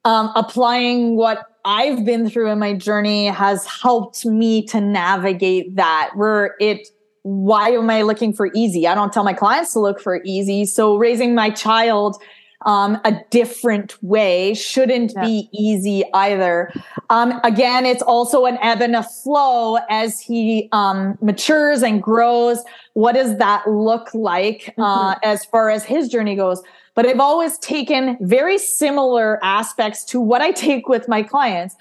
um, 0.06 0.32
applying 0.36 1.18
what 1.18 1.46
i've 1.66 2.06
been 2.06 2.30
through 2.30 2.50
in 2.50 2.58
my 2.58 2.74
journey 2.74 3.26
has 3.26 3.66
helped 3.66 4.26
me 4.26 4.66
to 4.66 4.80
navigate 4.80 5.76
that 5.76 6.12
where 6.16 6.56
it 6.62 6.88
why 7.24 7.70
am 7.72 7.90
i 7.90 8.02
looking 8.02 8.32
for 8.32 8.50
easy 8.56 8.88
i 8.88 8.96
don't 8.96 9.12
tell 9.12 9.26
my 9.26 9.34
clients 9.34 9.74
to 9.74 9.80
look 9.80 10.00
for 10.00 10.22
easy 10.24 10.66
so 10.66 10.96
raising 10.96 11.36
my 11.36 11.50
child 11.50 12.22
um, 12.66 13.00
a 13.06 13.22
different 13.30 14.02
way 14.04 14.54
shouldn't 14.54 15.14
yeah. 15.16 15.22
be 15.24 15.50
easy 15.52 16.04
either. 16.14 16.74
Um, 17.10 17.40
again, 17.44 17.86
it's 17.86 18.02
also 18.02 18.46
an 18.46 18.58
ebb 18.62 18.82
and 18.82 18.96
a 18.96 19.04
flow 19.04 19.78
as 19.90 20.20
he 20.20 20.68
um, 20.72 21.18
matures 21.22 21.84
and 21.84 22.02
grows. 22.02 22.64
What 22.94 23.14
does 23.14 23.38
that 23.38 23.70
look 23.70 24.14
like 24.14 24.74
uh, 24.78 25.14
mm-hmm. 25.14 25.20
as 25.24 25.46
far 25.46 25.70
as 25.70 25.86
his 25.86 26.10
journey 26.10 26.36
goes? 26.36 26.62
But 26.96 27.06
I've 27.06 27.20
always 27.20 27.60
taken 27.60 28.18
very 28.22 28.58
similar 28.58 29.44
aspects 29.46 30.04
to 30.06 30.20
what 30.20 30.42
I 30.42 30.52
take 30.52 30.90
with 30.90 31.08
my 31.08 31.22
clients. 31.22 31.76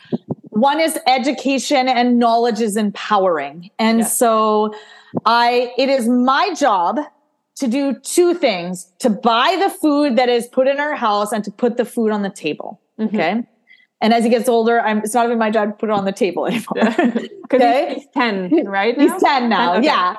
One 0.51 0.79
is 0.79 0.99
education 1.07 1.89
and 1.89 2.19
knowledge 2.19 2.61
is 2.61 2.77
empowering. 2.77 3.71
And 3.79 4.01
yeah. 4.01 4.07
so 4.07 4.75
I 5.25 5.73
it 5.79 5.89
is 5.89 6.07
my 6.07 6.53
job 6.55 6.99
to 7.57 7.67
do 7.67 7.95
two 7.95 8.35
things 8.35 8.93
to 8.99 9.11
buy 9.11 9.57
the 9.59 9.71
food 9.71 10.17
that 10.17 10.29
is 10.29 10.47
put 10.47 10.69
in 10.69 10.79
our 10.79 10.95
house 10.95 11.33
and 11.33 11.43
to 11.45 11.51
put 11.51 11.77
the 11.77 11.85
food 11.85 12.11
on 12.13 12.23
the 12.23 12.31
table. 12.31 12.81
Mm-hmm. 12.99 13.17
Okay. 13.17 13.43
And 14.01 14.13
as 14.13 14.25
he 14.25 14.31
gets 14.31 14.49
older, 14.49 14.81
I'm, 14.81 14.99
it's 14.99 15.15
not 15.15 15.25
even 15.25 15.39
my 15.39 15.51
job 15.51 15.71
to 15.71 15.75
put 15.75 15.89
it 15.89 15.93
on 15.93 16.05
the 16.05 16.13
table 16.13 16.47
anymore. 16.47 16.95
okay. 17.53 17.95
He's, 17.95 18.03
he's 18.05 18.13
10, 18.13 18.67
right? 18.67 18.97
Now? 18.97 19.05
He's 19.05 19.23
10 19.23 19.49
now. 19.49 19.77
Okay. 19.77 19.87
Yeah. 19.87 20.17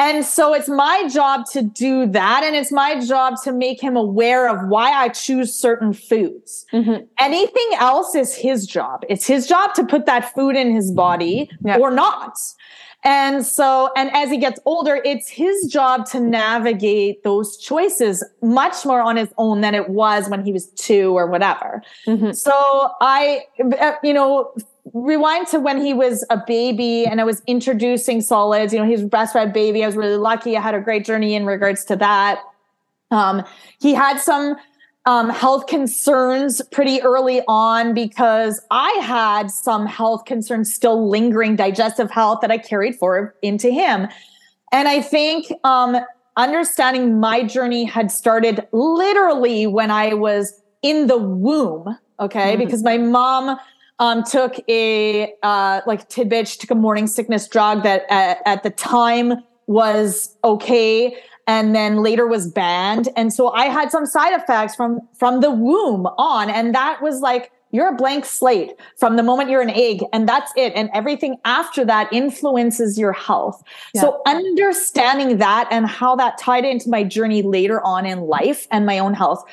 And 0.00 0.24
so 0.24 0.54
it's 0.54 0.68
my 0.68 1.08
job 1.12 1.44
to 1.52 1.62
do 1.62 2.06
that. 2.06 2.44
And 2.44 2.54
it's 2.54 2.70
my 2.70 3.00
job 3.04 3.34
to 3.42 3.52
make 3.52 3.82
him 3.82 3.96
aware 3.96 4.48
of 4.48 4.68
why 4.68 4.92
I 4.92 5.08
choose 5.08 5.52
certain 5.52 5.92
foods. 5.92 6.64
Mm-hmm. 6.72 7.04
Anything 7.18 7.70
else 7.78 8.14
is 8.14 8.34
his 8.34 8.64
job. 8.64 9.02
It's 9.08 9.26
his 9.26 9.48
job 9.48 9.74
to 9.74 9.84
put 9.84 10.06
that 10.06 10.32
food 10.34 10.54
in 10.54 10.72
his 10.72 10.92
body 10.92 11.50
yeah. 11.64 11.78
or 11.78 11.90
not. 11.90 12.38
And 13.04 13.46
so, 13.46 13.90
and 13.96 14.10
as 14.12 14.28
he 14.30 14.38
gets 14.38 14.58
older, 14.64 15.00
it's 15.04 15.28
his 15.28 15.66
job 15.66 16.04
to 16.06 16.20
navigate 16.20 17.22
those 17.22 17.56
choices 17.56 18.24
much 18.42 18.84
more 18.84 19.00
on 19.00 19.16
his 19.16 19.28
own 19.38 19.60
than 19.60 19.74
it 19.74 19.88
was 19.88 20.28
when 20.28 20.44
he 20.44 20.52
was 20.52 20.66
two 20.70 21.16
or 21.16 21.26
whatever. 21.26 21.82
Mm-hmm. 22.06 22.32
So 22.32 22.52
I, 23.00 23.42
uh, 23.80 23.92
you 24.02 24.12
know, 24.12 24.52
rewind 24.92 25.46
to 25.48 25.60
when 25.60 25.80
he 25.80 25.94
was 25.94 26.26
a 26.28 26.42
baby 26.44 27.06
and 27.06 27.20
I 27.20 27.24
was 27.24 27.40
introducing 27.46 28.20
solids, 28.20 28.72
you 28.72 28.80
know, 28.80 28.86
he's 28.86 29.02
breastfed 29.02 29.52
baby. 29.52 29.84
I 29.84 29.86
was 29.86 29.96
really 29.96 30.16
lucky. 30.16 30.56
I 30.56 30.60
had 30.60 30.74
a 30.74 30.80
great 30.80 31.04
journey 31.04 31.34
in 31.34 31.46
regards 31.46 31.84
to 31.86 31.96
that. 31.96 32.40
Um, 33.10 33.44
he 33.80 33.94
had 33.94 34.18
some 34.18 34.56
um, 35.08 35.30
health 35.30 35.68
concerns 35.68 36.60
pretty 36.70 37.00
early 37.00 37.40
on 37.48 37.94
because 37.94 38.60
I 38.70 38.90
had 39.02 39.50
some 39.50 39.86
health 39.86 40.26
concerns 40.26 40.74
still 40.74 41.08
lingering, 41.08 41.56
digestive 41.56 42.10
health 42.10 42.40
that 42.42 42.50
I 42.50 42.58
carried 42.58 42.94
forward 42.96 43.32
into 43.40 43.70
him. 43.70 44.08
And 44.70 44.86
I 44.86 45.00
think 45.00 45.46
um, 45.64 45.96
understanding 46.36 47.18
my 47.18 47.42
journey 47.42 47.84
had 47.84 48.12
started 48.12 48.68
literally 48.72 49.66
when 49.66 49.90
I 49.90 50.12
was 50.12 50.52
in 50.82 51.06
the 51.06 51.16
womb. 51.16 51.96
Okay. 52.20 52.52
Mm-hmm. 52.52 52.64
Because 52.64 52.82
my 52.82 52.98
mom 52.98 53.58
um, 54.00 54.22
took 54.24 54.56
a 54.68 55.32
uh, 55.42 55.80
like 55.86 56.06
tidbit, 56.10 56.48
she 56.48 56.58
took 56.58 56.70
a 56.70 56.74
morning 56.74 57.06
sickness 57.06 57.48
drug 57.48 57.82
that 57.82 58.02
at, 58.10 58.42
at 58.44 58.62
the 58.62 58.70
time 58.70 59.42
was 59.68 60.36
okay 60.44 61.16
and 61.48 61.74
then 61.74 62.02
later 62.02 62.26
was 62.26 62.46
banned. 62.46 63.08
And 63.16 63.32
so 63.32 63.48
i 63.48 63.64
had 63.64 63.90
some 63.90 64.06
side 64.06 64.38
effects 64.38 64.76
from 64.76 65.00
from 65.14 65.40
the 65.40 65.50
womb 65.50 66.06
on 66.18 66.50
and 66.50 66.74
that 66.74 67.02
was 67.02 67.20
like 67.20 67.50
you're 67.70 67.88
a 67.88 67.94
blank 67.94 68.24
slate 68.24 68.72
from 68.96 69.16
the 69.16 69.22
moment 69.22 69.50
you're 69.50 69.60
an 69.60 69.70
egg 69.70 70.02
and 70.12 70.28
that's 70.28 70.52
it. 70.56 70.72
And 70.74 70.88
everything 70.94 71.36
after 71.44 71.84
that 71.84 72.10
influences 72.12 72.98
your 72.98 73.12
health. 73.12 73.62
Yeah. 73.92 74.02
so 74.02 74.22
understanding 74.26 75.38
that 75.38 75.68
and 75.70 75.86
how 75.86 76.16
that 76.16 76.38
tied 76.38 76.64
into 76.64 76.88
my 76.88 77.02
journey 77.02 77.42
later 77.42 77.84
on 77.84 78.06
in 78.06 78.20
life 78.20 78.66
and 78.70 78.86
my 78.86 78.98
own 78.98 79.14
health 79.14 79.44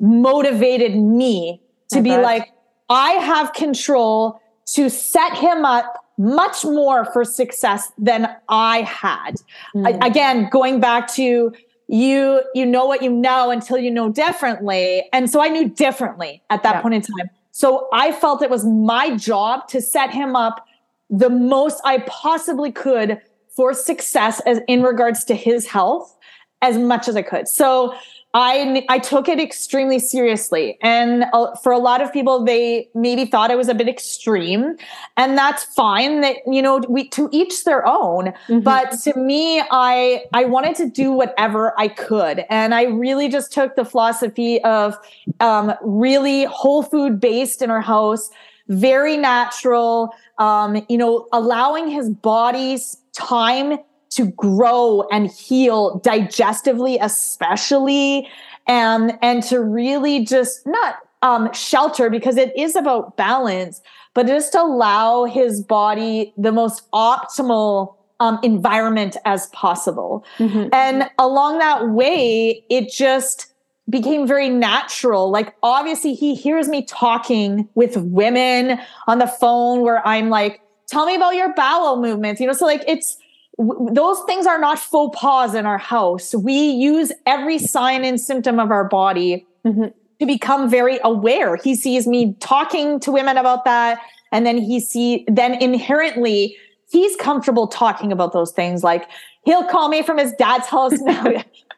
motivated 0.00 0.94
me 0.96 1.60
to 1.90 2.00
be 2.00 2.16
like 2.16 2.52
i 2.88 3.12
have 3.12 3.52
control 3.52 4.40
to 4.64 4.88
set 4.88 5.34
him 5.34 5.64
up 5.64 6.04
much 6.18 6.64
more 6.64 7.04
for 7.06 7.24
success 7.24 7.90
than 7.96 8.28
I 8.48 8.82
had. 8.82 9.36
Mm. 9.74 9.86
I, 9.86 10.06
again, 10.06 10.48
going 10.50 10.80
back 10.80 11.08
to 11.14 11.52
you, 11.86 12.42
you 12.54 12.66
know 12.66 12.84
what 12.84 13.02
you 13.02 13.10
know 13.10 13.50
until 13.50 13.78
you 13.78 13.90
know 13.90 14.10
differently. 14.10 15.08
And 15.12 15.30
so 15.30 15.40
I 15.40 15.48
knew 15.48 15.68
differently 15.68 16.42
at 16.50 16.62
that 16.64 16.76
yeah. 16.76 16.82
point 16.82 16.94
in 16.94 17.02
time. 17.02 17.30
So 17.50 17.88
I 17.92 18.12
felt 18.12 18.42
it 18.42 18.50
was 18.50 18.64
my 18.64 19.16
job 19.16 19.68
to 19.68 19.80
set 19.80 20.10
him 20.10 20.36
up 20.36 20.66
the 21.08 21.30
most 21.30 21.80
I 21.84 21.98
possibly 22.06 22.70
could 22.70 23.20
for 23.48 23.72
success 23.72 24.40
as 24.40 24.60
in 24.68 24.82
regards 24.82 25.24
to 25.24 25.34
his 25.34 25.66
health 25.66 26.16
as 26.60 26.76
much 26.76 27.08
as 27.08 27.16
I 27.16 27.22
could. 27.22 27.48
So 27.48 27.94
I 28.34 28.84
I 28.90 28.98
took 28.98 29.26
it 29.26 29.40
extremely 29.40 29.98
seriously, 29.98 30.76
and 30.82 31.24
uh, 31.32 31.54
for 31.56 31.72
a 31.72 31.78
lot 31.78 32.02
of 32.02 32.12
people, 32.12 32.44
they 32.44 32.90
maybe 32.94 33.24
thought 33.24 33.50
it 33.50 33.56
was 33.56 33.68
a 33.68 33.74
bit 33.74 33.88
extreme, 33.88 34.76
and 35.16 35.36
that's 35.38 35.64
fine. 35.64 36.20
That 36.20 36.36
you 36.46 36.60
know, 36.60 36.82
we 36.88 37.08
to 37.10 37.30
each 37.32 37.64
their 37.64 37.86
own. 37.86 38.26
Mm-hmm. 38.26 38.60
But 38.60 38.92
to 39.04 39.18
me, 39.18 39.62
I 39.70 40.24
I 40.34 40.44
wanted 40.44 40.76
to 40.76 40.90
do 40.90 41.10
whatever 41.10 41.72
I 41.80 41.88
could, 41.88 42.44
and 42.50 42.74
I 42.74 42.84
really 42.84 43.30
just 43.30 43.50
took 43.50 43.76
the 43.76 43.84
philosophy 43.84 44.62
of 44.62 44.94
um, 45.40 45.72
really 45.80 46.44
whole 46.44 46.82
food 46.82 47.18
based 47.20 47.62
in 47.62 47.70
our 47.70 47.80
house, 47.80 48.28
very 48.68 49.16
natural. 49.16 50.14
Um, 50.36 50.84
you 50.90 50.98
know, 50.98 51.28
allowing 51.32 51.88
his 51.88 52.10
body's 52.10 52.98
time 53.14 53.78
to 54.18 54.30
grow 54.32 55.06
and 55.10 55.30
heal 55.30 56.00
digestively, 56.00 56.98
especially, 57.00 58.28
and, 58.66 59.18
and 59.22 59.42
to 59.44 59.60
really 59.62 60.24
just 60.24 60.66
not 60.66 60.96
um, 61.22 61.52
shelter 61.52 62.10
because 62.10 62.36
it 62.36 62.52
is 62.56 62.76
about 62.76 63.16
balance, 63.16 63.80
but 64.14 64.26
just 64.26 64.54
allow 64.54 65.24
his 65.24 65.62
body 65.62 66.32
the 66.36 66.52
most 66.52 66.90
optimal 66.92 67.94
um, 68.20 68.38
environment 68.42 69.16
as 69.24 69.46
possible. 69.48 70.24
Mm-hmm. 70.38 70.68
And 70.72 71.08
along 71.18 71.58
that 71.60 71.90
way, 71.90 72.64
it 72.68 72.90
just 72.90 73.46
became 73.88 74.26
very 74.26 74.48
natural. 74.48 75.30
Like, 75.30 75.54
obviously, 75.62 76.14
he 76.14 76.34
hears 76.34 76.68
me 76.68 76.84
talking 76.84 77.68
with 77.74 77.96
women 77.96 78.78
on 79.06 79.18
the 79.18 79.28
phone 79.28 79.80
where 79.80 80.06
I'm 80.06 80.28
like, 80.28 80.60
tell 80.88 81.06
me 81.06 81.14
about 81.14 81.36
your 81.36 81.54
bowel 81.54 82.00
movements, 82.00 82.40
you 82.40 82.46
know? 82.46 82.52
So, 82.52 82.66
like, 82.66 82.84
it's, 82.86 83.16
those 83.58 84.20
things 84.26 84.46
are 84.46 84.58
not 84.58 84.78
faux 84.78 85.18
pas 85.18 85.54
in 85.54 85.66
our 85.66 85.78
house. 85.78 86.34
We 86.34 86.54
use 86.54 87.12
every 87.26 87.58
sign 87.58 88.04
and 88.04 88.20
symptom 88.20 88.60
of 88.60 88.70
our 88.70 88.84
body 88.84 89.46
mm-hmm. 89.66 89.86
to 90.20 90.26
become 90.26 90.70
very 90.70 91.00
aware. 91.02 91.56
He 91.56 91.74
sees 91.74 92.06
me 92.06 92.34
talking 92.40 93.00
to 93.00 93.10
women 93.10 93.36
about 93.36 93.64
that. 93.64 94.00
And 94.30 94.46
then 94.46 94.58
he 94.58 94.78
see, 94.78 95.24
then 95.26 95.60
inherently 95.60 96.56
he's 96.90 97.16
comfortable 97.16 97.66
talking 97.66 98.12
about 98.12 98.32
those 98.32 98.52
things. 98.52 98.84
Like 98.84 99.08
he'll 99.44 99.64
call 99.64 99.88
me 99.88 100.02
from 100.02 100.18
his 100.18 100.32
dad's 100.38 100.66
house 100.68 100.92
now. 101.00 101.24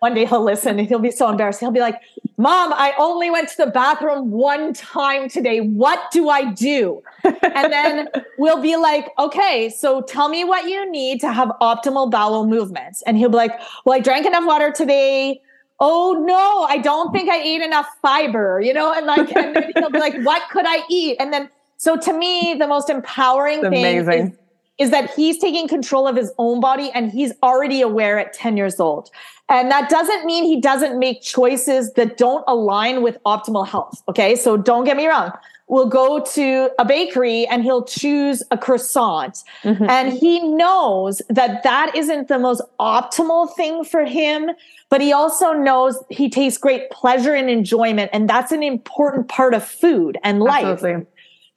One 0.00 0.14
day 0.14 0.24
he'll 0.24 0.42
listen 0.42 0.78
and 0.78 0.88
he'll 0.88 0.98
be 0.98 1.10
so 1.10 1.28
embarrassed. 1.28 1.60
He'll 1.60 1.70
be 1.70 1.80
like, 1.80 2.00
Mom, 2.38 2.72
I 2.72 2.94
only 2.98 3.30
went 3.30 3.50
to 3.50 3.56
the 3.58 3.66
bathroom 3.66 4.30
one 4.30 4.72
time 4.72 5.28
today. 5.28 5.60
What 5.60 6.10
do 6.10 6.30
I 6.30 6.52
do? 6.52 7.02
and 7.22 7.70
then 7.70 8.08
we'll 8.38 8.62
be 8.62 8.76
like, 8.76 9.10
okay, 9.18 9.68
so 9.68 10.00
tell 10.00 10.30
me 10.30 10.42
what 10.42 10.64
you 10.64 10.90
need 10.90 11.20
to 11.20 11.30
have 11.30 11.48
optimal 11.60 12.10
bowel 12.10 12.46
movements. 12.46 13.02
And 13.02 13.18
he'll 13.18 13.28
be 13.28 13.36
like, 13.36 13.60
well, 13.84 13.94
I 13.94 14.00
drank 14.00 14.24
enough 14.26 14.46
water 14.46 14.72
today. 14.72 15.42
Oh 15.80 16.24
no, 16.26 16.62
I 16.62 16.78
don't 16.78 17.12
think 17.12 17.28
I 17.28 17.38
ate 17.38 17.60
enough 17.60 17.88
fiber, 18.00 18.58
you 18.62 18.72
know, 18.72 18.92
and 18.94 19.04
like, 19.04 19.36
and 19.36 19.54
then 19.54 19.72
he'll 19.76 19.90
be 19.90 19.98
like, 19.98 20.18
what 20.22 20.48
could 20.50 20.64
I 20.66 20.82
eat? 20.88 21.18
And 21.20 21.34
then, 21.34 21.50
so 21.76 21.98
to 21.98 22.12
me, 22.14 22.56
the 22.58 22.66
most 22.66 22.88
empowering 22.88 23.60
thing 23.60 23.96
is, 23.96 24.32
is 24.78 24.90
that 24.90 25.10
he's 25.14 25.36
taking 25.36 25.68
control 25.68 26.08
of 26.08 26.16
his 26.16 26.32
own 26.38 26.58
body 26.58 26.90
and 26.94 27.12
he's 27.12 27.34
already 27.42 27.82
aware 27.82 28.18
at 28.18 28.32
10 28.32 28.56
years 28.56 28.80
old. 28.80 29.10
And 29.50 29.70
that 29.70 29.90
doesn't 29.90 30.24
mean 30.24 30.44
he 30.44 30.60
doesn't 30.60 30.98
make 30.98 31.20
choices 31.20 31.92
that 31.94 32.16
don't 32.16 32.44
align 32.46 33.02
with 33.02 33.18
optimal 33.26 33.66
health. 33.66 34.02
Okay. 34.08 34.36
So 34.36 34.56
don't 34.56 34.84
get 34.84 34.96
me 34.96 35.08
wrong. 35.08 35.32
We'll 35.66 35.88
go 35.88 36.24
to 36.34 36.70
a 36.80 36.84
bakery 36.84 37.46
and 37.46 37.62
he'll 37.62 37.84
choose 37.84 38.42
a 38.50 38.58
croissant. 38.58 39.44
Mm-hmm. 39.62 39.84
And 39.88 40.12
he 40.12 40.40
knows 40.40 41.22
that 41.28 41.62
that 41.62 41.94
isn't 41.94 42.26
the 42.26 42.38
most 42.38 42.62
optimal 42.80 43.54
thing 43.54 43.84
for 43.84 44.04
him, 44.04 44.50
but 44.88 45.00
he 45.00 45.12
also 45.12 45.52
knows 45.52 46.02
he 46.10 46.28
takes 46.28 46.56
great 46.56 46.90
pleasure 46.90 47.34
and 47.34 47.48
enjoyment. 47.48 48.10
And 48.12 48.28
that's 48.28 48.50
an 48.50 48.64
important 48.64 49.28
part 49.28 49.54
of 49.54 49.64
food 49.64 50.18
and 50.24 50.40
life. 50.40 50.64
Absolutely. 50.64 51.06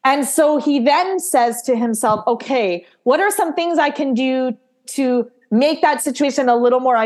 And 0.04 0.26
so 0.26 0.58
he 0.58 0.80
then 0.80 1.20
says 1.20 1.64
to 1.64 1.76
himself, 1.76 2.24
okay, 2.28 2.86
what 3.04 3.20
are 3.20 3.32
some 3.32 3.54
things 3.56 3.80
I 3.80 3.90
can 3.90 4.14
do 4.14 4.56
to 4.88 5.32
make 5.50 5.82
that 5.82 6.02
situation 6.02 6.50
a 6.50 6.56
little 6.56 6.82
more 6.82 6.98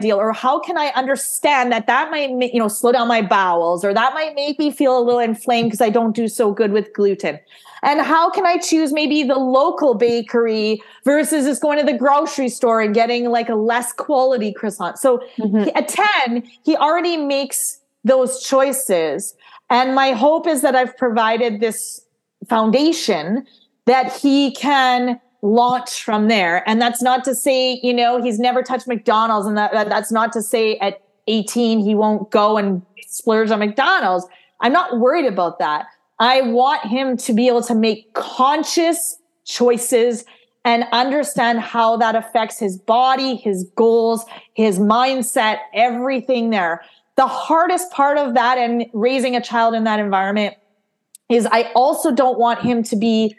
deal 0.00 0.16
or 0.16 0.32
how 0.32 0.60
can 0.60 0.78
i 0.78 0.92
understand 0.94 1.72
that 1.72 1.88
that 1.88 2.08
might 2.08 2.30
you 2.54 2.60
know 2.60 2.68
slow 2.68 2.92
down 2.92 3.08
my 3.08 3.20
bowels 3.20 3.84
or 3.84 3.92
that 3.92 4.14
might 4.14 4.32
make 4.36 4.56
me 4.56 4.70
feel 4.70 4.96
a 4.96 5.02
little 5.02 5.18
inflamed 5.18 5.68
because 5.68 5.80
i 5.80 5.90
don't 5.90 6.14
do 6.14 6.28
so 6.28 6.52
good 6.52 6.72
with 6.72 6.92
gluten? 6.92 7.38
And 7.82 8.00
how 8.00 8.30
can 8.30 8.46
i 8.46 8.58
choose 8.58 8.92
maybe 8.92 9.24
the 9.24 9.38
local 9.38 9.94
bakery 9.94 10.80
versus 11.04 11.46
just 11.46 11.60
going 11.60 11.80
to 11.80 11.84
the 11.84 11.98
grocery 11.98 12.48
store 12.48 12.80
and 12.80 12.94
getting 12.94 13.30
like 13.30 13.48
a 13.48 13.56
less 13.56 13.92
quality 13.92 14.52
croissant? 14.52 14.98
So 14.98 15.20
mm-hmm. 15.36 15.68
at 15.74 15.88
10 15.88 16.48
he 16.64 16.76
already 16.76 17.16
makes 17.16 17.80
those 18.04 18.42
choices. 18.42 19.34
And 19.68 19.94
my 19.96 20.12
hope 20.12 20.46
is 20.46 20.62
that 20.62 20.76
i've 20.76 20.96
provided 20.96 21.58
this 21.58 22.00
foundation 22.48 23.44
that 23.86 24.12
he 24.12 24.52
can 24.54 25.20
launch 25.42 26.02
from 26.02 26.28
there. 26.28 26.68
And 26.68 26.80
that's 26.80 27.02
not 27.02 27.24
to 27.24 27.34
say, 27.34 27.80
you 27.82 27.94
know, 27.94 28.22
he's 28.22 28.38
never 28.38 28.62
touched 28.62 28.88
McDonald's 28.88 29.46
and 29.46 29.56
that, 29.56 29.72
that, 29.72 29.88
that's 29.88 30.10
not 30.10 30.32
to 30.32 30.42
say 30.42 30.76
at 30.78 31.00
18 31.28 31.80
he 31.80 31.94
won't 31.94 32.30
go 32.30 32.56
and 32.56 32.82
splurge 33.06 33.50
on 33.50 33.60
McDonald's. 33.60 34.26
I'm 34.60 34.72
not 34.72 34.98
worried 34.98 35.26
about 35.26 35.58
that. 35.58 35.86
I 36.18 36.42
want 36.42 36.84
him 36.84 37.16
to 37.18 37.32
be 37.32 37.46
able 37.46 37.62
to 37.62 37.74
make 37.74 38.12
conscious 38.14 39.18
choices 39.44 40.24
and 40.64 40.84
understand 40.92 41.60
how 41.60 41.96
that 41.96 42.16
affects 42.16 42.58
his 42.58 42.76
body, 42.76 43.36
his 43.36 43.64
goals, 43.76 44.24
his 44.54 44.78
mindset, 44.78 45.58
everything 45.72 46.50
there. 46.50 46.82
The 47.16 47.26
hardest 47.26 47.90
part 47.92 48.18
of 48.18 48.34
that 48.34 48.58
and 48.58 48.86
raising 48.92 49.36
a 49.36 49.40
child 49.40 49.74
in 49.74 49.84
that 49.84 50.00
environment 50.00 50.56
is 51.28 51.46
I 51.46 51.70
also 51.74 52.12
don't 52.12 52.38
want 52.38 52.60
him 52.60 52.82
to 52.84 52.96
be 52.96 53.36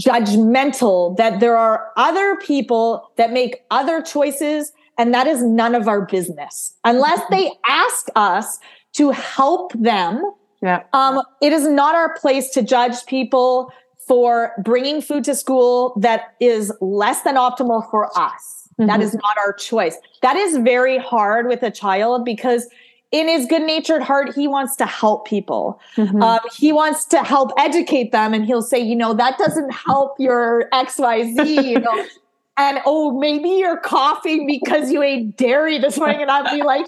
judgmental 0.00 1.16
that 1.16 1.40
there 1.40 1.56
are 1.56 1.90
other 1.96 2.36
people 2.36 3.10
that 3.16 3.32
make 3.32 3.62
other 3.70 4.00
choices 4.00 4.72
and 4.98 5.12
that 5.12 5.26
is 5.26 5.42
none 5.42 5.74
of 5.74 5.86
our 5.86 6.06
business 6.06 6.74
unless 6.84 7.20
they 7.30 7.50
ask 7.66 8.06
us 8.14 8.58
to 8.92 9.10
help 9.10 9.72
them 9.74 10.22
yeah. 10.62 10.84
Um, 10.92 11.20
it 11.42 11.52
is 11.52 11.68
not 11.68 11.94
our 11.94 12.14
place 12.14 12.48
to 12.50 12.62
judge 12.62 13.04
people 13.06 13.72
for 14.06 14.52
bringing 14.62 15.02
food 15.02 15.24
to 15.24 15.34
school 15.34 15.92
that 16.00 16.34
is 16.40 16.72
less 16.80 17.22
than 17.22 17.34
optimal 17.34 17.88
for 17.90 18.16
us. 18.18 18.68
Mm-hmm. 18.78 18.86
That 18.86 19.00
is 19.00 19.14
not 19.14 19.36
our 19.44 19.52
choice. 19.52 19.96
That 20.22 20.36
is 20.36 20.56
very 20.58 20.98
hard 20.98 21.48
with 21.48 21.62
a 21.62 21.70
child 21.70 22.24
because 22.24 22.68
in 23.12 23.28
his 23.28 23.46
good 23.46 23.62
natured 23.62 24.02
heart, 24.02 24.34
he 24.34 24.48
wants 24.48 24.74
to 24.76 24.86
help 24.86 25.26
people. 25.26 25.78
Mm-hmm. 25.96 26.22
Um, 26.22 26.40
he 26.56 26.72
wants 26.72 27.04
to 27.06 27.22
help 27.22 27.52
educate 27.58 28.10
them. 28.10 28.32
And 28.32 28.44
he'll 28.44 28.62
say, 28.62 28.80
you 28.80 28.96
know, 28.96 29.12
that 29.14 29.38
doesn't 29.38 29.70
help 29.70 30.16
your 30.18 30.68
XYZ, 30.72 31.64
you 31.64 31.78
know. 31.78 32.04
and 32.56 32.80
oh, 32.86 33.18
maybe 33.18 33.50
you're 33.50 33.78
coughing 33.78 34.46
because 34.46 34.90
you 34.90 35.02
ate 35.02 35.36
dairy 35.36 35.78
this 35.78 35.98
morning. 35.98 36.22
And 36.22 36.30
I'll 36.30 36.56
be 36.56 36.62
like, 36.62 36.86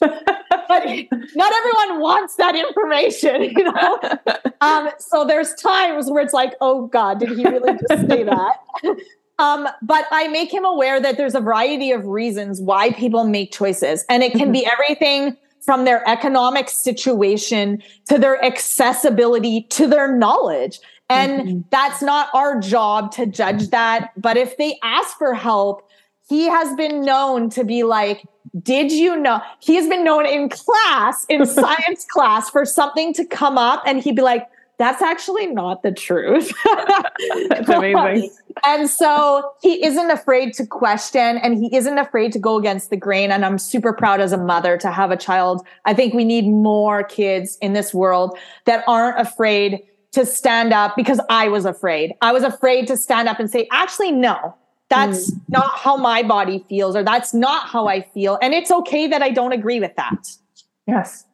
but 0.00 0.84
not 1.34 1.52
everyone 1.54 2.00
wants 2.00 2.34
that 2.36 2.56
information, 2.56 3.42
you 3.56 3.64
know. 3.64 4.00
Um, 4.62 4.88
so 4.98 5.26
there's 5.26 5.52
times 5.56 6.10
where 6.10 6.22
it's 6.22 6.32
like, 6.32 6.54
oh 6.62 6.86
God, 6.86 7.20
did 7.20 7.28
he 7.28 7.44
really 7.44 7.74
just 7.88 8.08
say 8.08 8.22
that? 8.24 8.56
Um, 9.38 9.68
but 9.82 10.06
I 10.10 10.28
make 10.28 10.52
him 10.52 10.64
aware 10.64 11.00
that 11.00 11.16
there's 11.16 11.34
a 11.34 11.40
variety 11.40 11.92
of 11.92 12.06
reasons 12.06 12.60
why 12.60 12.92
people 12.92 13.24
make 13.24 13.52
choices. 13.52 14.04
And 14.08 14.22
it 14.22 14.32
can 14.32 14.42
mm-hmm. 14.42 14.52
be 14.52 14.66
everything 14.66 15.36
from 15.60 15.84
their 15.84 16.08
economic 16.08 16.70
situation 16.70 17.82
to 18.08 18.18
their 18.18 18.42
accessibility 18.42 19.62
to 19.62 19.86
their 19.86 20.16
knowledge. 20.16 20.80
And 21.10 21.40
mm-hmm. 21.40 21.60
that's 21.70 22.02
not 22.02 22.28
our 22.32 22.58
job 22.60 23.12
to 23.12 23.26
judge 23.26 23.68
that. 23.68 24.12
But 24.16 24.36
if 24.36 24.56
they 24.56 24.78
ask 24.82 25.18
for 25.18 25.34
help, 25.34 25.88
he 26.28 26.48
has 26.48 26.74
been 26.76 27.04
known 27.04 27.50
to 27.50 27.64
be 27.64 27.82
like, 27.82 28.24
did 28.62 28.90
you 28.90 29.16
know 29.16 29.40
he 29.60 29.74
has 29.74 29.86
been 29.86 30.02
known 30.02 30.24
in 30.24 30.48
class, 30.48 31.26
in 31.28 31.44
science 31.46 32.06
class, 32.08 32.48
for 32.48 32.64
something 32.64 33.12
to 33.14 33.24
come 33.24 33.58
up 33.58 33.82
and 33.86 34.02
he'd 34.02 34.16
be 34.16 34.22
like, 34.22 34.48
that's 34.78 35.00
actually 35.00 35.46
not 35.46 35.82
the 35.82 35.92
truth. 35.92 36.52
that's 37.48 37.68
amazing. 37.68 38.30
and 38.64 38.90
so 38.90 39.52
he 39.62 39.84
isn't 39.84 40.10
afraid 40.10 40.52
to 40.54 40.66
question 40.66 41.38
and 41.38 41.56
he 41.56 41.74
isn't 41.74 41.98
afraid 41.98 42.32
to 42.32 42.38
go 42.38 42.58
against 42.58 42.90
the 42.90 42.96
grain. 42.96 43.30
And 43.30 43.44
I'm 43.44 43.58
super 43.58 43.92
proud 43.92 44.20
as 44.20 44.32
a 44.32 44.38
mother 44.38 44.76
to 44.78 44.90
have 44.90 45.10
a 45.10 45.16
child. 45.16 45.66
I 45.84 45.94
think 45.94 46.14
we 46.14 46.24
need 46.24 46.46
more 46.46 47.02
kids 47.02 47.56
in 47.62 47.72
this 47.72 47.94
world 47.94 48.36
that 48.64 48.84
aren't 48.86 49.18
afraid 49.18 49.82
to 50.12 50.24
stand 50.24 50.72
up 50.72 50.96
because 50.96 51.20
I 51.28 51.48
was 51.48 51.66
afraid. 51.66 52.14
I 52.22 52.32
was 52.32 52.42
afraid 52.42 52.86
to 52.88 52.96
stand 52.96 53.28
up 53.28 53.38
and 53.38 53.50
say, 53.50 53.68
actually, 53.70 54.12
no, 54.12 54.54
that's 54.88 55.30
mm. 55.30 55.40
not 55.48 55.76
how 55.78 55.98
my 55.98 56.22
body 56.22 56.64
feels 56.70 56.96
or 56.96 57.02
that's 57.02 57.34
not 57.34 57.68
how 57.68 57.86
I 57.86 58.00
feel. 58.00 58.38
And 58.40 58.54
it's 58.54 58.70
okay 58.70 59.06
that 59.08 59.22
I 59.22 59.30
don't 59.30 59.52
agree 59.52 59.78
with 59.78 59.94
that. 59.96 60.28
Yes. 60.86 61.25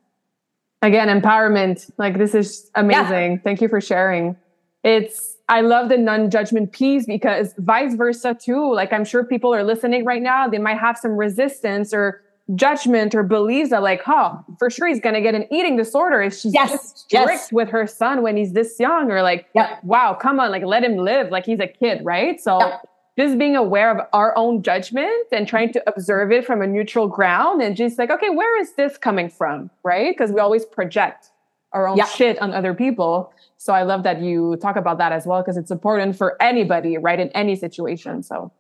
Again, 0.83 1.09
empowerment. 1.09 1.91
Like 1.97 2.19
this 2.19 2.35
is 2.35 2.71
amazing. 2.75 3.33
Yeah. 3.33 3.39
Thank 3.45 3.61
you 3.61 3.69
for 3.69 3.81
sharing. 3.81 4.37
It's 4.83 5.37
I 5.49 5.61
love 5.61 5.89
the 5.89 5.97
non-judgment 5.97 6.73
piece 6.73 7.07
because 7.07 7.55
vice 7.59 7.95
versa 7.95 8.35
too. 8.35 8.73
Like 8.75 8.93
I'm 8.93 9.05
sure 9.05 9.25
people 9.25 9.55
are 9.55 9.63
listening 9.63 10.05
right 10.05 10.23
now, 10.23 10.49
they 10.49 10.59
might 10.59 10.79
have 10.79 10.99
some 10.99 11.13
resistance 11.13 11.95
or 11.95 12.23
judgment 12.57 13.15
or 13.15 13.23
believes 13.23 13.71
that 13.71 13.83
like, 13.83 14.03
huh, 14.03 14.37
for 14.59 14.71
sure 14.71 14.89
he's 14.89 15.01
gonna 15.01 15.21
get 15.21 15.35
an 15.35 15.47
eating 15.53 15.77
disorder 15.77 16.21
if 16.21 16.35
she's 16.35 16.53
yes. 16.53 17.01
strict 17.01 17.29
yes. 17.31 17.53
with 17.53 17.69
her 17.69 17.87
son 17.87 18.23
when 18.23 18.37
he's 18.37 18.53
this 18.53 18.81
young, 18.81 19.11
or 19.11 19.23
like, 19.23 19.47
yep. 19.55 19.83
wow, 19.85 20.15
come 20.15 20.41
on, 20.41 20.51
like 20.51 20.65
let 20.65 20.83
him 20.83 20.97
live 20.97 21.31
like 21.31 21.47
he's 21.47 21.61
a 21.61 21.69
kid, 21.69 22.05
right? 22.05 22.41
So 22.41 22.59
yep 22.59 22.81
just 23.19 23.39
being 23.39 23.57
aware 23.57 23.91
of 23.91 24.07
our 24.13 24.37
own 24.37 24.63
judgment 24.63 25.27
and 25.33 25.47
trying 25.47 25.73
to 25.73 25.83
observe 25.89 26.33
it 26.33 26.47
from 26.47 26.63
a 26.63 26.67
neutral 26.67 27.07
ground 27.07 27.61
and 27.61 27.77
just 27.77 27.99
like, 27.99 28.11
okay, 28.11 28.31
where 28.31 28.61
is 28.61 28.73
this 28.75 28.97
coming 28.97 29.29
from? 29.29 29.71
Right? 29.83 30.15
Because 30.17 30.33
we 30.33 30.41
always 30.41 30.65
project 30.65 31.31
our 31.73 31.87
own 31.87 31.97
yeah. 31.97 32.07
shit 32.07 32.41
on 32.41 32.53
other 32.53 32.75
people. 32.75 33.33
So 33.59 33.73
I 33.73 33.83
love 33.83 34.03
that 34.03 34.21
you 34.21 34.57
talk 34.57 34.77
about 34.77 34.99
that 34.99 35.13
as 35.13 35.27
well 35.27 35.41
because 35.41 35.57
it's 35.57 35.71
important 35.71 36.17
for 36.17 36.41
anybody, 36.43 36.99
right? 36.99 37.19
In 37.19 37.29
any 37.31 37.57
situation. 37.57 38.23
So 38.23 38.53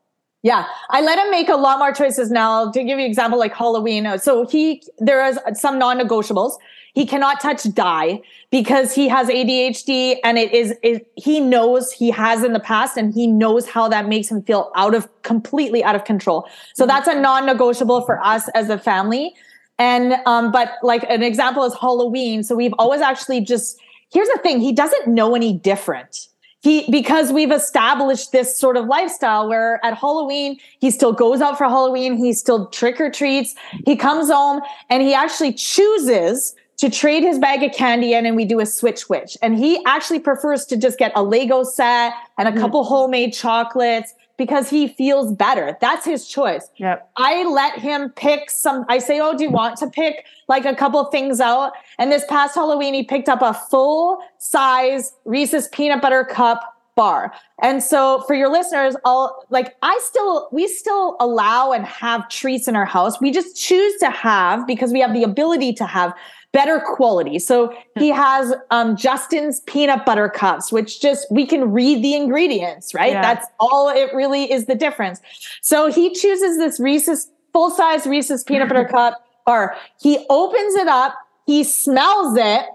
yeah, 0.42 0.66
I 0.90 1.00
let 1.00 1.18
him 1.18 1.30
make 1.30 1.48
a 1.48 1.56
lot 1.56 1.78
more 1.78 1.92
choices 1.92 2.30
now. 2.30 2.70
To 2.70 2.78
give 2.80 2.98
you 2.98 3.04
an 3.04 3.10
example, 3.10 3.38
like 3.38 3.54
Halloween. 3.54 4.18
So 4.18 4.46
he 4.46 4.82
there 4.98 5.24
is 5.24 5.38
some 5.54 5.78
non-negotiables. 5.78 6.58
He 6.94 7.06
cannot 7.06 7.40
touch 7.40 7.62
dye 7.72 8.20
because 8.50 8.94
he 8.94 9.08
has 9.08 9.28
ADHD 9.28 10.16
and 10.24 10.36
it 10.36 10.52
is, 10.52 10.74
it, 10.82 11.10
he 11.16 11.40
knows 11.40 11.90
he 11.90 12.10
has 12.10 12.44
in 12.44 12.52
the 12.52 12.60
past 12.60 12.98
and 12.98 13.14
he 13.14 13.26
knows 13.26 13.66
how 13.66 13.88
that 13.88 14.08
makes 14.08 14.30
him 14.30 14.42
feel 14.42 14.70
out 14.76 14.94
of 14.94 15.08
completely 15.22 15.82
out 15.82 15.94
of 15.94 16.04
control. 16.04 16.46
So 16.74 16.84
that's 16.84 17.08
a 17.08 17.18
non-negotiable 17.18 18.02
for 18.02 18.22
us 18.22 18.46
as 18.54 18.68
a 18.68 18.78
family. 18.78 19.34
And, 19.78 20.16
um, 20.26 20.52
but 20.52 20.72
like 20.82 21.04
an 21.08 21.22
example 21.22 21.64
is 21.64 21.74
Halloween. 21.80 22.42
So 22.42 22.54
we've 22.54 22.74
always 22.78 23.00
actually 23.00 23.40
just, 23.40 23.80
here's 24.12 24.28
the 24.28 24.38
thing. 24.42 24.60
He 24.60 24.72
doesn't 24.72 25.06
know 25.08 25.34
any 25.34 25.54
different 25.54 26.28
he 26.62 26.88
because 26.90 27.32
we've 27.32 27.50
established 27.50 28.30
this 28.30 28.56
sort 28.56 28.76
of 28.76 28.86
lifestyle 28.86 29.48
where 29.48 29.84
at 29.84 29.98
Halloween 29.98 30.58
he 30.78 30.90
still 30.90 31.12
goes 31.12 31.40
out 31.40 31.58
for 31.58 31.64
Halloween, 31.64 32.16
he 32.16 32.32
still 32.32 32.66
trick 32.68 33.00
or 33.00 33.10
treats, 33.10 33.54
he 33.84 33.96
comes 33.96 34.30
home 34.30 34.60
and 34.88 35.02
he 35.02 35.12
actually 35.12 35.52
chooses 35.52 36.54
to 36.78 36.88
trade 36.88 37.22
his 37.22 37.38
bag 37.38 37.62
of 37.62 37.72
candy 37.72 38.14
in 38.14 38.26
and 38.26 38.36
we 38.36 38.44
do 38.44 38.60
a 38.60 38.66
switch 38.66 38.98
switch. 38.98 39.36
And 39.42 39.58
he 39.58 39.84
actually 39.86 40.20
prefers 40.20 40.64
to 40.66 40.76
just 40.76 40.98
get 40.98 41.12
a 41.16 41.22
Lego 41.22 41.64
set 41.64 42.12
and 42.38 42.48
a 42.48 42.52
mm. 42.52 42.58
couple 42.58 42.84
homemade 42.84 43.32
chocolates 43.32 44.14
because 44.42 44.68
he 44.68 44.88
feels 44.88 45.32
better. 45.32 45.76
That's 45.80 46.04
his 46.04 46.26
choice. 46.26 46.68
Yep. 46.76 47.08
I 47.16 47.44
let 47.44 47.78
him 47.78 48.10
pick 48.10 48.50
some. 48.50 48.84
I 48.88 48.98
say, 48.98 49.20
Oh, 49.20 49.36
do 49.36 49.44
you 49.44 49.50
want 49.50 49.76
to 49.78 49.88
pick 49.88 50.26
like 50.48 50.64
a 50.64 50.74
couple 50.74 51.04
things 51.04 51.40
out? 51.40 51.74
And 51.98 52.10
this 52.10 52.24
past 52.28 52.56
Halloween, 52.56 52.92
he 52.92 53.04
picked 53.04 53.28
up 53.28 53.40
a 53.40 53.54
full 53.54 54.18
size 54.38 55.12
Reese's 55.24 55.68
peanut 55.68 56.02
butter 56.02 56.24
cup 56.24 56.60
bar. 56.96 57.32
And 57.62 57.82
so 57.82 58.24
for 58.26 58.34
your 58.34 58.50
listeners, 58.50 58.96
I'll 59.04 59.46
like 59.48 59.76
I 59.82 59.96
still 60.02 60.48
we 60.50 60.66
still 60.66 61.16
allow 61.20 61.70
and 61.70 61.86
have 61.86 62.28
treats 62.28 62.66
in 62.66 62.74
our 62.74 62.84
house. 62.84 63.20
We 63.20 63.30
just 63.30 63.56
choose 63.56 63.96
to 64.00 64.10
have 64.10 64.66
because 64.66 64.92
we 64.92 65.00
have 65.00 65.12
the 65.12 65.22
ability 65.22 65.72
to 65.74 65.86
have 65.86 66.12
better 66.52 66.80
quality. 66.80 67.38
So 67.38 67.74
he 67.98 68.10
has 68.10 68.54
um, 68.70 68.94
Justin's 68.96 69.60
peanut 69.60 70.04
butter 70.04 70.28
cups, 70.28 70.70
which 70.70 71.00
just 71.00 71.26
we 71.30 71.46
can 71.46 71.72
read 71.72 72.04
the 72.04 72.14
ingredients, 72.14 72.94
right? 72.94 73.12
Yeah. 73.12 73.22
That's 73.22 73.46
all 73.58 73.88
it 73.88 74.14
really 74.14 74.52
is 74.52 74.66
the 74.66 74.74
difference. 74.74 75.20
So 75.62 75.90
he 75.90 76.12
chooses 76.14 76.58
this 76.58 76.78
Reese's 76.78 77.30
full 77.52 77.70
size 77.70 78.06
Reese's 78.06 78.44
peanut 78.44 78.68
butter 78.68 78.84
cup, 78.90 79.26
or 79.46 79.74
he 80.00 80.24
opens 80.28 80.74
it 80.74 80.88
up, 80.88 81.14
he 81.46 81.64
smells 81.64 82.36
it, 82.36 82.66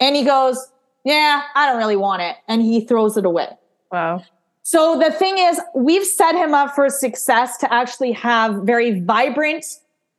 and 0.00 0.16
he 0.16 0.24
goes, 0.24 0.70
Yeah, 1.04 1.42
I 1.54 1.66
don't 1.66 1.78
really 1.78 1.96
want 1.96 2.22
it. 2.22 2.36
And 2.48 2.62
he 2.62 2.80
throws 2.80 3.16
it 3.16 3.24
away. 3.24 3.48
Wow. 3.92 4.24
So 4.62 4.98
the 4.98 5.10
thing 5.10 5.38
is, 5.38 5.60
we've 5.74 6.06
set 6.06 6.34
him 6.34 6.54
up 6.54 6.74
for 6.74 6.88
success 6.88 7.56
to 7.58 7.72
actually 7.72 8.12
have 8.12 8.62
very 8.62 9.00
vibrant 9.00 9.64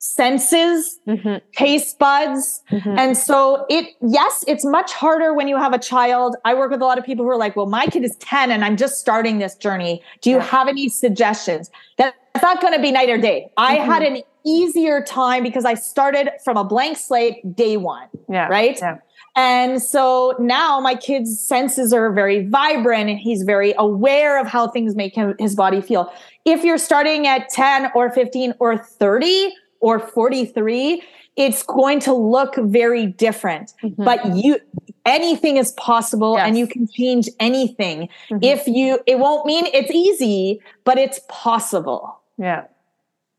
senses, 0.02 1.00
mm-hmm. 1.08 1.38
taste 1.56 2.00
buds. 2.00 2.62
Mm-hmm. 2.72 2.98
And 2.98 3.16
so 3.16 3.68
it, 3.70 3.86
yes, 4.02 4.44
it's 4.48 4.66
much 4.66 4.92
harder 4.92 5.32
when 5.34 5.48
you 5.48 5.58
have 5.58 5.74
a 5.74 5.78
child. 5.78 6.36
I 6.44 6.56
work 6.56 6.72
with 6.72 6.82
a 6.82 6.86
lot 6.86 6.98
of 6.98 7.06
people 7.06 7.24
who 7.24 7.30
are 7.30 7.38
like, 7.38 7.56
well, 7.56 7.68
my 7.68 7.86
kid 7.86 8.04
is 8.04 8.16
10 8.18 8.50
and 8.50 8.66
I'm 8.66 8.78
just 8.78 9.00
starting 9.00 9.38
this 9.38 9.56
journey. 9.56 10.02
Do 10.22 10.32
you 10.32 10.38
yeah. 10.38 10.44
have 10.44 10.68
any 10.68 10.90
suggestions? 10.90 11.70
That's 11.98 12.16
not 12.42 12.62
going 12.62 12.74
to 12.74 12.82
be 12.82 12.92
night 12.92 13.10
or 13.10 13.20
day. 13.20 13.52
Mm-hmm. 13.58 13.60
I 13.60 13.74
had 13.76 14.02
an 14.02 14.24
easier 14.44 15.04
time 15.04 15.44
because 15.44 15.66
I 15.66 15.76
started 15.76 16.32
from 16.44 16.58
a 16.58 16.64
blank 16.64 16.98
slate 16.98 17.56
day 17.56 17.78
one. 17.78 18.08
Yeah. 18.28 18.48
Right. 18.48 18.80
Yeah. 18.80 18.98
And 19.36 19.82
so 19.82 20.36
now 20.40 20.80
my 20.80 20.96
kid's 20.96 21.40
senses 21.40 21.94
are 21.94 22.12
very 22.12 22.48
vibrant 22.48 23.10
and 23.10 23.20
he's 23.20 23.44
very 23.44 23.74
aware 23.78 24.42
of 24.42 24.48
how 24.48 24.68
things 24.68 24.96
make 24.96 25.14
him, 25.14 25.36
his 25.38 25.56
body 25.56 25.80
feel. 25.80 26.12
If 26.44 26.64
you're 26.64 26.80
starting 26.80 27.28
at 27.28 27.50
10 27.50 27.92
or 27.94 28.10
15 28.10 28.56
or 28.60 28.80
30, 28.80 29.54
or 29.82 30.00
43, 30.00 31.04
it's 31.36 31.64
going 31.64 32.00
to 32.02 32.14
look 32.14 32.56
very 32.56 33.08
different. 33.08 33.74
Mm-hmm. 33.84 34.04
But 34.04 34.36
you 34.36 34.60
anything 35.06 35.58
is 35.58 35.72
possible 35.74 36.36
yes. 36.36 36.48
and 36.48 36.58
you 36.58 36.68
can 36.68 36.88
change 36.88 37.28
anything. 37.40 38.10
Mm-hmm. 38.30 38.44
If 38.44 38.68
you 38.68 39.00
it 39.06 39.20
won't 39.20 39.46
mean 39.46 39.66
it's 39.74 39.92
easy, 39.92 40.62
but 40.84 40.98
it's 40.98 41.20
possible. 41.28 42.20
Yeah. 42.38 42.66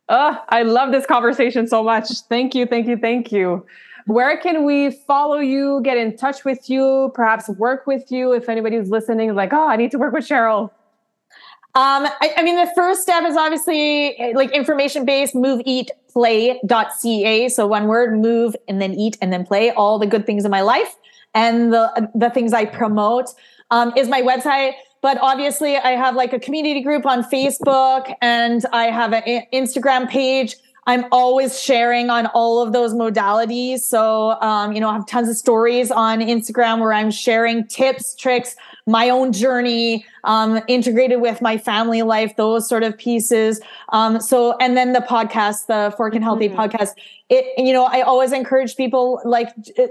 Oh, 0.09 0.37
I 0.49 0.63
love 0.63 0.93
this 0.93 1.07
conversation 1.07 1.67
so 1.67 1.83
much. 1.83 2.09
Thank 2.29 2.55
you, 2.55 2.67
thank 2.67 2.87
you, 2.87 2.97
thank 2.97 3.33
you. 3.33 3.65
Where 4.07 4.37
can 4.37 4.65
we 4.65 4.91
follow 4.91 5.39
you, 5.39 5.81
get 5.85 5.97
in 5.97 6.17
touch 6.17 6.45
with 6.45 6.69
you, 6.69 7.13
perhaps 7.15 7.49
work 7.49 7.87
with 7.87 8.11
you 8.11 8.33
if 8.33 8.49
anybody's 8.49 8.91
listening 8.91 9.31
is 9.31 9.37
like, 9.37 9.53
"Oh, 9.53 9.69
I 9.69 9.77
need 9.77 9.93
to 9.93 9.99
work 9.99 10.13
with 10.13 10.27
Cheryl." 10.27 10.71
Um, 11.75 12.07
I, 12.21 12.35
I, 12.37 12.43
mean, 12.43 12.57
the 12.57 12.71
first 12.75 13.01
step 13.01 13.25
is 13.25 13.35
obviously 13.35 14.19
eh, 14.19 14.33
like 14.35 14.51
information 14.51 15.07
based, 15.07 15.35
move, 15.35 15.63
eat, 15.65 15.91
play.ca. 16.13 17.49
So 17.49 17.67
one 17.67 17.87
word, 17.87 18.19
move 18.19 18.55
and 18.69 18.81
then 18.81 18.93
eat 18.93 19.17
and 19.23 19.33
then 19.33 19.47
play 19.47 19.71
all 19.71 19.99
the 19.99 20.07
good 20.07 20.27
things 20.27 20.45
in 20.45 20.51
my 20.51 20.61
life 20.61 20.95
and 21.35 21.73
the, 21.73 22.11
the 22.15 22.29
things 22.29 22.53
I 22.53 22.67
promote 22.67 23.31
um, 23.71 23.93
is 23.97 24.07
my 24.09 24.21
website. 24.21 24.75
But 25.01 25.17
obviously 25.23 25.77
I 25.77 25.93
have 25.93 26.15
like 26.15 26.35
a 26.35 26.39
community 26.39 26.83
group 26.83 27.07
on 27.07 27.25
Facebook 27.25 28.15
and 28.21 28.65
I 28.73 28.85
have 28.85 29.15
an 29.15 29.47
Instagram 29.53 30.11
page 30.11 30.57
I'm 30.87 31.05
always 31.13 31.61
sharing 31.61 32.11
on 32.11 32.27
all 32.27 32.61
of 32.61 32.73
those 32.73 32.93
modalities. 32.93 33.81
So, 33.81 34.33
um, 34.41 34.73
you 34.73 34.81
know, 34.81 34.89
I 34.89 34.95
have 34.95 35.07
tons 35.07 35.29
of 35.29 35.37
stories 35.37 35.91
on 35.91 36.21
Instagram 36.21 36.81
where 36.81 36.93
I'm 36.93 37.11
sharing 37.11 37.67
tips, 37.69 38.17
tricks, 38.17 38.57
my 38.87 39.09
own 39.11 39.33
journey, 39.33 40.05
um, 40.25 40.61
integrated 40.67 41.21
with 41.21 41.41
my 41.41 41.57
family 41.57 42.03
life, 42.03 42.35
those 42.37 42.69
sort 42.69 42.83
of 42.83 42.99
pieces. 42.99 43.61
Um, 43.91 44.21
so, 44.21 44.57
and 44.59 44.77
then 44.77 44.93
the 44.93 45.01
podcast, 45.01 45.67
the 45.67 45.95
Forking 45.97 46.23
Healthy 46.23 46.49
mm-hmm. 46.49 46.59
podcast, 46.59 46.91
it, 47.29 47.47
you 47.57 47.73
know, 47.73 47.85
I 47.85 48.03
always 48.03 48.33
encourage 48.33 48.77
people 48.77 49.21
like 49.25 49.49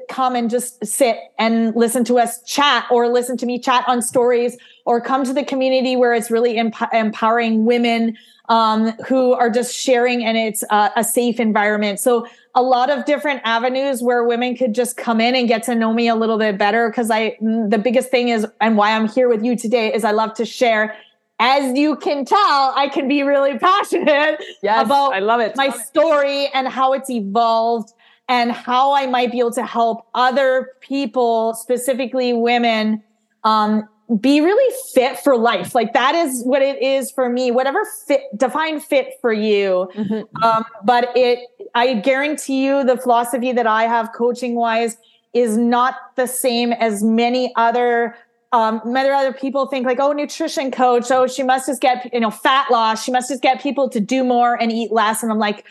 come 0.10 0.36
and 0.36 0.50
just 0.50 0.86
sit 0.86 1.18
and 1.40 1.76
listen 1.76 2.04
to 2.06 2.20
us 2.20 2.42
chat 2.44 2.86
or 2.92 3.08
listen 3.08 3.38
to 3.38 3.46
me 3.46 3.60
chat 3.60 3.86
on 3.88 4.02
stories 4.02 4.58
or 4.86 5.00
come 5.00 5.24
to 5.24 5.34
the 5.34 5.44
community 5.44 5.96
where 5.96 6.14
it's 6.14 6.30
really 6.30 6.58
emp- 6.58 6.94
empowering 6.94 7.66
women 7.66 8.18
um, 8.50 8.92
who 9.08 9.34
are 9.34 9.50
just 9.50 9.74
sharing 9.74 10.26
and 10.26 10.38
it's 10.38 10.64
uh, 10.70 10.90
a 10.98 11.04
safe 11.04 11.40
environment. 11.40 12.00
So 12.00 12.28
a 12.56 12.62
lot 12.62 12.90
of 12.90 13.06
different 13.06 13.42
avenues 13.44 14.02
where 14.02 14.24
women 14.24 14.56
could 14.56 14.74
just 14.74 14.98
come 14.98 15.22
in 15.22 15.36
and 15.36 15.48
get 15.48 15.64
to 15.64 15.76
know 15.76 15.94
me 15.94 16.08
a 16.08 16.16
little 16.16 16.38
bit 16.38 16.58
better. 16.58 16.92
Cause 16.92 17.10
I, 17.10 17.38
the 17.40 17.80
biggest 17.82 18.10
thing 18.10 18.30
is, 18.30 18.46
and 18.60 18.78
why 18.78 18.92
I'm 18.92 19.08
here 19.08 19.30
with 19.30 19.44
you 19.44 19.56
today 19.56 19.94
is 19.94 20.04
I 20.04 20.12
love 20.12 20.34
to 20.36 20.46
share 20.46 20.96
as 21.42 21.76
you 21.76 21.96
can 21.96 22.24
tell, 22.24 22.72
I 22.76 22.88
can 22.88 23.08
be 23.08 23.24
really 23.24 23.58
passionate 23.60 24.44
yes, 24.62 24.86
about 24.86 25.14
I 25.14 25.20
love 25.20 25.42
it. 25.42 25.56
my 25.56 25.68
love 25.68 25.82
story 25.82 26.44
it. 26.44 26.52
and 26.54 26.68
how 26.68 26.94
it's 26.94 27.10
evolved 27.10 27.92
and 28.30 28.52
how 28.52 28.94
I 28.94 29.08
might 29.08 29.32
be 29.32 29.40
able 29.40 29.52
to 29.54 29.66
help 29.66 30.06
other 30.14 30.70
people, 30.82 31.56
specifically 31.56 32.32
women, 32.32 33.04
um, 33.44 33.90
be 34.20 34.42
really 34.42 34.76
fit 34.94 35.20
for 35.20 35.38
life. 35.38 35.74
Like 35.74 35.94
that 35.94 36.16
is 36.16 36.44
what 36.44 36.62
it 36.62 36.82
is 36.82 37.12
for 37.12 37.30
me. 37.30 37.52
Whatever 37.52 37.86
fit, 38.08 38.22
define 38.36 38.80
fit 38.80 39.14
for 39.22 39.32
you. 39.32 39.90
Mm-hmm. 39.96 40.44
Um, 40.44 40.66
but 40.84 41.12
it, 41.16 41.40
I 41.76 41.96
guarantee 41.96 42.66
you, 42.66 42.84
the 42.84 42.98
philosophy 42.98 43.52
that 43.54 43.68
I 43.68 43.84
have 43.84 44.12
coaching 44.14 44.56
wise 44.56 44.98
is 45.34 45.58
not 45.58 45.96
the 46.16 46.28
same 46.28 46.74
as 46.74 47.04
many 47.04 47.54
other. 47.56 48.18
Um, 48.54 48.82
many 48.84 49.08
other 49.08 49.32
people 49.32 49.68
think 49.68 49.86
like, 49.86 50.00
oh, 50.02 50.12
nutrition 50.12 50.72
coach. 50.72 51.10
Oh, 51.10 51.26
she 51.26 51.42
must 51.42 51.68
just 51.68 51.82
get 51.82 52.14
you 52.14 52.20
know 52.20 52.32
fat 52.32 52.70
loss. 52.70 53.02
She 53.04 53.12
must 53.12 53.30
just 53.30 53.42
get 53.42 53.62
people 53.62 53.90
to 53.90 54.02
do 54.02 54.26
more 54.26 54.62
and 54.62 54.74
eat 54.74 54.92
less. 54.92 55.24
And 55.24 55.32
I'm 55.32 55.40
like, 55.40 55.66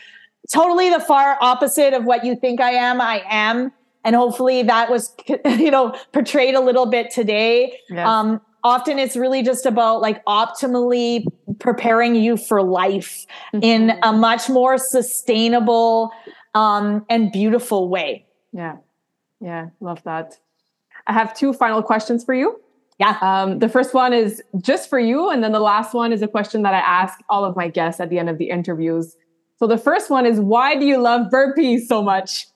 totally 0.50 0.88
the 0.88 1.00
far 1.00 1.36
opposite 1.42 1.92
of 1.92 2.04
what 2.04 2.24
you 2.24 2.36
think 2.36 2.60
I 2.60 2.70
am. 2.70 3.00
I 3.00 3.22
am 3.28 3.72
and 4.04 4.16
hopefully 4.16 4.62
that 4.62 4.90
was 4.90 5.14
you 5.44 5.70
know 5.70 5.94
portrayed 6.12 6.54
a 6.54 6.60
little 6.60 6.86
bit 6.86 7.10
today. 7.10 7.78
Yes. 7.88 8.06
um, 8.06 8.40
often 8.62 8.98
it's 8.98 9.16
really 9.16 9.42
just 9.42 9.66
about 9.66 10.00
like 10.00 10.24
optimally 10.26 11.24
preparing 11.58 12.14
you 12.14 12.36
for 12.36 12.62
life 12.62 13.26
mm-hmm. 13.54 13.62
in 13.62 13.98
a 14.02 14.12
much 14.12 14.48
more 14.48 14.78
sustainable 14.78 16.10
um, 16.54 17.04
and 17.08 17.32
beautiful 17.32 17.88
way. 17.88 18.26
Yeah. 18.52 18.76
Yeah 19.40 19.68
love 19.80 20.02
that. 20.04 20.38
I 21.06 21.12
have 21.12 21.34
two 21.34 21.52
final 21.52 21.82
questions 21.82 22.24
for 22.24 22.34
you. 22.34 22.60
Yeah. 22.98 23.16
Um, 23.22 23.60
the 23.60 23.68
first 23.68 23.94
one 23.94 24.12
is 24.12 24.42
just 24.60 24.90
for 24.90 24.98
you 24.98 25.30
and 25.30 25.42
then 25.42 25.52
the 25.52 25.60
last 25.60 25.94
one 25.94 26.12
is 26.12 26.20
a 26.20 26.28
question 26.28 26.62
that 26.62 26.74
i 26.74 26.78
ask 26.78 27.18
all 27.30 27.46
of 27.46 27.56
my 27.56 27.68
guests 27.68 27.98
at 27.98 28.10
the 28.10 28.18
end 28.18 28.28
of 28.28 28.36
the 28.36 28.50
interviews. 28.50 29.16
So 29.56 29.66
the 29.66 29.78
first 29.78 30.10
one 30.10 30.26
is 30.26 30.38
why 30.38 30.76
do 30.76 30.84
you 30.84 30.98
love 30.98 31.30
burpees 31.32 31.86
so 31.86 32.02
much 32.02 32.46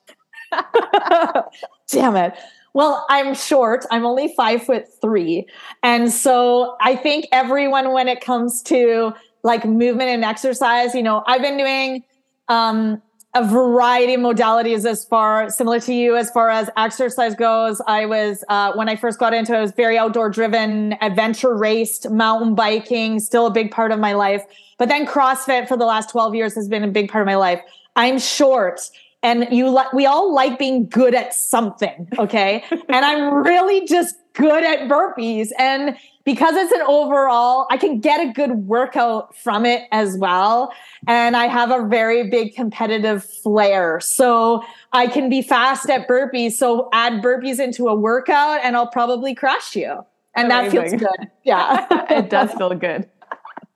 Damn 1.87 2.15
it. 2.15 2.33
Well, 2.73 3.05
I'm 3.09 3.33
short. 3.35 3.85
I'm 3.89 4.05
only 4.05 4.33
five 4.35 4.63
foot 4.63 4.85
three. 5.01 5.47
And 5.81 6.11
so 6.11 6.75
I 6.81 6.95
think 6.97 7.25
everyone, 7.31 7.93
when 7.93 8.07
it 8.09 8.19
comes 8.19 8.61
to 8.63 9.13
like 9.43 9.63
movement 9.63 10.09
and 10.09 10.25
exercise, 10.25 10.93
you 10.93 11.01
know, 11.03 11.23
I've 11.25 11.41
been 11.41 11.57
doing 11.57 12.03
um, 12.49 13.01
a 13.33 13.45
variety 13.45 14.15
of 14.15 14.21
modalities 14.21 14.85
as 14.85 15.05
far 15.05 15.49
similar 15.49 15.79
to 15.81 15.93
you 15.93 16.17
as 16.17 16.29
far 16.31 16.49
as 16.49 16.69
exercise 16.75 17.35
goes. 17.35 17.81
I 17.87 18.05
was, 18.05 18.43
uh, 18.49 18.73
when 18.73 18.89
I 18.89 18.95
first 18.95 19.19
got 19.19 19.33
into 19.33 19.53
it, 19.53 19.57
I 19.57 19.61
was 19.61 19.71
very 19.71 19.97
outdoor 19.97 20.29
driven, 20.29 20.97
adventure 21.01 21.55
raced, 21.55 22.09
mountain 22.09 22.55
biking, 22.55 23.19
still 23.19 23.45
a 23.45 23.51
big 23.51 23.71
part 23.71 23.91
of 23.91 23.99
my 23.99 24.13
life. 24.13 24.43
But 24.77 24.89
then 24.89 25.05
CrossFit 25.05 25.67
for 25.67 25.77
the 25.77 25.85
last 25.85 26.09
12 26.09 26.35
years 26.35 26.55
has 26.55 26.67
been 26.67 26.83
a 26.83 26.89
big 26.89 27.09
part 27.09 27.21
of 27.21 27.25
my 27.25 27.35
life. 27.35 27.61
I'm 27.95 28.19
short 28.19 28.89
and 29.25 29.47
you 29.51 29.69
like 29.69 29.91
we 29.91 30.05
all 30.05 30.33
like 30.33 30.59
being 30.59 30.87
good 30.87 31.15
at 31.15 31.33
something 31.33 32.07
okay? 32.19 32.63
And 32.89 33.03
i'm 33.03 33.33
really 33.33 33.85
just 33.87 34.15
good 34.33 34.63
at 34.63 34.87
burpees. 34.89 35.49
And 35.57 35.97
because 36.25 36.55
it's 36.55 36.71
an 36.71 36.81
overall 36.87 37.67
i 37.71 37.77
can 37.77 37.99
get 37.99 38.19
a 38.21 38.31
good 38.31 38.51
workout 38.67 39.35
from 39.35 39.65
it 39.65 39.83
as 39.91 40.17
well. 40.17 40.71
And 41.07 41.35
i 41.35 41.47
have 41.47 41.71
a 41.71 41.85
very 41.87 42.29
big 42.29 42.53
competitive 42.55 43.25
flair. 43.43 43.99
So 43.99 44.63
i 44.93 45.07
can 45.07 45.29
be 45.29 45.41
fast 45.41 45.89
at 45.89 46.07
burpees. 46.07 46.53
So 46.53 46.89
add 46.93 47.23
burpees 47.23 47.59
into 47.59 47.87
a 47.87 47.95
workout 47.95 48.59
and 48.63 48.77
i'll 48.77 48.93
probably 48.99 49.33
crush 49.33 49.75
you. 49.75 50.05
And 50.35 50.51
Amazing. 50.51 50.79
that 50.79 50.89
feels 50.89 51.01
good. 51.01 51.31
Yeah. 51.43 51.87
It 52.19 52.29
does 52.29 52.51
feel 52.51 52.75
good. 52.75 53.09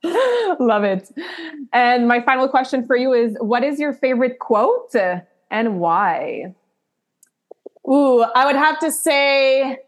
Love 0.60 0.84
it. 0.84 1.10
And 1.72 2.08
my 2.08 2.22
final 2.22 2.48
question 2.48 2.86
for 2.86 2.96
you 2.96 3.12
is 3.12 3.36
what 3.40 3.62
is 3.64 3.78
your 3.78 3.92
favorite 3.92 4.38
quote 4.38 4.94
and 5.50 5.80
why? 5.80 6.54
Ooh, 7.88 8.22
I 8.22 8.46
would 8.46 8.56
have 8.56 8.78
to 8.80 8.92
say, 8.92 9.78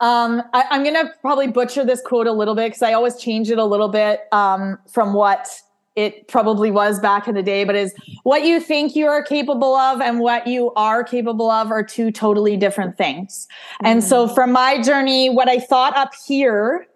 um, 0.00 0.42
I, 0.52 0.64
am 0.70 0.82
going 0.84 0.94
to 0.94 1.12
probably 1.20 1.48
butcher 1.48 1.84
this 1.84 2.00
quote 2.00 2.26
a 2.26 2.32
little 2.32 2.54
bit 2.54 2.68
because 2.68 2.82
I 2.82 2.92
always 2.92 3.16
change 3.16 3.50
it 3.50 3.58
a 3.58 3.64
little 3.64 3.88
bit 3.88 4.22
um, 4.32 4.78
from 4.92 5.12
what 5.12 5.48
it 5.96 6.28
probably 6.28 6.70
was 6.70 7.00
back 7.00 7.26
in 7.26 7.34
the 7.34 7.42
day, 7.42 7.64
but 7.64 7.74
is 7.74 7.92
what 8.22 8.44
you 8.44 8.60
think 8.60 8.94
you 8.94 9.08
are 9.08 9.20
capable 9.20 9.74
of 9.74 10.00
and 10.00 10.20
what 10.20 10.46
you 10.46 10.72
are 10.74 11.02
capable 11.02 11.50
of 11.50 11.72
are 11.72 11.82
two 11.82 12.12
totally 12.12 12.56
different 12.56 12.96
things. 12.96 13.48
Mm-hmm. 13.48 13.86
And 13.86 14.04
so 14.04 14.28
mm. 14.28 14.34
from 14.34 14.52
my 14.52 14.80
journey, 14.80 15.28
what 15.28 15.48
I 15.48 15.58
thought 15.58 15.96
up 15.96 16.12
here 16.28 16.86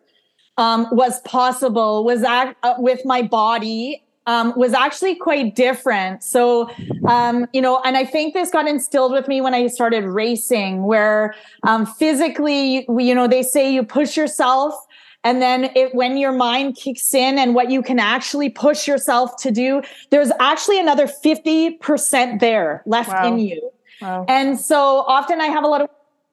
um, 0.56 0.86
was 0.92 1.20
possible 1.22 2.04
was 2.04 2.20
that 2.20 2.56
uh, 2.62 2.74
with 2.78 3.04
my 3.04 3.22
body 3.22 4.04
um, 4.26 4.52
was 4.56 4.72
actually 4.72 5.16
quite 5.16 5.54
different. 5.54 6.22
So, 6.22 6.70
um, 7.06 7.46
you 7.52 7.60
know, 7.60 7.80
and 7.84 7.96
I 7.96 8.04
think 8.04 8.34
this 8.34 8.50
got 8.50 8.68
instilled 8.68 9.12
with 9.12 9.28
me 9.28 9.40
when 9.40 9.54
I 9.54 9.66
started 9.66 10.04
racing, 10.04 10.84
where 10.84 11.34
um, 11.64 11.86
physically, 11.86 12.86
you 12.88 13.14
know, 13.14 13.26
they 13.26 13.42
say 13.42 13.72
you 13.72 13.82
push 13.82 14.16
yourself. 14.16 14.74
And 15.24 15.40
then 15.40 15.70
it, 15.76 15.94
when 15.94 16.16
your 16.16 16.32
mind 16.32 16.76
kicks 16.76 17.14
in 17.14 17.38
and 17.38 17.54
what 17.54 17.70
you 17.70 17.80
can 17.80 18.00
actually 18.00 18.48
push 18.48 18.88
yourself 18.88 19.36
to 19.42 19.52
do, 19.52 19.82
there's 20.10 20.32
actually 20.40 20.80
another 20.80 21.06
50% 21.06 22.40
there 22.40 22.82
left 22.86 23.10
wow. 23.10 23.28
in 23.28 23.38
you. 23.38 23.70
Wow. 24.00 24.24
And 24.28 24.58
so 24.58 25.04
often 25.06 25.40
I 25.40 25.46
have 25.46 25.62
a 25.62 25.68
lot 25.68 25.80
of 25.80 25.88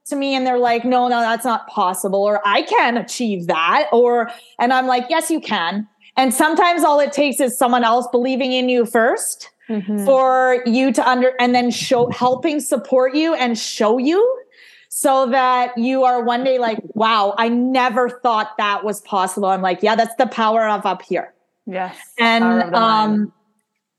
to 0.10 0.16
me 0.16 0.36
and 0.36 0.46
they're 0.46 0.58
like, 0.58 0.84
no, 0.84 1.08
no, 1.08 1.22
that's 1.22 1.46
not 1.46 1.68
possible. 1.68 2.24
Or 2.24 2.46
I 2.46 2.64
can 2.64 2.98
achieve 2.98 3.48
that. 3.48 3.88
Or, 3.92 4.32
and 4.58 4.74
I'm 4.74 4.88
like, 4.88 5.06
yes, 5.10 5.32
you 5.32 5.40
can. 5.40 5.88
And 6.20 6.34
sometimes 6.34 6.84
all 6.84 7.00
it 7.00 7.14
takes 7.14 7.40
is 7.40 7.58
someone 7.58 7.86
else 7.86 8.06
believing 8.12 8.52
in 8.52 8.68
you 8.68 8.84
1st 8.84 9.48
mm-hmm. 9.70 10.04
for 10.04 10.62
you 10.66 10.92
to 10.92 11.10
under 11.10 11.32
and 11.40 11.56
then 11.56 11.72
show 11.72 12.10
helping 12.10 12.60
support 12.60 13.16
you 13.16 13.34
and 13.36 13.58
show 13.58 13.98
you 13.98 14.44
so 14.90 15.28
that 15.28 15.78
you 15.78 16.04
are 16.04 16.22
one 16.22 16.44
day 16.44 16.60
like, 16.60 16.80
wow, 16.94 17.36
I 17.38 17.48
never 17.48 18.10
thought 18.10 18.58
that 18.58 18.84
was 18.84 19.00
possible. 19.00 19.48
I'm 19.48 19.62
like, 19.62 19.82
yeah, 19.82 19.96
that's 19.96 20.14
the 20.16 20.28
power 20.28 20.68
of 20.68 20.86
up 20.86 21.02
here. 21.04 21.34
Yes. 21.66 21.96
And 22.20 22.76
um 22.76 23.32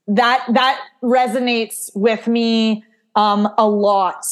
that 0.05 0.45
that 0.53 0.79
resonates 1.01 1.89
with 1.95 2.27
me 2.27 2.83
um 3.15 3.51
a 3.57 3.67
lot. 3.67 4.25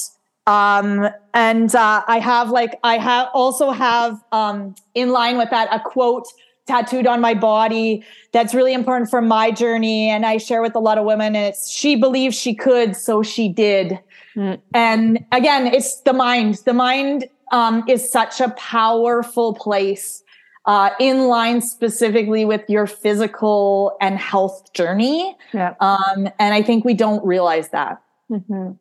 Um 0.46 1.10
and 1.34 1.74
uh 1.74 2.04
I 2.08 2.20
have 2.20 2.52
like 2.52 2.78
I 2.84 3.00
have 3.00 3.30
also 3.34 3.72
have 3.72 4.24
um 4.32 4.76
in 4.94 5.10
line 5.10 5.40
with 5.40 5.50
that 5.50 5.70
a 5.74 5.80
quote 5.80 6.28
tattooed 6.70 7.08
on 7.08 7.20
my 7.20 7.34
body 7.34 8.06
that's 8.32 8.54
really 8.54 8.76
important 8.76 9.10
for 9.10 9.24
my 9.24 9.50
journey 9.50 10.08
and 10.08 10.24
i 10.24 10.38
share 10.38 10.62
with 10.62 10.76
a 10.76 10.80
lot 10.80 11.00
of 11.00 11.04
women 11.04 11.36
and 11.36 11.48
it's 11.48 11.68
she 11.72 11.96
believed 11.96 12.36
she 12.36 12.54
could 12.54 12.96
so 12.96 13.24
she 13.24 13.50
did 13.50 14.00
mm. 14.36 14.56
and 14.76 15.26
again 15.32 15.66
it's 15.66 16.02
the 16.02 16.14
mind 16.14 16.60
the 16.66 16.74
mind 16.74 17.26
um, 17.52 17.84
is 17.88 18.12
such 18.12 18.40
a 18.40 18.50
powerful 18.52 19.56
place 19.56 20.22
uh, 20.68 20.92
in 21.00 21.28
line 21.28 21.60
specifically 21.60 22.46
with 22.46 22.62
your 22.70 22.86
physical 22.86 23.98
and 24.00 24.20
health 24.20 24.72
journey 24.74 25.36
yeah. 25.56 25.74
um, 25.80 26.30
and 26.38 26.54
i 26.54 26.62
think 26.62 26.86
we 26.86 26.94
don't 26.94 27.26
realize 27.26 27.70
that 27.70 28.00
mm-hmm. 28.30 28.74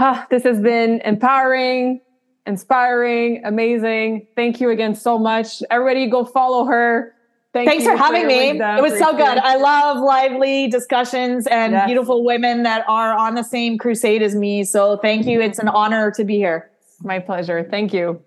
ah, 0.00 0.26
this 0.30 0.42
has 0.42 0.60
been 0.60 1.00
empowering 1.04 2.00
inspiring, 2.46 3.42
amazing. 3.44 4.26
Thank 4.36 4.60
you 4.60 4.70
again 4.70 4.94
so 4.94 5.18
much. 5.18 5.62
Everybody 5.70 6.08
go 6.08 6.24
follow 6.24 6.64
her. 6.66 7.14
Thank 7.52 7.68
Thanks 7.68 7.84
for 7.84 7.94
having 7.96 8.26
me. 8.26 8.52
wisdom, 8.52 8.78
it 8.78 8.82
was 8.82 8.98
so 8.98 9.12
good. 9.12 9.18
your- 9.36 9.44
I 9.44 9.56
love 9.56 9.98
lively 9.98 10.68
discussions 10.68 11.46
and 11.46 11.72
Yes. 11.74 11.86
beautiful 11.86 12.24
women 12.24 12.62
that 12.62 12.82
are 12.88 13.12
on 13.14 13.34
the 13.34 13.44
same 13.44 13.76
crusade 13.76 14.22
as 14.22 14.34
me. 14.34 14.64
So 14.64 14.96
thank 14.96 15.26
you. 15.26 15.40
It's 15.42 15.58
an 15.58 15.68
honor 15.68 16.10
to 16.12 16.24
be 16.24 16.36
here. 16.36 16.70
My 17.02 17.18
pleasure. 17.18 17.62
Thank 17.70 17.92
you. 17.92 18.20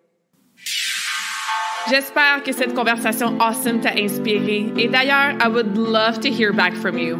J'espère 1.87 2.43
que 2.43 2.51
cette 2.53 2.73
conversation 2.75 3.39
awesome 3.39 3.79
t'a 3.81 3.91
inspiré. 3.95 4.71
Et 4.77 4.87
d'ailleurs, 4.91 5.35
I 5.39 5.47
would 5.47 5.77
love 5.77 6.19
to 6.21 6.29
hear 6.29 6.51
back 6.53 6.73
from 6.73 6.97
you. 6.97 7.19